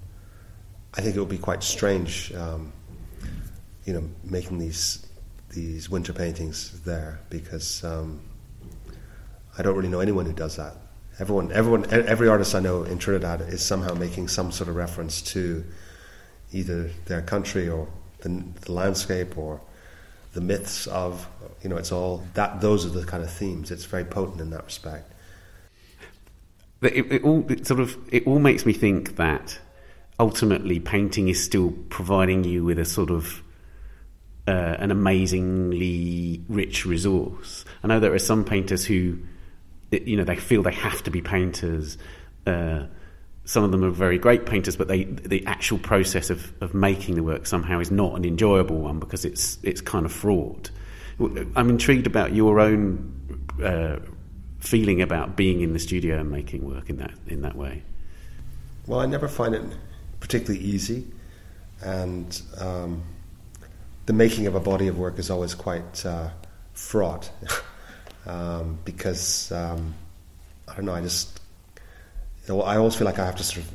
[0.95, 2.72] I think it would be quite strange, um,
[3.86, 5.06] you know, making these
[5.49, 8.20] these winter paintings there because um,
[9.57, 10.76] I don't really know anyone who does that.
[11.20, 15.22] Everyone, everyone, every artist I know in Trinidad is somehow making some sort of reference
[15.34, 15.64] to
[16.52, 17.88] either their country or
[18.22, 19.61] the, the landscape or
[20.34, 21.28] the myths of
[21.61, 24.49] you know it's all that those are the kind of themes it's very potent in
[24.49, 25.11] that respect
[26.82, 29.60] it, it all it sort of it all makes me think that
[30.24, 33.44] ultimately painting is still providing you with a sort of
[34.48, 37.66] uh, an amazingly rich resource.
[37.84, 39.20] I know there are some painters who,
[39.91, 41.98] you know, they feel they have to be painters.
[42.48, 42.86] Uh,
[43.44, 47.16] some of them are very great painters, but they, the actual process of, of making
[47.16, 50.72] the work somehow is not an enjoyable one because it's it's kind of fraught.
[51.20, 53.98] I'm intrigued about your own uh,
[54.60, 57.84] feeling about being in the studio and making work in that in that way.
[58.88, 59.64] Well, I never find it
[60.24, 61.06] particularly easy,
[61.82, 63.04] and um,
[64.06, 66.30] the making of a body of work is always quite uh,
[66.72, 67.30] fraught
[68.26, 69.94] um, because um,
[70.66, 70.94] I don't know.
[70.94, 71.41] I just
[72.50, 73.72] I always feel like I have to sort of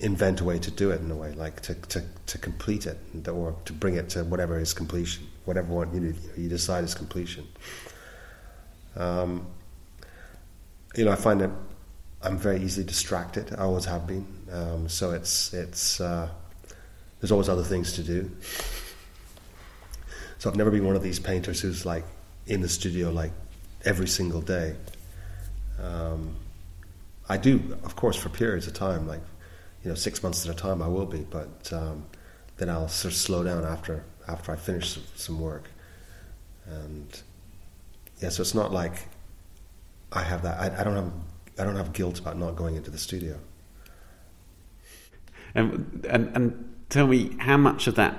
[0.00, 2.98] invent a way to do it in a way, like to, to, to complete it
[3.28, 7.46] or to bring it to whatever is completion, whatever one you, you decide is completion.
[8.96, 9.46] Um,
[10.96, 11.50] you know, I find that
[12.22, 13.54] I'm very easily distracted.
[13.56, 14.26] I always have been.
[14.54, 16.28] Um, so it's it's uh,
[17.20, 18.30] there's always other things to do.
[20.38, 22.04] So I've never been one of these painters who's like
[22.46, 23.32] in the studio like
[23.84, 24.76] every single day.
[25.82, 26.36] Um,
[27.28, 29.22] I do, of course, for periods of time, like
[29.82, 32.04] you know, six months at a time, I will be, but um,
[32.58, 35.68] then I'll sort of slow down after after I finish some, some work,
[36.66, 37.22] and
[38.20, 39.08] yeah, so it's not like
[40.12, 40.60] I have that.
[40.60, 41.12] I, I, don't have
[41.58, 43.38] I don't have guilt about not going into the studio.
[45.54, 48.18] And and, and tell me how much of that.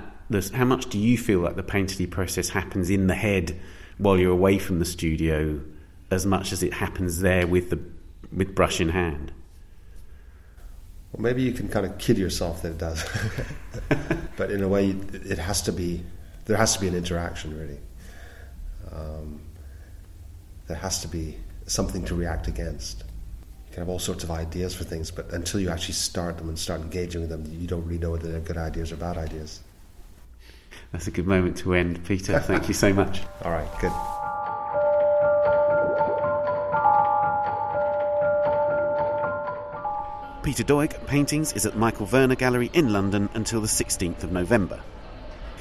[0.54, 3.58] How much do you feel like the painterly process happens in the head
[3.98, 5.60] while you're away from the studio,
[6.10, 7.78] as much as it happens there with the
[8.32, 9.32] with brush in hand?
[11.12, 13.04] Well, maybe you can kind of kid yourself that it does,
[14.36, 16.02] but in a way, it has to be.
[16.46, 17.78] There has to be an interaction, really.
[18.92, 19.40] Um,
[20.68, 21.36] there has to be
[21.66, 23.04] something to react against.
[23.76, 26.58] Can have all sorts of ideas for things, but until you actually start them and
[26.58, 29.60] start engaging with them, you don't really know whether they're good ideas or bad ideas.
[30.92, 32.40] That's a good moment to end, Peter.
[32.40, 33.20] Thank you so much.
[33.44, 33.92] All right, good.
[40.42, 44.80] Peter Doig Paintings is at Michael Werner Gallery in London until the 16th of November.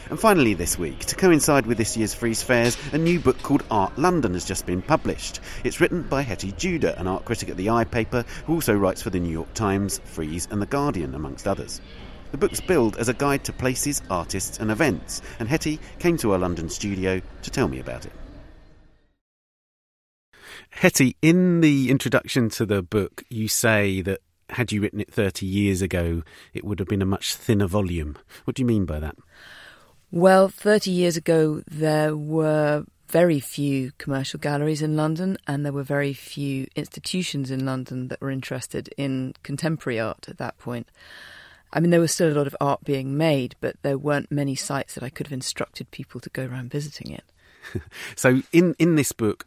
[0.10, 3.64] And finally, this week, to coincide with this year's Frieze Fairs, a new book called
[3.72, 5.40] Art London has just been published.
[5.64, 9.02] It's written by Hettie Judah, an art critic at the I paper, who also writes
[9.02, 11.82] for the New York Times, Frieze, and The Guardian, amongst others.
[12.32, 16.34] The book's billed as a guide to places, artists, and events, and Hettie came to
[16.34, 18.14] our London studio to tell me about it.
[20.70, 24.20] Hettie, in the introduction to the book, you say that
[24.50, 26.22] had you written it 30 years ago,
[26.54, 28.18] it would have been a much thinner volume.
[28.44, 29.16] What do you mean by that?
[30.16, 35.84] Well, 30 years ago, there were very few commercial galleries in London, and there were
[35.84, 40.88] very few institutions in London that were interested in contemporary art at that point.
[41.74, 44.56] I mean, there was still a lot of art being made, but there weren't many
[44.56, 47.26] sites that I could have instructed people to go around visiting it.
[48.16, 49.46] so, in, in this book,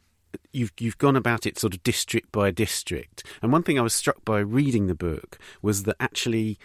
[0.52, 3.24] you've you've gone about it sort of district by district.
[3.40, 6.58] And one thing I was struck by reading the book was that actually.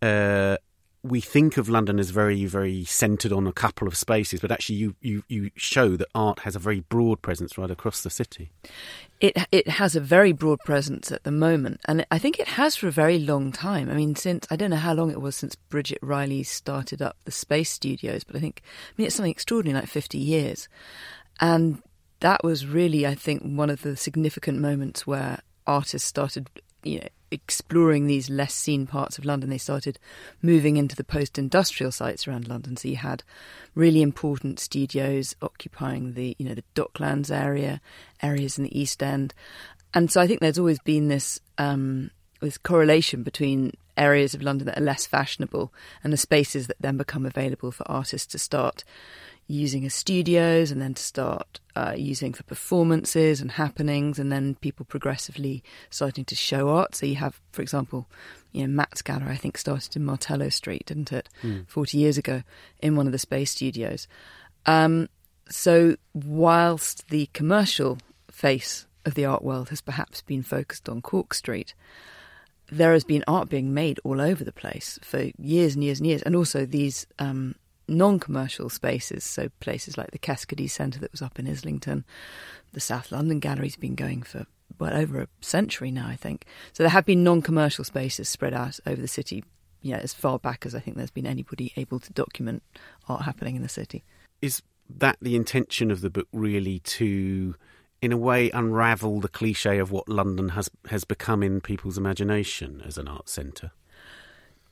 [0.00, 0.56] Uh,
[1.04, 4.76] we think of London as very, very centred on a couple of spaces, but actually,
[4.76, 8.50] you, you, you show that art has a very broad presence right across the city.
[9.20, 12.74] It it has a very broad presence at the moment, and I think it has
[12.74, 13.90] for a very long time.
[13.90, 17.16] I mean, since I don't know how long it was since Bridget Riley started up
[17.24, 20.68] the Space Studios, but I think I mean it's something extraordinary, like fifty years,
[21.38, 21.82] and
[22.20, 26.48] that was really, I think, one of the significant moments where artists started,
[26.82, 29.98] you know, exploring these less seen parts of London, they started
[30.40, 32.76] moving into the post industrial sites around London.
[32.76, 33.22] So you had
[33.74, 37.80] really important studios occupying the, you know, the Docklands area,
[38.22, 39.34] areas in the East End.
[39.92, 44.66] And so I think there's always been this um, this correlation between areas of London
[44.66, 48.84] that are less fashionable and the spaces that then become available for artists to start
[49.46, 54.54] using as studios and then to start uh, using for performances and happenings and then
[54.56, 56.94] people progressively starting to show art.
[56.94, 58.06] So you have, for example,
[58.52, 61.68] you know, Matt's gallery I think started in Martello Street, didn't it, mm.
[61.68, 62.42] 40 years ago
[62.80, 64.08] in one of the space studios.
[64.66, 65.08] Um,
[65.48, 67.98] so whilst the commercial
[68.30, 71.74] face of the art world has perhaps been focused on Cork Street,
[72.70, 76.06] there has been art being made all over the place for years and years and
[76.06, 77.54] years, and also these um,
[77.88, 82.04] non-commercial spaces, so places like the Cascade Centre that was up in Islington,
[82.72, 84.46] the South London Gallery's been going for
[84.78, 86.46] well over a century now, I think.
[86.72, 89.44] So there have been non-commercial spaces spread out over the city,
[89.82, 92.62] you know, as far back as I think there's been anybody able to document
[93.08, 94.02] art happening in the city.
[94.40, 97.54] Is that the intention of the book, really, to
[98.02, 102.82] in a way unravel the cliche of what London has has become in people's imagination
[102.84, 103.70] as an art centre?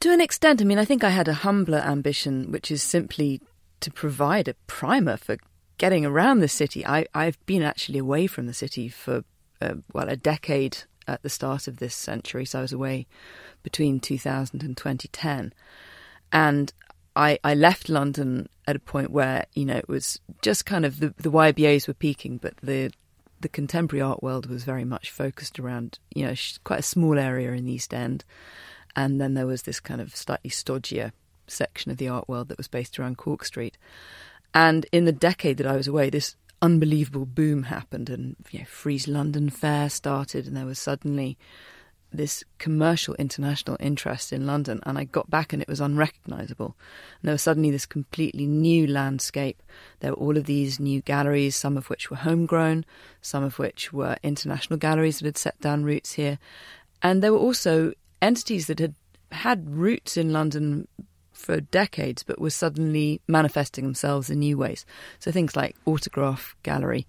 [0.02, 3.40] To an extent, I mean, I think I had a humbler ambition, which is simply
[3.78, 5.36] to provide a primer for
[5.78, 6.84] getting around the city.
[6.84, 9.22] I, I've been actually away from the city for,
[9.60, 12.44] uh, well, a decade at the start of this century.
[12.44, 13.06] So I was away
[13.62, 15.52] between 2000 and 2010.
[16.32, 16.72] And
[17.14, 20.98] I, I left London at a point where, you know, it was just kind of
[20.98, 22.90] the, the YBAs were peaking, but the
[23.40, 26.34] the contemporary art world was very much focused around, you know,
[26.64, 28.24] quite a small area in the East End.
[28.94, 31.12] And then there was this kind of slightly stodgier
[31.46, 33.78] section of the art world that was based around Cork Street.
[34.54, 38.64] And in the decade that I was away, this unbelievable boom happened, and you know,
[38.66, 41.36] Frieze London Fair started, and there was suddenly
[42.14, 44.80] this commercial international interest in London.
[44.84, 46.76] And I got back, and it was unrecognisable.
[47.20, 49.62] And there was suddenly this completely new landscape.
[50.00, 52.84] There were all of these new galleries, some of which were homegrown,
[53.22, 56.38] some of which were international galleries that had set down roots here.
[57.02, 58.94] And there were also entities that had
[59.32, 60.86] had roots in London
[61.32, 64.86] for decades but were suddenly manifesting themselves in new ways.
[65.18, 67.06] So things like Autograph Gallery,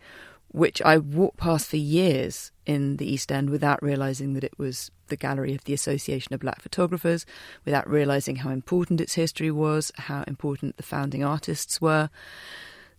[0.50, 4.90] which I walked past for years in the East End without realizing that it was
[5.08, 7.26] the gallery of the Association of Black Photographers,
[7.66, 12.10] without realizing how important its history was, how important the founding artists were.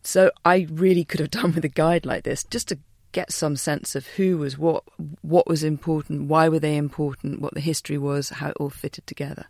[0.02, 2.78] So I really could have done with a guide like this just to
[3.14, 4.84] get some sense of who was what,
[5.22, 9.06] what was important, why were they important, what the history was, how it all fitted
[9.06, 9.46] together.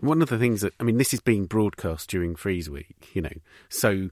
[0.00, 3.20] One of the things that I mean, this is being broadcast during Frieze Week, you
[3.20, 3.36] know,
[3.68, 4.08] so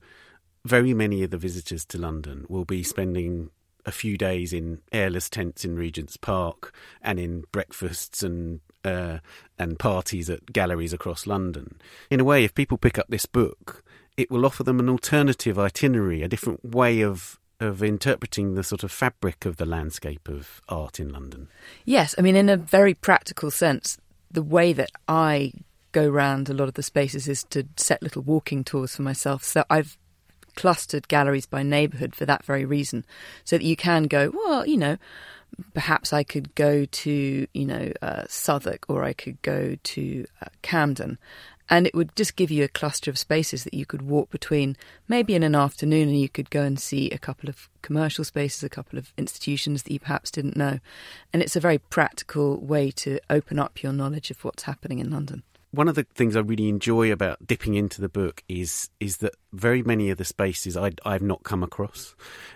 [0.66, 3.51] very many of the visitors to London will be spending
[3.86, 9.18] a few days in airless tents in Regent's Park and in breakfasts and uh,
[9.59, 11.78] and parties at galleries across London.
[12.10, 13.82] In a way, if people pick up this book,
[14.16, 18.85] it will offer them an alternative itinerary, a different way of of interpreting the sort
[18.85, 21.49] of fabric of the landscape of art in London.
[21.85, 23.99] Yes, I mean, in a very practical sense,
[24.31, 25.53] the way that I
[25.93, 29.45] go around a lot of the spaces is to set little walking tours for myself.
[29.45, 29.97] So I've
[30.57, 33.05] clustered galleries by neighbourhood for that very reason,
[33.45, 34.97] so that you can go, well, you know,
[35.73, 40.47] perhaps I could go to, you know, uh, Southwark or I could go to uh,
[40.62, 41.19] Camden
[41.69, 44.77] and it would just give you a cluster of spaces that you could walk between.
[45.09, 48.62] Maybe in an afternoon and you could go and see a couple of commercial spaces
[48.62, 50.81] a couple of institutions that you perhaps didn't know.
[51.32, 55.11] And it's a very practical way to open up your knowledge of what's happening in
[55.11, 55.43] london.
[55.70, 59.35] One of the things I really enjoy about dipping into the book is is that
[59.55, 62.14] very many of the spaces I, have not come across,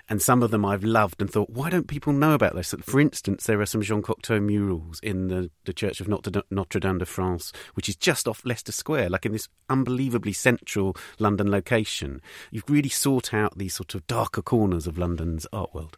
[0.09, 2.75] and some of them I've loved and thought, why don't people know about this?
[2.83, 6.81] For instance, there are some Jean Cocteau murals in the, the Church of Notre, Notre
[6.81, 11.51] Dame de France, which is just off Leicester Square, like in this unbelievably central London
[11.51, 12.21] location.
[12.51, 15.97] You've really sought out these sort of darker corners of London's art world.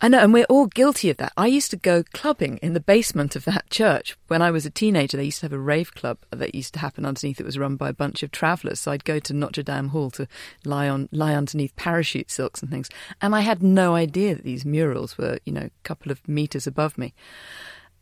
[0.00, 1.32] I know, and we're all guilty of that.
[1.36, 4.70] I used to go clubbing in the basement of that church when I was a
[4.70, 5.16] teenager.
[5.16, 7.40] They used to have a rave club that used to happen underneath.
[7.40, 8.80] It was run by a bunch of travellers.
[8.80, 10.28] So I'd go to Notre Dame Hall to
[10.64, 12.88] lie on lie underneath parachute silks and things,
[13.20, 16.66] and I had no idea that these murals were, you know, a couple of meters
[16.66, 17.14] above me.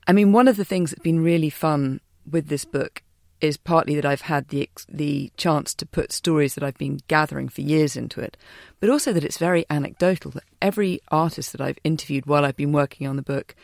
[0.06, 2.00] I mean, one of the things that's been really fun
[2.30, 3.02] with this book
[3.40, 7.48] is partly that I've had the the chance to put stories that I've been gathering
[7.48, 8.36] for years into it,
[8.80, 10.30] but also that it's very anecdotal.
[10.32, 13.54] That every artist that I've interviewed while I've been working on the book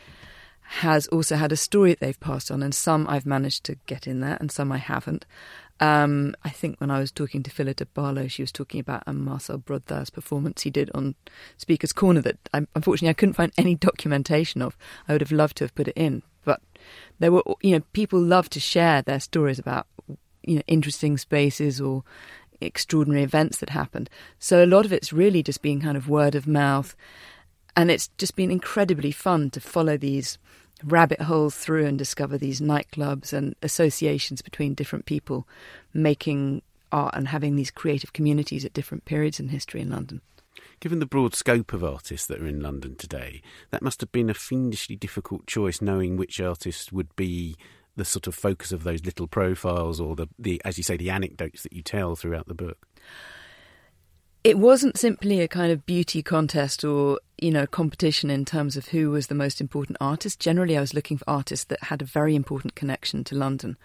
[0.61, 4.07] has also had a story that they've passed on, and some I've managed to get
[4.07, 5.25] in there, and some I haven't.
[5.79, 9.13] Um, I think when I was talking to Phyllida Barlow, she was talking about a
[9.13, 11.15] Marcel Broodthaers performance he did on
[11.57, 14.77] Speaker's Corner that I, unfortunately I couldn't find any documentation of.
[15.07, 16.61] I would have loved to have put it in, but
[17.19, 19.87] there were you know people love to share their stories about
[20.43, 22.03] you know interesting spaces or
[22.61, 24.09] extraordinary events that happened.
[24.39, 26.95] So a lot of it's really just being kind of word of mouth,
[27.75, 30.37] and it's just been incredibly fun to follow these
[30.85, 35.47] rabbit holes through and discover these nightclubs and associations between different people
[35.93, 36.61] making
[36.91, 40.21] art and having these creative communities at different periods in history in London.
[40.79, 43.41] Given the broad scope of artists that are in London today,
[43.71, 47.55] that must have been a fiendishly difficult choice, knowing which artist would be
[47.95, 51.09] the sort of focus of those little profiles or the, the as you say, the
[51.09, 52.87] anecdotes that you tell throughout the book.
[54.43, 58.87] It wasn't simply a kind of beauty contest or, you know, competition in terms of
[58.87, 60.37] who was the most important artist.
[60.37, 63.77] Generally, I was looking for artists that had a very important connection to London.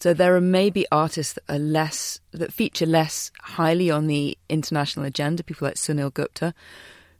[0.00, 5.06] So there are maybe artists that are less, that feature less highly on the international
[5.06, 6.54] agenda, people like Sunil Gupta,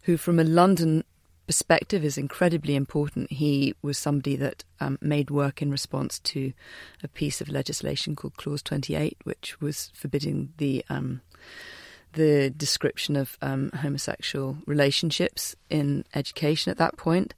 [0.03, 1.05] who from a London
[1.47, 3.31] perspective is incredibly important.
[3.31, 6.53] He was somebody that um, made work in response to
[7.05, 11.21] a piece of legislation called Clause 28, which was forbidding the um,
[12.12, 17.35] the description of um, homosexual relationships in education at that point.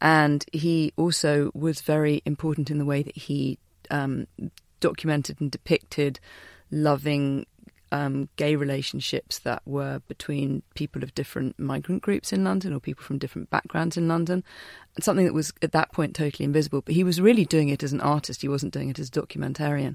[0.00, 3.58] And he also was very important in the way that he
[3.90, 4.26] um,
[4.80, 6.20] documented and depicted
[6.70, 7.46] loving
[7.94, 13.04] um, gay relationships that were between people of different migrant groups in London or people
[13.04, 14.42] from different backgrounds in London.
[14.96, 16.80] And Something that was at that point totally invisible.
[16.80, 19.12] But he was really doing it as an artist, he wasn't doing it as a
[19.12, 19.94] documentarian.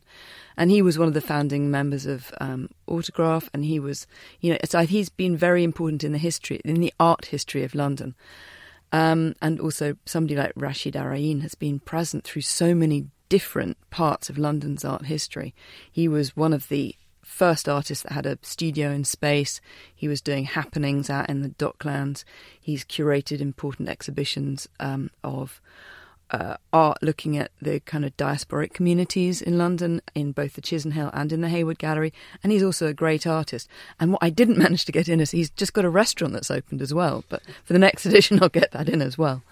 [0.55, 4.07] And he was one of the founding members of um, Autograph, and he was,
[4.39, 7.75] you know, so he's been very important in the history, in the art history of
[7.75, 8.15] London.
[8.93, 14.29] Um, and also, somebody like Rashid Araeen has been present through so many different parts
[14.29, 15.53] of London's art history.
[15.91, 16.95] He was one of the
[17.29, 19.61] first artist that had a studio in space.
[19.95, 22.23] He was doing happenings out in the Docklands.
[22.59, 25.61] He's curated important exhibitions um, of
[26.31, 31.11] uh, art looking at the kind of diasporic communities in London, in both the Chisenhale
[31.13, 32.13] and in the Hayward Gallery.
[32.43, 33.67] And he's also a great artist.
[33.99, 36.51] And what I didn't manage to get in is he's just got a restaurant that's
[36.51, 37.23] opened as well.
[37.29, 39.43] But for the next edition, I'll get that in as well.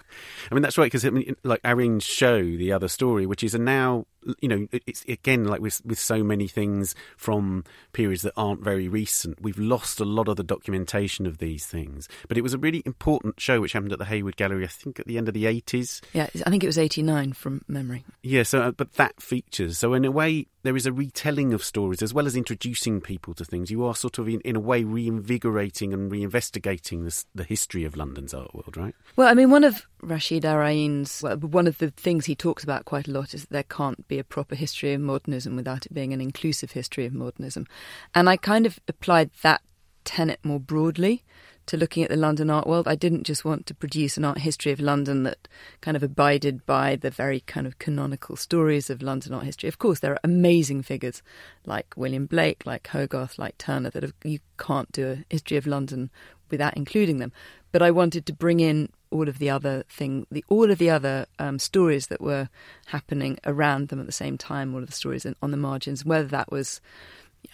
[0.50, 3.54] I mean, that's right, because I mean, like Araeen's show, The Other Story, which is
[3.54, 4.06] a now,
[4.40, 8.88] you know, it's again, like with, with so many things from periods that aren't very
[8.88, 12.08] recent, we've lost a lot of the documentation of these things.
[12.28, 14.98] But it was a really important show which happened at the Hayward Gallery, I think
[15.00, 16.00] at the end of the 80s.
[16.12, 18.04] Yeah, I think it was 89 from memory.
[18.22, 19.78] Yeah, so, uh, but that features.
[19.78, 23.32] So, in a way, there is a retelling of stories as well as introducing people
[23.32, 23.70] to things.
[23.70, 27.96] You are sort of, in, in a way, reinvigorating and reinvestigating this, the history of
[27.96, 28.94] London's art world, right?
[29.16, 32.84] Well, I mean, one of Rashid Araeen's, well, one of the things he talks about
[32.84, 35.94] quite a lot is that there can't be a proper history of modernism without it
[35.94, 37.66] being an inclusive history of modernism.
[38.14, 39.62] And I kind of applied that
[40.04, 41.24] tenet more broadly
[41.68, 42.88] to looking at the London art world.
[42.88, 45.48] I didn't just want to produce an art history of London that
[45.80, 49.68] kind of abided by the very kind of canonical stories of London art history.
[49.68, 51.22] Of course, there are amazing figures
[51.66, 55.66] like William Blake, like Hogarth, like Turner that have, you can't do a history of
[55.66, 56.10] London
[56.50, 57.32] without including them.
[57.70, 60.90] But I wanted to bring in all of the other thing, the all of the
[60.90, 62.48] other um, stories that were
[62.86, 66.04] happening around them at the same time, all of the stories in, on the margins,
[66.04, 66.80] whether that was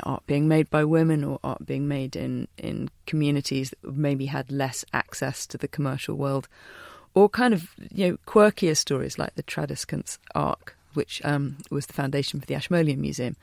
[0.02, 4.50] art being made by women or art being made in, in communities that maybe had
[4.50, 6.48] less access to the commercial world,
[7.14, 11.92] or kind of you know quirkier stories like the Tradescant's Ark, which um, was the
[11.92, 13.36] foundation for the Ashmolean Museum.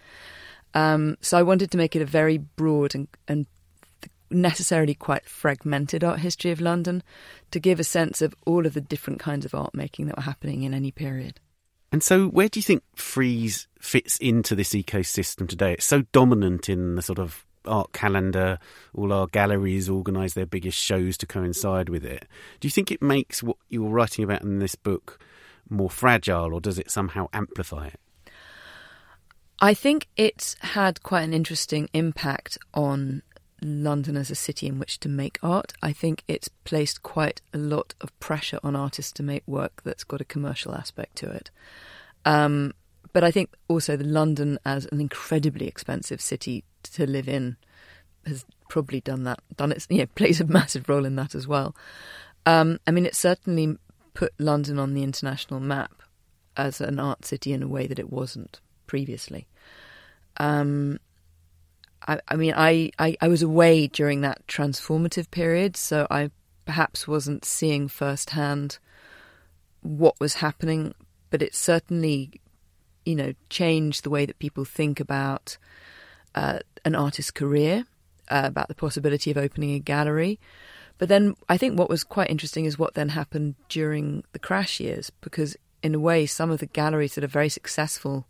[0.74, 3.46] Um, so I wanted to make it a very broad and, and
[4.30, 7.04] necessarily quite fragmented art history of London
[7.52, 10.24] to give a sense of all of the different kinds of art making that were
[10.24, 11.40] happening in any period.
[11.92, 15.74] And so, where do you think Frieze fits into this ecosystem today?
[15.74, 18.60] It's so dominant in the sort of art calendar.
[18.94, 22.26] All our galleries organise their biggest shows to coincide with it.
[22.60, 25.20] Do you think it makes what you're writing about in this book
[25.70, 28.00] more fragile, or does it somehow amplify it?
[29.60, 33.22] I think it's had quite an interesting impact on
[33.62, 35.74] London as a city in which to make art.
[35.82, 40.04] I think it's placed quite a lot of pressure on artists to make work that's
[40.04, 41.52] got a commercial aspect to it.
[42.26, 42.74] Um,
[43.14, 47.58] but I think also the London as an incredibly expensive city to live in
[48.26, 51.48] has probably done that, done it, you know, plays a massive role in that as
[51.48, 51.76] well.
[52.46, 53.78] Um, I mean, it certainly
[54.14, 56.02] put London on the international map
[56.58, 59.48] as an art city in a way that it wasn't previously.
[60.38, 61.00] Um,
[62.08, 66.32] I, I mean, I, I, I was away during that transformative period, so I
[66.66, 68.80] perhaps wasn't seeing firsthand
[69.82, 70.94] what was happening,
[71.30, 72.42] but it certainly,
[73.06, 75.58] you know, changed the way that people think about
[76.36, 77.86] uh, an artist's career,
[78.30, 80.40] uh, about the possibility of opening a gallery.
[80.98, 84.80] But then I think what was quite interesting is what then happened during the crash
[84.80, 88.28] years, because in a way, some of the galleries that are very successful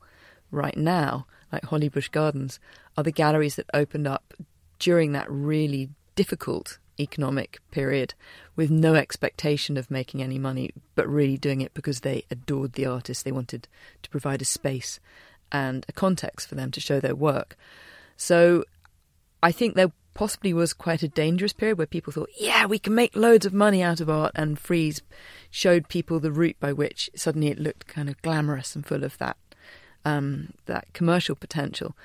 [0.52, 2.60] right now, like Hollybush Gardens,
[2.98, 4.34] are the galleries that opened up
[4.80, 8.14] during that really difficult economic period
[8.56, 12.86] with no expectation of making any money, but really doing it because they adored the
[12.86, 13.24] artists.
[13.24, 13.68] They wanted
[14.04, 15.00] to provide a space
[15.52, 17.58] and a context for them to show their work.
[18.18, 18.66] So
[19.42, 22.94] I think there possibly was quite a dangerous period where people thought, yeah, we can
[22.94, 25.02] make loads of money out of art, and Frieze
[25.50, 29.18] showed people the route by which suddenly it looked kind of glamorous and full of
[29.18, 29.38] that
[30.04, 31.96] um, that commercial potential.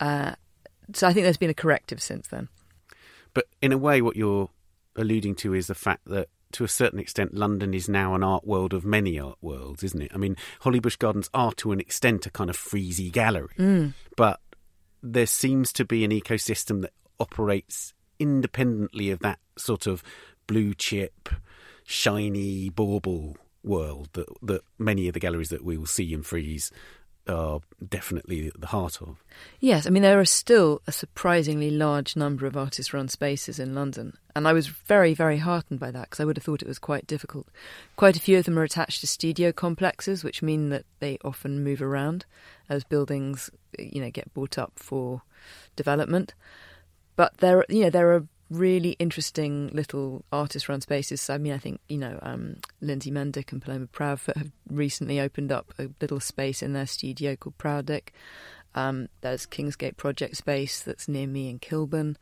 [0.00, 0.34] Uh,
[0.92, 2.48] so I think there's been a corrective since then.
[3.32, 4.50] But in a way, what you're
[4.96, 8.46] alluding to is the fact that to a certain extent, London is now an art
[8.46, 10.12] world of many art worlds, isn't it?
[10.14, 13.92] I mean, Hollybush Gardens are to an extent a kind of freezy gallery, mm.
[14.16, 14.40] but
[15.02, 20.02] there seems to be an ecosystem that operates independently of that sort of
[20.46, 21.28] blue chip,
[21.84, 26.70] shiny bauble world that that many of the galleries that we will see in Frieze
[27.28, 29.22] are definitely at the heart of.
[29.60, 33.74] Yes, I mean, there are still a surprisingly large number of artist run spaces in
[33.74, 34.16] London.
[34.36, 36.78] And I was very, very heartened by that because I would have thought it was
[36.78, 37.46] quite difficult.
[37.96, 41.64] Quite a few of them are attached to studio complexes, which mean that they often
[41.64, 42.26] move around
[42.68, 45.22] as buildings, you know, get bought up for
[45.76, 46.34] development.
[47.16, 51.28] But there, you know, there are really interesting little artist-run spaces.
[51.28, 55.52] I mean, I think you know um, Lindsey Mendick and Paloma Proudfoot have recently opened
[55.52, 58.08] up a little space in their studio called Proudick.
[58.74, 62.16] Um, there's Kingsgate Project Space that's near me in Kilburn.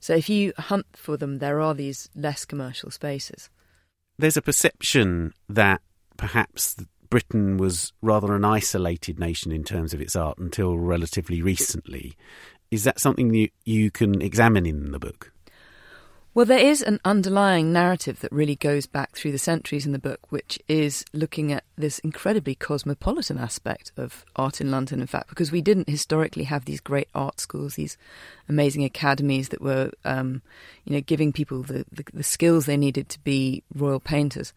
[0.00, 3.50] So if you hunt for them, there are these less commercial spaces.
[4.18, 5.80] There's a perception that
[6.16, 6.76] perhaps
[7.08, 12.16] Britain was rather an isolated nation in terms of its art until relatively recently.
[12.70, 15.32] Is that something you, you can examine in the book?
[16.34, 19.98] Well, there is an underlying narrative that really goes back through the centuries in the
[19.98, 25.28] book, which is looking at this incredibly cosmopolitan aspect of art in London, in fact,
[25.28, 27.98] because we didn't historically have these great art schools, these
[28.48, 30.40] amazing academies that were, um,
[30.86, 34.54] you know, giving people the, the, the skills they needed to be royal painters.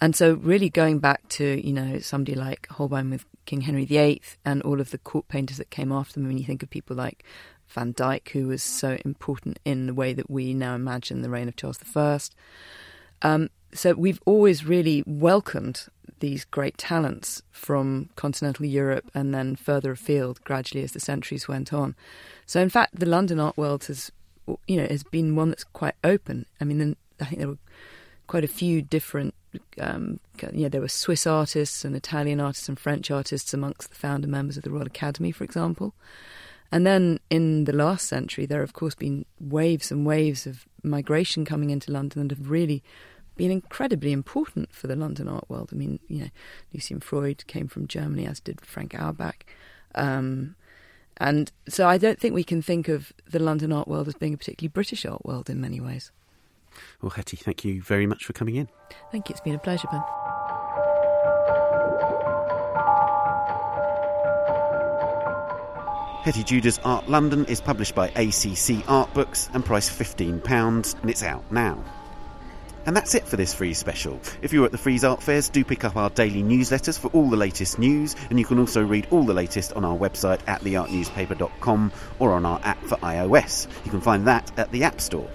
[0.00, 4.20] And so, really going back to, you know, somebody like Holbein with King Henry VIII
[4.44, 6.96] and all of the court painters that came after them, when you think of people
[6.96, 7.24] like
[7.74, 11.48] Van Dyck, who was so important in the way that we now imagine the reign
[11.48, 12.18] of Charles I.
[13.22, 15.86] Um, so we've always really welcomed
[16.20, 21.72] these great talents from continental Europe and then further afield gradually as the centuries went
[21.72, 21.96] on.
[22.46, 24.12] So in fact, the London art world has,
[24.66, 26.46] you know, has been one that's quite open.
[26.60, 27.58] I mean, I think there were
[28.26, 29.34] quite a few different,
[29.80, 30.20] um,
[30.52, 34.28] you know, there were Swiss artists and Italian artists and French artists amongst the founder
[34.28, 35.94] members of the Royal Academy, for example.
[36.74, 40.66] And then in the last century, there have, of course, been waves and waves of
[40.82, 42.82] migration coming into London that have really
[43.36, 45.70] been incredibly important for the London art world.
[45.72, 46.30] I mean, you know,
[46.72, 49.46] Lucian Freud came from Germany, as did Frank Auerbach.
[49.94, 50.56] Um,
[51.18, 54.34] and so I don't think we can think of the London art world as being
[54.34, 56.10] a particularly British art world in many ways.
[57.00, 58.68] Well, Hettie, thank you very much for coming in.
[59.12, 59.34] Thank you.
[59.34, 60.02] It's been a pleasure, Ben.
[66.24, 71.22] Hettie Judah's Art London is published by ACC Art Books and priced £15, and it's
[71.22, 71.84] out now.
[72.86, 74.18] And that's it for this Frieze special.
[74.40, 77.28] If you're at the Frieze Art Fairs, do pick up our daily newsletters for all
[77.28, 80.62] the latest news, and you can also read all the latest on our website at
[80.62, 83.68] theartnewspaper.com or on our app for iOS.
[83.84, 85.28] You can find that at the App Store.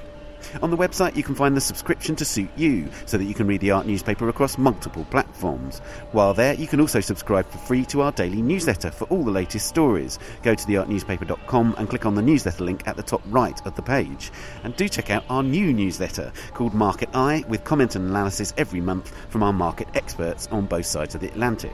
[0.61, 3.47] On the website, you can find the subscription to suit you so that you can
[3.47, 5.79] read the art newspaper across multiple platforms.
[6.11, 9.31] While there, you can also subscribe for free to our daily newsletter for all the
[9.31, 10.19] latest stories.
[10.43, 13.81] Go to theartnewspaper.com and click on the newsletter link at the top right of the
[13.81, 14.31] page.
[14.63, 18.81] And do check out our new newsletter called Market Eye with comment and analysis every
[18.81, 21.73] month from our market experts on both sides of the Atlantic.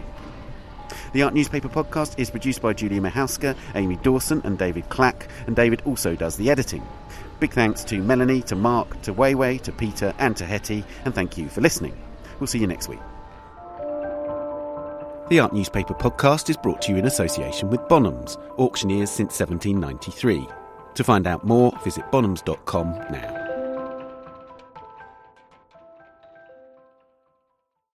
[1.13, 5.55] The Art Newspaper podcast is produced by Julia Michalska, Amy Dawson, and David Clack, and
[5.55, 6.85] David also does the editing.
[7.39, 11.37] Big thanks to Melanie, to Mark, to Weiwei, to Peter, and to Hettie, and thank
[11.37, 11.97] you for listening.
[12.39, 12.99] We'll see you next week.
[15.29, 20.47] The Art Newspaper podcast is brought to you in association with Bonhams, auctioneers since 1793.
[20.93, 23.44] To find out more, visit bonhams.com now.